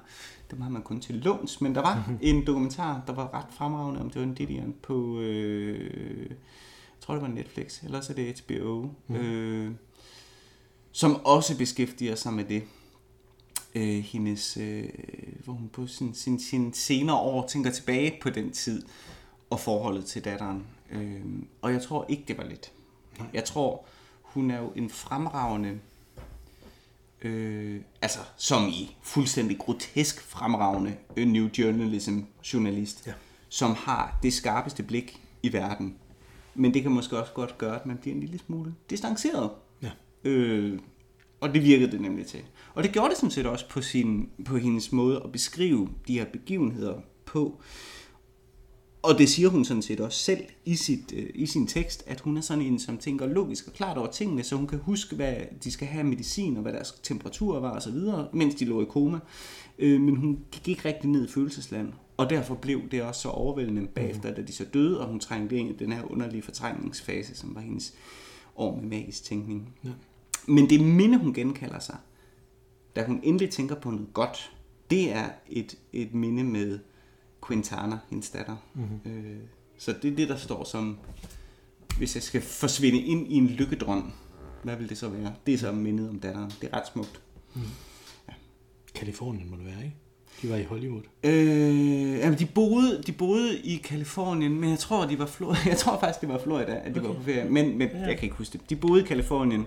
Dem 0.50 0.60
har 0.60 0.70
man 0.70 0.82
kun 0.82 1.00
til 1.00 1.14
låns, 1.14 1.60
men 1.60 1.74
der 1.74 1.80
var 1.82 2.04
Mhm. 2.08 2.18
en 2.22 2.46
dokumentar, 2.46 3.02
der 3.06 3.12
var 3.12 3.34
ret 3.34 3.46
fremragende 3.50 4.00
om 4.00 4.10
John 4.16 4.34
Didion 4.34 4.74
på, 4.82 5.20
øh, 5.20 6.30
tror 7.06 7.14
det 7.14 7.22
var 7.22 7.28
Netflix, 7.28 7.82
eller 7.82 8.00
så 8.00 8.12
er 8.12 8.16
det 8.16 8.40
HBO, 8.40 8.88
mm. 9.08 9.14
øh, 9.16 9.72
som 10.92 11.24
også 11.24 11.58
beskæftiger 11.58 12.14
sig 12.14 12.32
med 12.32 12.44
det. 12.44 12.62
Øh, 13.74 14.04
hendes, 14.04 14.56
øh, 14.56 14.88
hvor 15.44 15.52
hun 15.52 15.68
på 15.68 15.86
sin, 15.86 16.14
sin, 16.14 16.40
sin 16.40 16.72
senere 16.72 17.16
år 17.16 17.46
tænker 17.46 17.70
tilbage 17.70 18.18
på 18.22 18.30
den 18.30 18.52
tid 18.52 18.82
og 19.50 19.60
forholdet 19.60 20.04
til 20.04 20.24
datteren. 20.24 20.66
Øh, 20.90 21.22
og 21.62 21.72
jeg 21.72 21.82
tror 21.82 22.06
ikke, 22.08 22.24
det 22.28 22.38
var 22.38 22.44
let. 22.44 22.72
Jeg 23.32 23.44
tror, 23.44 23.84
hun 24.22 24.50
er 24.50 24.58
jo 24.60 24.72
en 24.76 24.90
fremragende, 24.90 25.78
øh, 27.22 27.80
altså 28.02 28.18
som 28.36 28.68
i 28.68 28.96
fuldstændig 29.02 29.58
grotesk 29.58 30.22
fremragende 30.22 30.96
øh, 31.16 31.26
New 31.26 31.48
Journalism 31.58 32.18
journalist, 32.52 33.06
Ja. 33.06 33.12
som 33.48 33.74
har 33.74 34.18
det 34.22 34.32
skarpeste 34.32 34.82
blik 34.82 35.20
i 35.42 35.52
verden. 35.52 35.96
Men 36.54 36.74
det 36.74 36.82
kan 36.82 36.92
måske 36.92 37.18
også 37.18 37.32
godt 37.32 37.58
gøre, 37.58 37.80
at 37.80 37.86
man 37.86 37.96
bliver 37.96 38.14
en 38.14 38.20
lille 38.20 38.38
smule 38.38 38.74
distanceret. 38.90 39.50
Ja. 39.82 39.90
Øh, 40.24 40.78
og 41.40 41.54
det 41.54 41.64
virkede 41.64 41.92
det 41.92 42.00
nemlig 42.00 42.26
til. 42.26 42.40
Og 42.74 42.82
det 42.82 42.92
gjorde 42.92 43.10
det 43.10 43.16
sådan 43.16 43.30
set 43.30 43.46
også 43.46 43.68
på, 43.68 43.82
sin, 43.82 44.28
på 44.44 44.56
hendes 44.56 44.92
måde 44.92 45.20
at 45.24 45.32
beskrive 45.32 45.88
de 46.08 46.18
her 46.18 46.24
begivenheder 46.24 47.00
på. 47.24 47.60
og 49.02 49.18
det 49.18 49.28
siger 49.28 49.48
hun 49.48 49.64
sådan 49.64 49.82
set 49.82 50.00
også 50.00 50.18
selv 50.18 50.44
i, 50.64 50.76
sit, 50.76 51.12
øh, 51.16 51.30
i 51.34 51.46
sin 51.46 51.66
tekst, 51.66 52.04
at 52.06 52.20
hun 52.20 52.36
er 52.36 52.40
sådan 52.40 52.64
en, 52.64 52.78
som 52.78 52.98
tænker 52.98 53.26
logisk 53.26 53.66
og 53.66 53.72
klart 53.72 53.98
over 53.98 54.10
tingene, 54.10 54.42
så 54.42 54.56
hun 54.56 54.66
kan 54.66 54.78
huske, 54.78 55.16
hvad 55.16 55.34
de 55.64 55.70
skal 55.70 55.86
have 55.86 55.98
af 55.98 56.04
medicin, 56.04 56.56
og 56.56 56.62
hvad 56.62 56.72
deres 56.72 56.92
temperatur 57.02 57.60
var 57.60 57.76
osv., 57.76 57.96
mens 58.32 58.54
de 58.54 58.64
lå 58.64 58.82
i 58.82 58.84
koma. 58.84 59.18
Øh, 59.78 60.00
men 60.00 60.16
hun 60.16 60.38
gik 60.52 60.68
ikke 60.68 60.84
rigtig 60.84 61.10
ned 61.10 61.28
i 61.28 61.30
følelsesland, 61.30 61.92
og 62.16 62.30
derfor 62.30 62.54
blev 62.54 62.88
det 62.90 63.02
også 63.02 63.20
så 63.20 63.28
overvældende 63.28 63.86
bagefter, 63.86 64.34
da 64.34 64.42
de 64.42 64.52
så 64.52 64.64
døde, 64.64 65.00
og 65.00 65.06
hun 65.06 65.20
trængte 65.20 65.56
ind 65.56 65.70
i 65.70 65.84
den 65.84 65.92
her 65.92 66.10
underlige 66.10 66.42
fortrængningsfase, 66.42 67.34
som 67.36 67.54
var 67.54 67.60
hendes 67.60 67.94
år 68.56 68.76
med 68.76 68.84
magisk 68.88 69.24
tænkning. 69.24 69.74
Ja. 69.84 69.90
Men 70.46 70.70
det 70.70 70.80
minde, 70.80 71.18
hun 71.18 71.34
genkalder 71.34 71.78
sig, 71.78 71.96
da 72.96 73.04
hun 73.06 73.20
endelig 73.22 73.50
tænker 73.50 73.74
på 73.74 73.90
noget 73.90 74.08
godt, 74.12 74.52
det 74.90 75.12
er 75.12 75.30
et, 75.48 75.78
et 75.92 76.14
minde 76.14 76.44
med 76.44 76.78
Quintana, 77.46 77.98
hendes 78.10 78.30
datter. 78.30 78.56
Mm-hmm. 78.74 79.12
Øh, 79.12 79.36
så 79.78 79.94
det 80.02 80.12
er 80.12 80.16
det, 80.16 80.28
der 80.28 80.36
står 80.36 80.64
som, 80.64 80.98
hvis 81.98 82.14
jeg 82.14 82.22
skal 82.22 82.42
forsvinde 82.42 83.00
ind 83.00 83.32
i 83.32 83.34
en 83.34 83.46
lykkedrøm, 83.46 84.12
hvad 84.62 84.76
vil 84.76 84.88
det 84.88 84.98
så 84.98 85.08
være? 85.08 85.34
Det 85.46 85.54
er 85.54 85.58
så 85.58 85.72
mindet 85.72 86.08
om 86.08 86.20
datteren. 86.20 86.52
Det 86.60 86.68
er 86.72 86.76
ret 86.76 86.86
smukt. 86.92 87.22
Kalifornien 88.94 89.50
må 89.50 89.56
det 89.56 89.64
være, 89.64 89.84
ikke? 89.84 89.96
De 90.42 90.50
var 90.50 90.56
i 90.56 90.62
Hollywood. 90.64 91.02
Øh, 91.24 92.18
jamen, 92.18 92.38
de 92.38 92.46
boede, 92.46 93.02
de 93.06 93.12
boede 93.12 93.58
i 93.60 93.76
Kalifornien, 93.76 94.60
men 94.60 94.70
jeg 94.70 94.78
tror, 94.78 95.06
de 95.06 95.18
var 95.18 95.26
Florida. 95.26 95.60
Jeg 95.70 95.76
tror 95.78 96.00
faktisk, 96.00 96.20
det 96.20 96.28
var 96.28 96.38
Florida, 96.38 96.80
at 96.84 96.94
de 96.94 97.00
okay. 97.00 97.08
var 97.08 97.14
på 97.14 97.22
ferie. 97.22 97.44
Men, 97.50 97.78
men 97.78 97.88
ja. 97.88 97.98
jeg 97.98 98.16
kan 98.16 98.24
ikke 98.24 98.36
huske 98.36 98.58
det. 98.58 98.70
De 98.70 98.76
boede 98.76 99.02
i 99.02 99.06
Kalifornien 99.06 99.66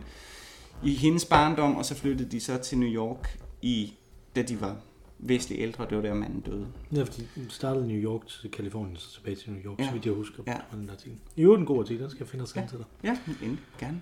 i 0.84 0.94
hendes 0.94 1.26
barndom, 1.26 1.76
og 1.76 1.86
så 1.86 1.96
flyttede 1.96 2.32
de 2.32 2.40
så 2.40 2.58
til 2.58 2.78
New 2.78 2.90
York, 2.90 3.40
i, 3.62 3.94
da 4.36 4.42
de 4.42 4.62
var 4.62 4.76
væsentligt 5.20 5.62
ældre. 5.62 5.86
Det 5.90 5.98
var 5.98 6.02
der, 6.04 6.14
manden 6.14 6.40
døde. 6.40 6.68
Ja, 6.96 7.04
fordi 7.04 7.22
de 7.36 7.46
startede 7.50 7.88
New 7.88 7.98
York 7.98 8.28
til 8.28 8.52
Kalifornien, 8.52 8.96
så 8.98 9.14
tilbage 9.14 9.36
til 9.36 9.52
New 9.52 9.62
York, 9.62 9.80
Ja. 9.80 9.86
så 9.88 9.92
vidt 9.94 10.06
jeg 10.06 10.14
husker. 10.14 10.44
Ja. 10.48 10.58
den 10.72 10.90
artikel. 10.90 11.18
I 11.36 11.42
øvrigt 11.42 11.60
en 11.60 11.66
god 11.66 11.80
artikel, 11.84 12.02
den 12.04 12.10
skal 12.12 12.20
jeg 12.24 12.28
finde 12.30 12.44
og 12.44 12.48
sende 12.50 12.62
Ja. 12.62 12.68
til 12.70 12.78
dig. 12.78 12.86
Ja, 13.04 13.18
endelig. 13.46 13.64
Gerne. 13.80 14.02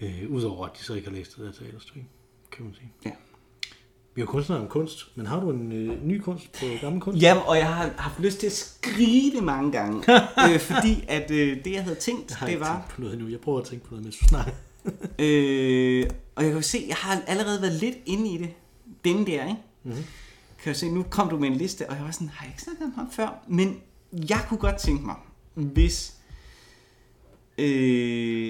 Øh, 0.00 0.30
Udover 0.30 0.66
at 0.66 0.72
de 0.78 0.84
så 0.84 0.94
ikke 0.94 1.08
har 1.08 1.16
læst 1.16 1.36
det 1.36 1.44
der 1.44 1.52
teaterstykke, 1.52 2.06
kan 2.52 2.64
man 2.64 2.74
sige. 2.74 2.92
Ja. 3.04 3.10
Vi 4.14 4.20
har 4.22 4.26
kun 4.26 4.44
snakket 4.44 4.64
om 4.64 4.70
kunst, 4.70 5.16
men 5.16 5.26
har 5.26 5.40
du 5.40 5.50
en 5.50 5.72
øh, 5.72 6.04
ny 6.06 6.20
kunst 6.20 6.52
på 6.52 6.64
gammel 6.80 7.00
kunst? 7.02 7.22
Jamen, 7.22 7.42
og 7.46 7.58
jeg 7.58 7.74
har 7.74 7.90
haft 7.98 8.20
lyst 8.20 8.38
til 8.38 8.46
at 8.46 8.52
skrive 8.52 9.36
det 9.36 9.42
mange 9.44 9.72
gange. 9.72 10.04
øh, 10.52 10.60
fordi 10.60 11.04
at 11.08 11.30
øh, 11.30 11.64
det, 11.64 11.72
jeg 11.72 11.82
havde 11.82 11.96
tænkt, 11.96 12.30
Jeg 12.30 12.38
har 12.38 12.46
det 12.46 12.60
var... 12.60 12.74
tænkt 12.74 12.88
på 12.88 13.00
noget 13.00 13.14
endnu. 13.14 13.28
Jeg 13.28 13.40
prøver 13.40 13.60
at 13.60 13.66
tænke 13.66 13.84
på 13.84 13.90
noget, 13.90 14.04
mens 14.04 14.16
du 14.18 14.24
snakker. 14.24 14.52
Øh, 15.18 16.06
og 16.34 16.42
jeg 16.42 16.50
kan 16.50 16.58
jo 16.60 16.62
se, 16.62 16.84
jeg 16.88 16.96
har 16.96 17.22
allerede 17.26 17.62
været 17.62 17.72
lidt 17.74 17.96
inde 18.06 18.30
i 18.30 18.38
det. 18.38 18.50
Den 19.04 19.26
der, 19.26 19.42
ikke? 19.48 19.56
Mhm. 19.82 19.94
Kan 20.62 20.70
jeg 20.70 20.76
se, 20.76 20.90
nu 20.90 21.02
kom 21.02 21.28
du 21.28 21.38
med 21.38 21.48
en 21.48 21.54
liste, 21.56 21.90
og 21.90 21.96
jeg 21.96 22.04
var 22.04 22.10
sådan, 22.10 22.28
har 22.28 22.44
jeg 22.44 22.52
ikke 22.52 22.62
snakket 22.62 22.84
om 22.84 22.92
ham 22.92 23.10
før? 23.12 23.44
Men 23.48 23.80
jeg 24.12 24.44
kunne 24.48 24.58
godt 24.58 24.76
tænke 24.76 25.06
mig, 25.06 25.14
hvis... 25.54 26.14
Øh, 27.58 28.46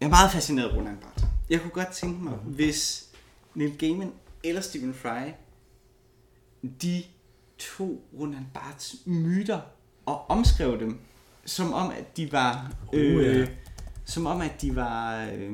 jeg 0.00 0.06
er 0.06 0.08
meget 0.08 0.30
fascineret 0.32 0.68
af 0.68 0.76
Roland 0.76 0.98
Barthes. 0.98 1.24
Jeg 1.50 1.60
kunne 1.60 1.70
godt 1.70 1.88
tænke 1.92 2.24
mig, 2.24 2.32
hvis 2.32 3.08
Neil 3.54 3.76
Gaiman 3.78 4.12
eller 4.44 4.60
Stephen 4.60 4.94
Fry, 4.94 5.30
de 6.82 7.02
to 7.58 8.02
Roland 8.20 8.44
Barthes 8.54 8.96
myter 9.06 9.60
og 10.06 10.30
omskrev 10.30 10.80
dem, 10.80 10.98
som 11.44 11.72
om 11.72 11.90
at 11.90 12.16
de 12.16 12.32
var... 12.32 12.72
Øh, 12.92 13.16
Uh, 13.16 13.22
ja. 13.24 13.46
Som 14.04 14.26
om 14.26 14.40
at 14.40 14.62
de 14.62 14.76
var... 14.76 15.24
Øh, 15.34 15.52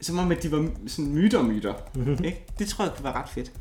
som 0.00 0.18
om 0.18 0.30
at 0.30 0.42
de 0.42 0.50
var 0.52 0.70
sådan 0.86 1.12
myter-myter. 1.14 1.74
Mhm. 1.94 2.24
Ikke? 2.24 2.44
Det 2.58 2.68
tror 2.68 2.84
jeg 2.84 2.94
kunne 2.94 3.04
være 3.04 3.12
ret 3.14 3.28
fedt. 3.28 3.52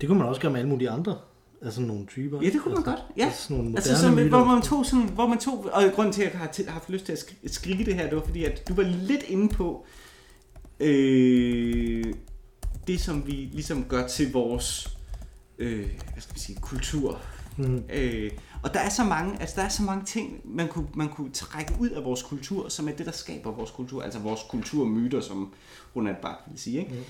Det 0.00 0.08
kunne 0.08 0.18
man 0.18 0.28
også 0.28 0.40
gøre 0.40 0.52
med 0.52 0.60
alle 0.60 0.70
mulige 0.70 0.90
andre. 0.90 1.18
Altså 1.62 1.80
nogle 1.80 2.06
typer. 2.06 2.42
Ja, 2.42 2.50
det 2.50 2.60
kunne 2.62 2.74
man 2.74 2.78
altså, 2.78 2.90
godt. 2.90 3.02
Ja. 3.16 3.24
Altså 3.24 3.42
sådan 3.42 3.56
nogle 3.56 3.76
Altså, 3.76 4.00
som, 4.00 4.14
myter. 4.14 4.28
hvor 4.28 4.44
man 4.44 4.62
tog 4.62 4.86
sådan, 4.86 5.08
hvor 5.08 5.26
man 5.26 5.38
tog, 5.38 5.70
og 5.72 5.82
grunden 5.94 6.12
til, 6.12 6.22
at 6.22 6.32
jeg 6.32 6.40
har 6.66 6.72
haft 6.72 6.90
lyst 6.90 7.04
til 7.04 7.12
at 7.12 7.18
sk- 7.18 7.48
skrive 7.52 7.84
det 7.84 7.94
her, 7.94 8.08
det 8.08 8.16
var 8.16 8.24
fordi, 8.24 8.44
at 8.44 8.68
du 8.68 8.74
var 8.74 8.82
lidt 8.82 9.22
inde 9.22 9.48
på, 9.48 9.86
øh, 10.80 12.14
det 12.86 13.00
som 13.00 13.26
vi 13.26 13.32
ligesom 13.32 13.84
gør 13.84 14.06
til 14.06 14.32
vores, 14.32 14.98
øh, 15.58 15.86
hvad 16.12 16.22
skal 16.22 16.34
vi 16.34 16.40
sige, 16.40 16.60
kultur. 16.60 17.20
Mhm. 17.56 17.84
Øh, 17.92 18.30
og 18.62 18.74
der 18.74 18.80
er 18.80 18.88
så 18.88 19.04
mange, 19.04 19.40
altså 19.40 19.56
der 19.56 19.62
er 19.62 19.68
så 19.68 19.82
mange 19.82 20.04
ting, 20.04 20.40
man 20.44 20.68
kunne, 20.68 20.88
man 20.94 21.08
kunne 21.08 21.32
trække 21.32 21.74
ud 21.80 21.90
af 21.90 22.04
vores 22.04 22.22
kultur, 22.22 22.68
som 22.68 22.88
er 22.88 22.92
det, 22.92 23.06
der 23.06 23.12
skaber 23.12 23.50
vores 23.50 23.70
kultur, 23.70 24.02
altså 24.02 24.18
vores 24.18 24.40
kulturmyter, 24.50 25.20
som 25.20 25.52
Ronald 25.96 26.16
Barth 26.22 26.50
vil 26.50 26.60
sige. 26.60 26.78
Ikke? 26.78 26.94
Mhm. 26.94 27.04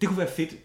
Det 0.00 0.08
kunne 0.08 0.18
være 0.18 0.30
fedt, 0.36 0.56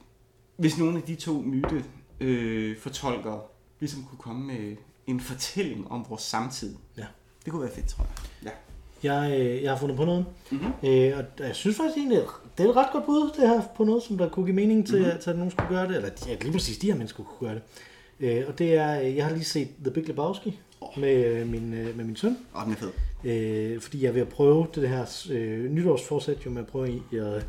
hvis 0.58 0.78
nogle 0.78 0.98
af 0.98 1.04
de 1.04 1.16
to 1.16 1.42
myte 1.42 1.86
øh, 2.20 2.78
fortolkere 2.78 3.42
ligesom 3.80 4.04
kunne 4.04 4.18
komme 4.18 4.48
med 4.48 4.76
en 5.08 5.20
fortælling 5.20 5.92
om 5.92 6.06
vores 6.10 6.22
samtid. 6.22 6.76
Ja. 6.98 7.06
Det 7.46 7.52
kunne 7.52 7.62
være 7.62 7.76
fedt, 7.76 7.88
tror 7.88 8.04
jeg. 8.04 8.12
Ja. 8.44 8.71
Jeg, 9.04 9.38
øh, 9.40 9.64
jeg 9.64 9.72
har 9.72 9.78
fundet 9.78 9.98
på 9.98 10.06
noget. 10.06 10.26
Mm-hmm. 10.52 10.68
Øh, 10.90 11.18
og 11.18 11.24
jeg 11.46 11.56
synes 11.56 11.78
faktisk 11.78 11.98
egentlig, 11.98 12.18
at 12.18 12.28
det 12.58 12.66
er 12.66 12.70
et 12.70 12.76
ret 12.76 12.88
godt 12.94 13.06
bud, 13.06 13.32
det 13.40 13.50
her, 13.50 13.62
på 13.78 13.84
noget, 13.84 14.04
som 14.04 14.18
der 14.18 14.30
kunne 14.30 14.46
give 14.46 14.56
mening 14.56 14.88
til, 14.88 14.96
Mhm. 14.96 15.06
mm-hmm. 15.06 15.22
til 15.22 15.30
at 15.30 15.36
nogen 15.36 15.52
skulle 15.52 15.70
gøre 15.70 15.88
det. 15.88 15.96
Eller 15.96 16.10
ja, 16.28 16.36
lige 16.42 16.52
præcis 16.52 16.78
de 16.78 16.88
her 16.88 16.96
mennesker 16.98 17.24
kunne 17.24 17.48
gøre 17.50 17.56
det. 17.56 17.64
Øh, 18.20 18.44
og 18.48 18.60
det 18.60 18.76
er, 18.76 19.02
øh, 19.02 19.16
jeg 19.16 19.26
har 19.26 19.34
lige 19.34 19.46
set 19.46 19.68
The 19.84 19.92
Big 19.92 20.08
Lebowski 20.08 20.60
med, 20.98 21.26
øh, 21.26 21.48
min, 21.48 21.74
øh, 21.74 21.98
med 21.98 22.06
min 22.06 22.16
søn. 22.16 22.38
Åh, 22.56 22.64
den 22.66 22.72
er 22.72 22.76
fed. 22.76 22.92
Øh, 23.24 23.82
fordi 23.82 24.02
jeg 24.04 24.08
er 24.10 24.14
ved 24.14 24.22
at 24.22 24.28
prøve 24.30 24.68
det 24.76 24.90
her 24.90 25.06
øh, 25.32 25.72
nytårsforsæt 25.72 26.46
jo 26.46 26.50
med 26.52 26.62
at 26.62 26.68
prøve 26.68 26.90
i 27.12 27.16
at, 27.18 27.46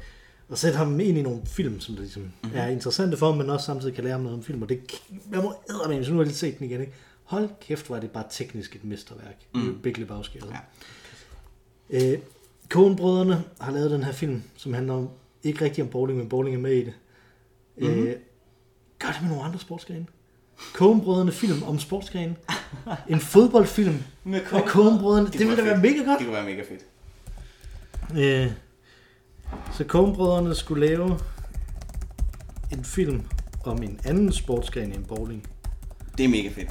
at 0.51 0.59
sætte 0.59 0.79
ham 0.79 1.01
ind 1.01 1.19
i 1.19 1.23
nogle 1.23 1.41
film, 1.47 1.81
som 1.81 1.95
der 1.95 2.01
ligesom 2.03 2.23
Mhm. 2.23 2.33
mm-hmm. 2.43 2.59
er 2.59 2.67
interessante 2.67 3.17
for 3.17 3.27
ham, 3.27 3.37
men 3.39 3.51
også 3.51 3.67
samtidig 3.67 3.95
kan 3.95 4.05
lære 4.05 4.13
ham 4.13 4.21
noget 4.23 4.39
om 4.39 4.45
film. 4.45 4.63
Og 4.63 4.69
det, 4.69 4.81
jeg 5.33 5.43
må 5.43 5.55
eddermame, 5.71 6.05
så 6.05 6.11
nu 6.11 6.17
har 6.17 6.23
jeg 6.23 6.27
lige 6.27 6.37
set 6.37 6.59
den 6.59 6.67
igen. 6.67 6.81
Ikke? 6.81 6.93
Hold 7.25 7.49
kæft, 7.61 7.87
hvor 7.87 7.97
er 7.97 8.01
det 8.01 8.11
bare 8.11 8.25
teknisk 8.31 8.77
et 8.77 8.85
mesterværk. 8.85 9.37
Mm. 9.55 9.79
Big 9.83 9.99
Lebowski. 9.99 10.39
Altså. 10.39 10.51
Ja. 10.51 10.59
Øh, 11.91 12.19
Coen-brødrene 12.69 13.45
har 13.61 13.73
lavet 13.73 13.91
den 13.91 14.05
her 14.05 14.13
film, 14.13 14.43
som 14.57 14.75
handler 14.75 14.95
om, 14.95 15.09
ikke 15.43 15.65
rigtig 15.65 15.85
om 15.85 15.91
bowling, 15.91 16.19
men 16.19 16.29
bowling 16.29 16.57
er 16.57 16.61
med 16.61 16.73
i 16.73 16.85
det. 16.85 16.93
Mm-hmm. 17.77 17.97
Mhm. 17.97 18.07
Øh, 18.07 18.17
gør 18.99 19.09
det 19.09 19.19
med 19.23 19.31
nogle 19.31 19.45
andre 19.45 19.59
sportsgrene. 19.59 20.07
Coen-brødrene 20.73 21.33
film 21.33 21.63
om 21.63 21.79
sportsgrene. 21.79 22.37
En 23.09 23.21
fodboldfilm 23.21 24.03
Med 24.25 24.41
Coen-brødrene. 24.67 25.27
Det, 25.27 25.33
det 25.33 25.41
ville 25.41 25.57
da 25.57 25.63
være 25.63 25.81
mega 25.81 26.03
godt. 26.05 26.19
Det 26.19 26.27
kunne 26.27 26.37
være 26.37 26.45
mega 26.45 26.63
fedt. 26.63 26.87
Øh, 28.19 28.53
så 29.73 29.85
Coen-brødrene 29.85 30.55
skulle 30.55 30.87
lave 30.87 31.19
en 32.73 32.85
film 32.85 33.23
om 33.65 33.83
en 33.83 34.01
anden 34.05 34.33
sportsgren 34.33 34.93
end 34.93 35.05
bowling. 35.05 35.47
Det 36.19 36.25
er 36.25 36.29
mega 36.29 36.49
fedt. 36.49 36.69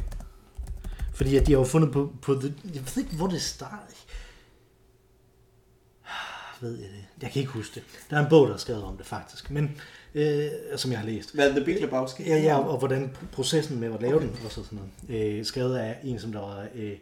Fordi 1.14 1.36
at 1.36 1.48
de 1.48 1.52
har 1.52 1.60
jo 1.60 1.66
fundet 1.66 1.92
på, 1.92 2.14
på 2.22 2.34
the, 2.34 2.54
jeg 2.74 2.82
ved 2.96 3.04
ikke, 3.04 3.16
hvor 3.16 3.28
det 3.28 3.42
startede. 3.42 3.96
Ved 6.62 6.72
jeg 6.78 6.90
det? 6.90 7.24
Jeg 7.24 7.32
kan 7.32 7.40
ikke 7.40 7.52
huske 7.52 7.76
det. 7.76 7.84
Der 8.10 8.18
er 8.18 8.24
en 8.24 8.30
bog, 8.30 8.48
der 8.48 8.54
er 8.54 8.58
skrevet 8.58 8.84
om 8.84 8.98
det 8.98 9.06
faktisk, 9.06 9.52
men 9.52 9.78
øh, 10.16 10.46
som 10.76 10.92
jeg 10.92 11.00
har 11.00 11.06
læst. 11.06 11.34
Hvad 11.36 11.50
er 11.50 11.56
The 11.56 11.66
Big 11.66 11.82
Lebowski? 11.82 12.24
Ja, 12.24 12.38
ja, 12.38 12.58
og 12.58 12.78
hvordan 12.78 13.16
processen 13.32 13.80
med 13.80 13.94
at 13.94 14.02
lave 14.02 14.16
okay. 14.16 14.28
den 14.28 14.36
og 14.46 14.52
sådan 14.52 14.80
noget. 15.10 15.38
Øh, 15.38 15.46
skrevet 15.46 15.78
af 15.78 15.98
en, 16.04 16.20
som 16.20 16.32
der 16.32 16.40
var, 16.40 16.66
øh, 16.76 16.94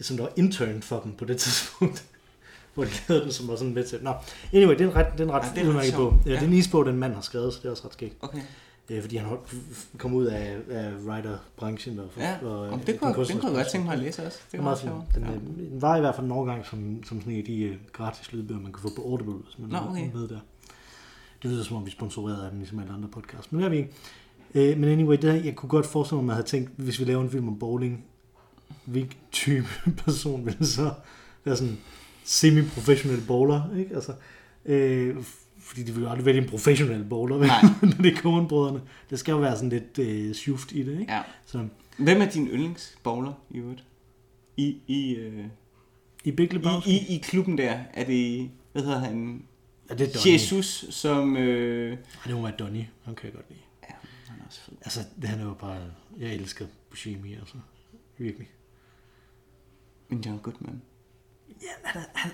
som 0.00 0.16
der 0.16 0.24
var 0.24 0.32
intern 0.36 0.82
for 0.82 1.00
dem 1.00 1.12
på 1.12 1.24
det 1.24 1.36
tidspunkt. 1.44 2.04
hvor 2.74 2.84
de 2.84 2.90
lavede 3.08 3.24
den, 3.24 3.32
som 3.32 3.48
var 3.48 3.56
sådan 3.56 3.74
med 3.74 3.84
til. 3.84 3.98
Nå, 4.02 4.12
anyway, 4.52 4.72
det 4.74 4.80
er 4.80 4.88
en 4.90 4.96
ret, 4.96 5.06
det 5.12 5.20
er 5.20 5.24
en 5.24 5.32
ret 5.32 5.56
Ja, 5.56 5.62
er 5.62 5.68
udmærket 5.68 5.94
bog. 5.94 6.14
Ja, 6.26 6.30
Ja. 6.30 6.36
det 6.36 6.42
er 6.42 6.46
en 6.46 6.52
isbog, 6.54 6.86
den 6.86 6.96
mand 6.96 7.14
har 7.14 7.20
skrevet, 7.20 7.52
så 7.54 7.58
det 7.62 7.66
er 7.66 7.70
også 7.70 7.84
ret 7.86 7.92
skægt. 7.92 8.14
Okay. 8.20 8.40
Øh, 8.90 9.00
fordi 9.02 9.16
han 9.16 9.26
holdt, 9.28 9.56
kom 9.98 10.14
ud 10.14 10.24
af, 10.26 10.56
af 10.70 10.92
writer-branchen. 11.06 11.98
Og, 11.98 12.06
Ja, 12.16 12.38
og, 12.42 12.58
og, 12.60 12.80
det 12.86 13.00
kunne, 13.00 13.14
den 13.14 13.38
kunne 13.38 13.48
jeg 13.48 13.56
godt 13.56 13.68
tænke 13.72 13.84
mig 13.86 13.92
at 13.94 13.98
læse 13.98 14.26
også. 14.26 14.38
Det 14.52 14.58
er 14.58 14.62
meget 14.62 14.78
fint. 14.78 14.92
Den, 15.14 15.22
Ja. 15.22 15.30
den 15.32 15.82
var 15.82 15.96
i 15.96 16.00
hvert 16.00 16.14
fald 16.14 16.26
en 16.26 16.32
overgang 16.32 16.66
som, 16.66 17.02
som 17.04 17.20
sådan 17.20 17.32
en 17.32 17.38
af 17.38 17.44
de 17.44 17.62
øh, 17.62 17.76
gratis 17.92 18.32
lydbøger, 18.32 18.60
man 18.60 18.72
kan 18.72 18.82
få 18.82 18.88
på 18.96 19.02
Audible, 19.02 19.32
hvis 19.34 19.58
man 19.58 19.68
Nå, 19.70 19.78
okay. 19.90 20.10
ved 20.12 20.28
der. 20.28 20.38
Det 21.42 21.50
lyder 21.50 21.64
som 21.64 21.76
om, 21.76 21.84
vi 21.84 21.90
er 21.90 21.92
sponsoreret 21.92 22.44
af 22.44 22.50
dem, 22.50 22.58
ligesom 22.58 22.78
alle 22.78 22.92
andre 22.92 23.08
podcasts. 23.08 23.52
Men 23.52 23.60
det 23.60 23.66
er 23.66 23.70
vi 23.70 23.76
ikke. 23.76 23.90
Øh, 24.54 24.78
men 24.78 24.88
anyway, 24.88 25.16
det 25.22 25.44
jeg 25.44 25.54
kunne 25.56 25.68
godt 25.70 25.86
forestille 25.86 26.16
mig, 26.16 26.22
at 26.22 26.26
man 26.26 26.34
havde 26.36 26.46
tænkt, 26.48 26.70
hvis 26.76 27.00
vi 27.00 27.04
laver 27.04 27.22
en 27.22 27.30
film 27.30 27.48
om 27.48 27.58
bowling, 27.58 28.04
hvilken 28.84 29.18
type 29.32 29.66
person 30.04 30.46
ville 30.46 30.66
så 30.66 30.90
være 31.44 31.56
sådan 31.56 31.78
semi-professionel 32.24 33.20
bowler, 33.26 33.62
ikke? 33.78 33.94
Altså, 33.94 34.12
øh, 34.64 35.16
fordi 35.68 35.82
de 35.82 35.92
vil 35.94 36.02
jo 36.02 36.10
aldrig 36.10 36.26
vælge 36.26 36.42
en 36.42 36.48
professionel 36.48 37.04
bowler, 37.04 37.38
Nej. 37.38 37.62
når 37.82 38.02
det 38.02 38.12
er 38.12 38.16
Coen-brødrene. 38.16 38.80
Det 39.10 39.18
skal 39.18 39.32
jo 39.32 39.38
være 39.38 39.56
sådan 39.56 39.68
lidt 39.68 39.98
øh, 39.98 40.34
sjuft 40.34 40.72
i 40.72 40.82
det, 40.82 41.00
ikke? 41.00 41.12
Ja. 41.12 41.22
Så 41.46 41.68
Hvem 41.98 42.20
er 42.20 42.26
din 42.26 42.48
yndlingsbowler 42.48 43.32
i 43.50 43.58
øvrigt? 43.58 43.84
I, 44.56 44.76
i, 44.86 45.14
øh, 45.14 45.44
i 46.24 46.32
Big 46.32 46.52
i, 46.52 46.54
Lebowski, 46.54 46.90
i, 46.90 47.14
I 47.16 47.18
klubben 47.18 47.58
der, 47.58 47.78
er 47.94 48.04
det, 48.04 48.50
hvad 48.72 48.82
hedder 48.82 48.98
han? 48.98 49.42
er 49.88 49.94
det 49.94 50.14
Donnie. 50.14 50.32
Jesus, 50.32 50.86
som... 50.90 51.36
Øh, 51.36 51.92
Ej, 51.92 51.98
det 52.26 52.34
må 52.34 52.42
være 52.42 52.56
Donnie. 52.58 52.90
Han 53.04 53.14
kan 53.14 53.24
jeg 53.24 53.34
godt 53.34 53.46
lide. 53.48 53.60
ja, 53.82 53.94
han 54.26 54.40
er 54.40 54.44
også 54.46 54.60
fed. 54.60 54.74
Altså, 54.82 55.00
det 55.20 55.28
han 55.28 55.40
er 55.40 55.44
jo 55.44 55.54
bare... 55.54 55.80
Jeg 56.18 56.34
elsker 56.34 56.66
Buscemi, 56.90 57.34
altså. 57.34 57.56
Virkelig. 58.18 58.48
Men 60.08 60.20
John 60.20 60.38
Goodman. 60.38 60.82
Ja, 61.48 61.68
han 61.84 62.02
han, 62.14 62.30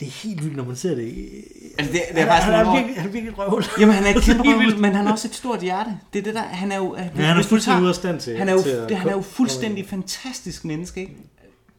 det 0.00 0.06
er 0.08 0.12
helt 0.12 0.44
vildt, 0.44 0.56
når 0.56 0.64
man 0.64 0.76
ser 0.76 0.94
det. 0.94 1.30
Altså, 1.78 1.92
det, 1.92 2.02
det 2.12 2.18
er 2.22 2.26
Han, 2.26 2.28
faktisk 2.28 2.46
han, 2.52 2.66
er 2.66 2.74
virkelig, 2.74 2.96
han 2.96 3.08
er 3.08 3.12
virkelig 3.12 3.38
røvhul. 3.38 3.64
Jamen, 3.80 3.94
han 3.94 4.04
er 4.06 4.16
et 4.18 4.22
kæmpe 4.26 4.42
røvhul, 4.42 4.64
vildt. 4.64 4.80
men 4.80 4.94
han 4.94 5.06
har 5.06 5.12
også 5.12 5.28
et 5.28 5.34
stort 5.34 5.60
hjerte. 5.60 5.90
Det 6.12 6.18
er 6.18 6.22
det 6.22 6.34
der, 6.34 6.42
han 6.42 6.72
er 6.72 6.76
jo... 6.76 6.96
Ja, 6.96 7.02
han 7.02 7.38
er 7.38 7.42
fuldstændig 7.42 7.80
ude 7.82 7.88
af 7.88 7.94
stand 7.94 8.20
til- 8.20 8.38
Han 8.38 8.48
er 8.48 8.52
jo, 8.52 8.62
til 8.62 8.72
det, 8.88 8.96
han 8.96 9.08
er 9.08 9.12
jo 9.12 9.20
fuldstændig 9.20 9.88
fantastisk 9.88 10.64
menneske, 10.64 11.00
ikke? 11.00 11.16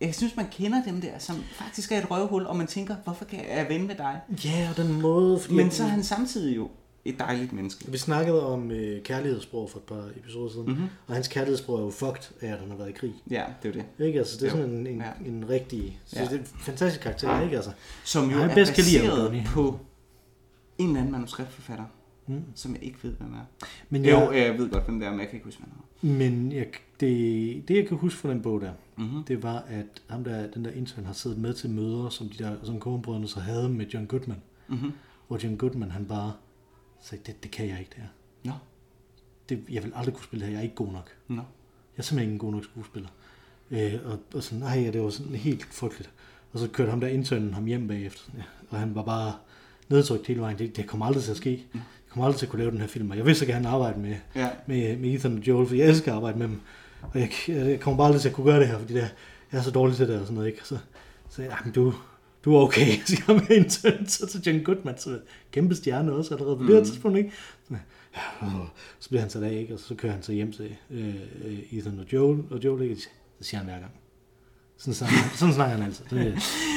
Jeg 0.01 0.15
synes, 0.15 0.35
man 0.35 0.45
kender 0.51 0.83
dem 0.83 1.01
der, 1.01 1.09
som 1.19 1.35
faktisk 1.57 1.91
er 1.91 1.97
et 1.97 2.11
røvhul, 2.11 2.45
og 2.45 2.55
man 2.57 2.67
tænker, 2.67 2.95
hvorfor 3.03 3.25
kan 3.25 3.39
jeg 3.57 3.65
ven 3.69 3.87
med 3.87 3.95
dig? 3.95 4.19
Ja, 4.45 4.67
og 4.71 4.77
den 4.77 5.01
måde... 5.01 5.39
Fordi 5.39 5.53
Men 5.55 5.71
så 5.71 5.83
er 5.83 5.87
han 5.87 6.03
samtidig 6.03 6.55
jo 6.55 6.69
et 7.05 7.19
dejligt 7.19 7.53
menneske. 7.53 7.91
Vi 7.91 7.97
snakkede 7.97 8.45
om 8.45 8.71
øh, 8.71 9.03
kærlighedssprog 9.03 9.69
for 9.69 9.79
et 9.79 9.83
par 9.85 10.09
episoder 10.15 10.49
siden, 10.51 10.65
Mhm. 10.65 10.71
mm-hmm. 10.75 10.89
og 11.07 11.13
hans 11.15 11.27
kærlighedssprog 11.27 11.79
er 11.79 11.83
jo 11.83 11.89
fucked 11.89 12.31
af, 12.41 12.47
at 12.53 12.59
han 12.59 12.69
har 12.69 12.77
været 12.77 12.89
i 12.89 12.91
krig. 12.91 13.13
Ja, 13.31 13.43
det 13.63 13.69
er 13.77 13.83
det. 13.97 14.05
Ikke? 14.05 14.19
Altså, 14.19 14.37
det 14.37 14.43
er 14.53 14.57
Jo. 14.57 14.63
sådan 14.63 14.75
en, 14.77 14.87
en, 14.87 14.97
Ja. 15.01 15.29
en 15.29 15.49
rigtig... 15.49 15.99
Så 16.05 16.19
Ja. 16.19 16.25
det 16.25 16.33
er 16.33 16.37
en 16.39 16.45
fantastisk 16.45 17.01
karakter, 17.03 17.41
ikke? 17.41 17.55
Altså, 17.55 17.71
Som 18.03 18.29
jo 18.31 18.37
Han 18.37 18.49
er 18.49 18.55
bedst 18.55 18.73
kan 18.73 18.81
baseret 18.81 19.17
Donnie. 19.25 19.43
på 19.45 19.79
en 20.77 20.87
eller 20.87 20.99
anden 20.99 21.11
manuskriptforfatter, 21.11 21.85
Mm. 22.27 22.43
som 22.55 22.73
jeg 22.73 22.83
ikke 22.83 22.97
ved, 23.03 23.11
hvem 23.11 23.33
er. 23.33 23.65
men, 23.89 24.05
Jo, 24.05 24.31
jeg, 24.31 24.35
jeg 24.47 24.57
ved 24.57 24.69
godt, 24.69 24.85
hvem 24.85 24.99
det 24.99 25.05
er, 25.07 25.11
men 25.11 25.19
jeg 25.19 25.27
kan 25.27 25.35
ikke 25.35 25.45
huske, 25.45 25.61
hvem 25.61 25.71
han 25.71 26.09
er. 26.11 26.17
men 26.29 26.51
jeg, 26.51 26.65
det, 26.99 27.67
det, 27.67 27.75
jeg 27.75 27.87
kan 27.87 27.97
huske 27.97 28.19
fra 28.19 28.29
den 28.29 28.41
bog 28.41 28.61
der, 28.61 28.71
Mhm. 28.97 29.23
det 29.23 29.43
var, 29.43 29.63
at 29.69 29.85
ham 30.09 30.23
der, 30.23 30.47
den 30.47 30.65
der 30.65 30.71
intern 30.71 31.05
har 31.05 31.13
siddet 31.13 31.39
med 31.39 31.53
til 31.53 31.69
møder, 31.69 32.09
som 32.09 32.29
de 32.29 32.43
der, 32.43 32.55
som 32.63 32.79
Coen-brødrene 32.79 33.27
så 33.27 33.39
havde 33.39 33.69
med 33.69 33.85
John 33.85 34.05
Goodman. 34.05 34.41
Mhm. 34.67 34.91
Hvor 35.27 35.39
John 35.43 35.57
Goodman, 35.57 35.91
han 35.91 36.05
bare 36.05 36.33
sagde, 37.01 37.23
det, 37.25 37.43
det 37.43 37.51
kan 37.51 37.67
jeg 37.69 37.79
ikke, 37.79 37.89
det 37.95 37.99
her. 38.03 38.09
Nå, 38.43 38.51
Det, 39.49 39.63
jeg 39.69 39.83
vil 39.83 39.91
aldrig 39.95 40.15
kunne 40.15 40.23
spille 40.23 40.45
det 40.45 40.47
her, 40.47 40.53
jeg 40.53 40.59
er 40.59 40.63
ikke 40.63 40.75
god 40.75 40.91
nok. 40.91 41.09
nå. 41.27 41.35
Jeg 41.35 41.43
er 41.97 42.01
simpelthen 42.01 42.19
ikke 42.19 42.33
en 42.33 42.39
god 42.39 42.51
nok 42.53 42.63
skuespiller. 42.63 43.09
Øh, 43.71 43.93
og, 44.05 44.19
og 44.33 44.43
sådan, 44.43 44.59
nej, 44.59 44.89
det 44.93 45.01
var 45.01 45.09
sådan 45.09 45.35
helt 45.35 45.65
frygteligt. 45.65 46.09
Og 46.53 46.59
så 46.59 46.67
kørte 46.67 46.89
ham 46.89 46.99
der 46.99 47.07
internen 47.07 47.53
ham 47.53 47.65
hjem 47.65 47.87
bagefter. 47.87 48.21
Ja, 48.37 48.43
og 48.69 48.79
han 48.79 48.95
var 48.95 49.03
bare 49.03 49.33
nedtrykt 49.89 50.27
hele 50.27 50.41
vejen. 50.41 50.57
Det, 50.59 50.75
det 50.77 50.87
kommer 50.87 51.05
aldrig 51.05 51.23
til 51.23 51.31
at 51.31 51.37
ske. 51.37 51.65
Jeg 51.73 51.81
kommer 52.09 52.25
aldrig 52.25 52.39
til 52.39 52.45
at 52.45 52.49
kunne 52.49 52.59
lave 52.59 52.71
den 52.71 52.79
her 52.79 52.87
film. 52.87 53.11
Og 53.11 53.17
jeg 53.17 53.25
vil 53.25 53.35
så 53.35 53.45
gerne 53.45 53.67
arbejde 53.67 53.99
med, 53.99 54.15
Ja. 54.35 54.49
med, 54.67 54.97
med 54.97 55.13
Ethan 55.13 55.37
og 55.37 55.47
Joel, 55.47 55.67
for 55.67 55.75
jeg 55.75 55.87
elsker 55.87 56.11
at 56.11 56.15
arbejde 56.15 56.39
med 56.39 56.47
dem. 56.47 56.61
Og 57.01 57.19
jeg, 57.19 57.29
jeg, 57.47 57.79
kommer 57.79 57.97
bare 57.97 58.07
aldrig 58.07 58.21
til 58.21 58.29
at 58.29 58.35
kunne 58.35 58.45
gøre 58.51 58.59
det 58.59 58.67
her, 58.67 58.79
fordi 58.79 58.93
det, 58.93 59.03
er- 59.03 59.07
jeg 59.51 59.57
er 59.57 59.61
så 59.61 59.71
dårlig 59.71 59.95
til 59.95 60.07
det 60.07 60.15
og 60.15 60.21
sådan 60.21 60.35
noget. 60.35 60.47
Ikke? 60.47 60.59
Så, 60.67 60.77
så 61.29 61.41
jeg, 61.41 61.57
men 61.63 61.73
du, 61.73 61.93
du 62.45 62.55
er 62.55 62.61
okay, 62.61 62.99
siger 63.05 63.21
jeg 63.27 63.35
med 63.35 63.57
intern. 63.57 64.07
Så 64.07 64.27
til 64.27 64.41
John 64.41 64.63
Goodman, 64.63 64.97
så 64.97 65.19
kæmpe 65.51 65.75
stjerne 65.75 66.11
også 66.13 66.33
allerede 66.33 66.55
på 66.57 66.61
mm. 66.61 66.67
det 66.67 66.75
her 66.77 66.83
tidspunkt. 66.83 67.17
Ikke? 67.17 67.31
Så, 67.67 67.75
ja, 68.15 68.45
åh, 68.47 68.65
så 68.99 69.09
bliver 69.09 69.21
han 69.21 69.29
sat 69.29 69.43
af, 69.43 69.53
ikke? 69.53 69.73
og 69.73 69.79
så 69.79 69.95
kører 69.95 70.13
han 70.13 70.23
så 70.23 70.31
hjem 70.31 70.51
til 70.51 70.75
øh, 70.91 71.15
øh, 71.45 71.59
Ethan 71.71 71.99
og 71.99 72.13
Joel, 72.13 72.43
og 72.51 72.63
Joel 72.63 72.81
ikke, 72.83 72.95
det 73.39 73.47
siger 73.47 73.57
han 73.57 73.67
hver 73.67 73.79
gang. 73.79 73.91
Sådan 74.77 74.93
snakker, 74.93 75.17
han- 75.17 75.37
sådan 75.37 75.53
snakker 75.53 75.75
han 75.75 75.85
altid. 75.85 76.03
Det, 76.09 76.11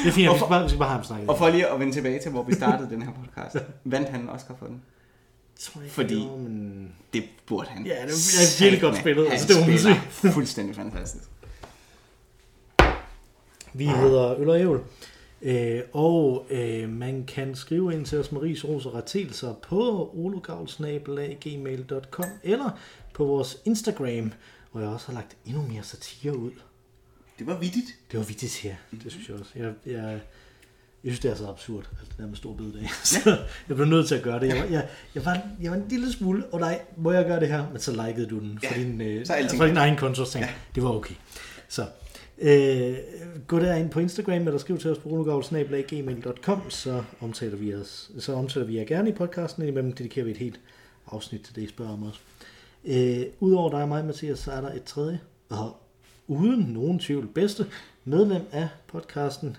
det 0.05 0.09
er 0.09 0.13
fint, 0.13 0.33
vi 0.33 0.37
skal 0.39 0.49
bare, 0.49 0.63
vi 0.63 0.69
skal 0.69 0.79
bare 0.79 0.89
have 0.89 0.97
ham 0.99 1.05
snakket. 1.05 1.29
Og 1.29 1.39
for 1.39 1.49
lige 1.49 1.67
at 1.69 1.81
vende 1.81 1.93
tilbage 1.93 2.21
til, 2.23 2.31
hvor 2.31 2.43
vi 2.43 2.55
startede 2.55 2.91
den 2.91 3.03
her 3.03 3.11
podcast, 3.13 3.57
vandt 3.85 4.09
han 4.09 4.29
Oscar 4.29 4.55
for 4.59 4.67
den? 4.67 4.83
Tror 5.61 5.81
jeg 5.81 5.85
ikke, 5.87 5.95
fordi- 5.95 6.15
det 6.15 6.31
var, 6.31 6.37
men... 6.37 6.93
Det 7.13 7.25
burde 7.47 7.69
han. 7.69 7.87
Ja, 7.87 7.93
det 7.93 8.11
er 8.11 8.61
virkelig 8.63 8.81
godt 8.81 8.97
spillet. 8.97 9.25
Han 9.25 9.33
Altså, 9.33 9.49
det 9.49 9.69
man 9.69 9.79
spiller 9.79 10.01
fuldstændig 10.33 10.77
fantastisk. 10.77 11.25
Vi 13.73 13.87
hedder 13.87 14.35
Øl 14.41 14.49
og 14.49 14.61
Ævl, 14.61 14.81
øh, 15.45 15.81
og 15.93 16.47
øh, 16.51 16.89
man 16.89 17.25
kan 17.25 17.55
skrive 17.55 17.95
ind 17.95 18.07
til 18.07 18.19
os 18.19 18.33
Maries 18.33 18.65
Ros 18.65 18.87
og 18.87 18.95
Rettelser 18.95 19.55
på 19.63 20.11
ologavl.gmail.com 20.15 22.27
eller 22.43 22.71
på 23.15 23.25
vores 23.25 23.59
Instagram, 23.65 24.33
hvor 24.73 24.81
jeg 24.81 24.91
også 24.91 25.07
har 25.07 25.15
lagt 25.15 25.37
endnu 25.47 25.63
mere 25.63 25.83
satire 25.83 26.37
ud. 26.37 26.51
Det 27.39 27.47
var 27.47 27.59
vittigt. 27.59 27.87
Det 28.11 28.19
var 28.19 28.25
vigtigt 28.25 28.57
her, 28.57 28.75
det 29.05 29.13
synes 29.13 29.29
jeg 29.29 29.37
også. 29.37 29.51
Jeg, 29.57 29.73
jeg, 29.87 30.21
jeg 31.05 31.13
synes, 31.13 31.21
det 31.21 31.31
er 31.31 31.35
så 31.35 31.49
absurd, 31.49 31.85
alt 32.01 32.09
det 32.09 32.19
der 32.19 32.27
med 32.27 32.37
stor 32.37 32.55
bededag. 32.55 32.89
Så 33.05 33.39
jeg 33.69 33.77
blev 33.77 33.89
nødt 33.89 34.09
til 34.09 34.15
at 34.15 34.23
gøre 34.23 34.41
det. 34.41 34.49
Jeg 34.49 34.57
var, 34.57 34.65
jeg, 34.65 34.89
jeg 35.15 35.25
var, 35.25 35.41
jeg 35.61 35.71
var 35.71 35.77
en 35.77 35.89
lille 35.89 36.13
smule, 36.13 36.47
og 36.47 36.61
nej, 36.61 36.81
må 36.97 37.13
jeg 37.13 37.25
gøre 37.25 37.41
det 37.41 37.49
her? 37.49 37.71
Men 37.71 37.81
så 37.81 38.07
likede 38.07 38.27
du 38.27 38.39
den 38.39 38.59
for 38.65 38.75
Ja, 38.75 38.81
din, 38.83 39.01
øh, 39.01 39.27
så 39.27 39.33
er 39.33 39.37
alting 39.37 39.61
for 39.61 39.67
din 39.67 39.77
egen 39.77 39.97
konto, 39.97 40.23
og 40.23 40.29
tænkte, 40.29 40.49
ja. 40.51 40.55
det 40.75 40.83
var 40.83 40.91
okay. 40.91 41.15
Så 41.69 41.87
øh, 42.39 42.97
gå 43.47 43.59
derind 43.59 43.91
på 43.91 44.01
Instagram, 44.01 44.47
eller 44.47 44.59
skriv 44.59 44.79
til 44.79 44.91
os 44.91 44.99
på 44.99 45.09
runogavl.gmail.com, 45.09 46.71
så 46.71 47.03
omtaler 47.21 47.57
vi 47.57 47.75
os, 47.75 48.11
så 48.19 48.33
omtaler 48.35 48.67
vi 48.67 48.77
jer 48.77 48.85
gerne 48.85 49.11
i 49.11 49.13
podcasten, 49.13 49.69
imellem 49.69 49.93
dedikerer 49.93 50.25
vi 50.25 50.31
et 50.31 50.37
helt 50.37 50.61
afsnit 51.07 51.41
til 51.41 51.57
det, 51.57 51.63
I 51.63 51.67
spørger 51.67 51.93
om 51.93 52.03
os. 52.03 52.21
Øh, 52.85 53.23
Udover 53.41 53.71
dig 53.71 53.83
og 53.83 53.89
mig, 53.89 54.05
Mathias, 54.05 54.39
så 54.39 54.53
er 54.53 54.61
der 54.61 54.73
et 54.73 54.85
tredje, 54.85 55.21
og 55.49 55.77
uden 56.27 56.61
nogen 56.61 56.99
tvivl 56.99 57.27
bedste 57.27 57.67
medlem 58.05 58.43
af 58.53 58.69
podcasten, 58.87 59.57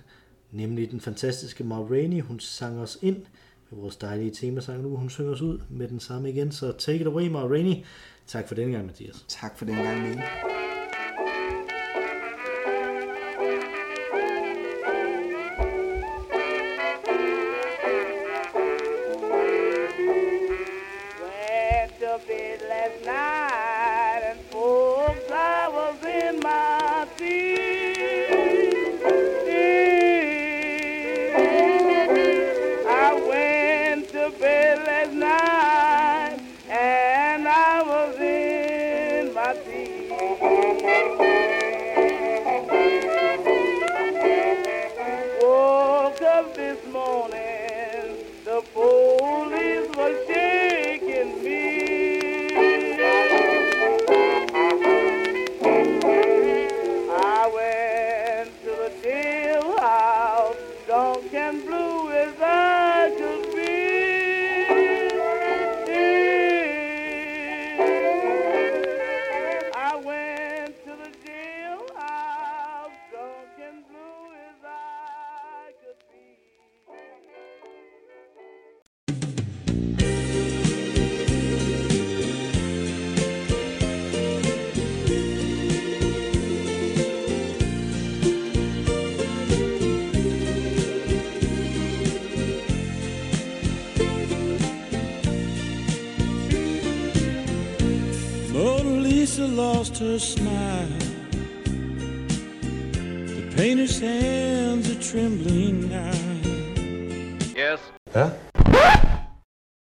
nemlig 0.51 0.91
den 0.91 1.01
fantastiske 1.01 1.63
Ma 1.63 1.75
Rainey. 1.75 2.21
Hun 2.21 2.39
sang 2.39 2.79
os 2.79 2.97
ind 3.01 3.17
med 3.69 3.79
vores 3.79 3.95
dejlige 3.95 4.31
temasang 4.31 4.81
nu. 4.81 4.95
Hun 4.95 5.09
synger 5.09 5.31
os 5.31 5.41
ud 5.41 5.59
med 5.69 5.87
den 5.87 5.99
samme 5.99 6.29
igen, 6.29 6.51
så 6.51 6.71
take 6.71 6.99
it 6.99 7.07
away, 7.07 7.27
Ma 7.27 7.39
Rainey. 7.39 7.75
Tak 8.27 8.47
for 8.47 8.55
den 8.55 8.71
gang, 8.71 8.85
Mathias. 8.85 9.25
Tak 9.27 9.57
for 9.57 9.65
den 9.65 9.75
gang, 9.75 10.01
Mille. 10.01 10.23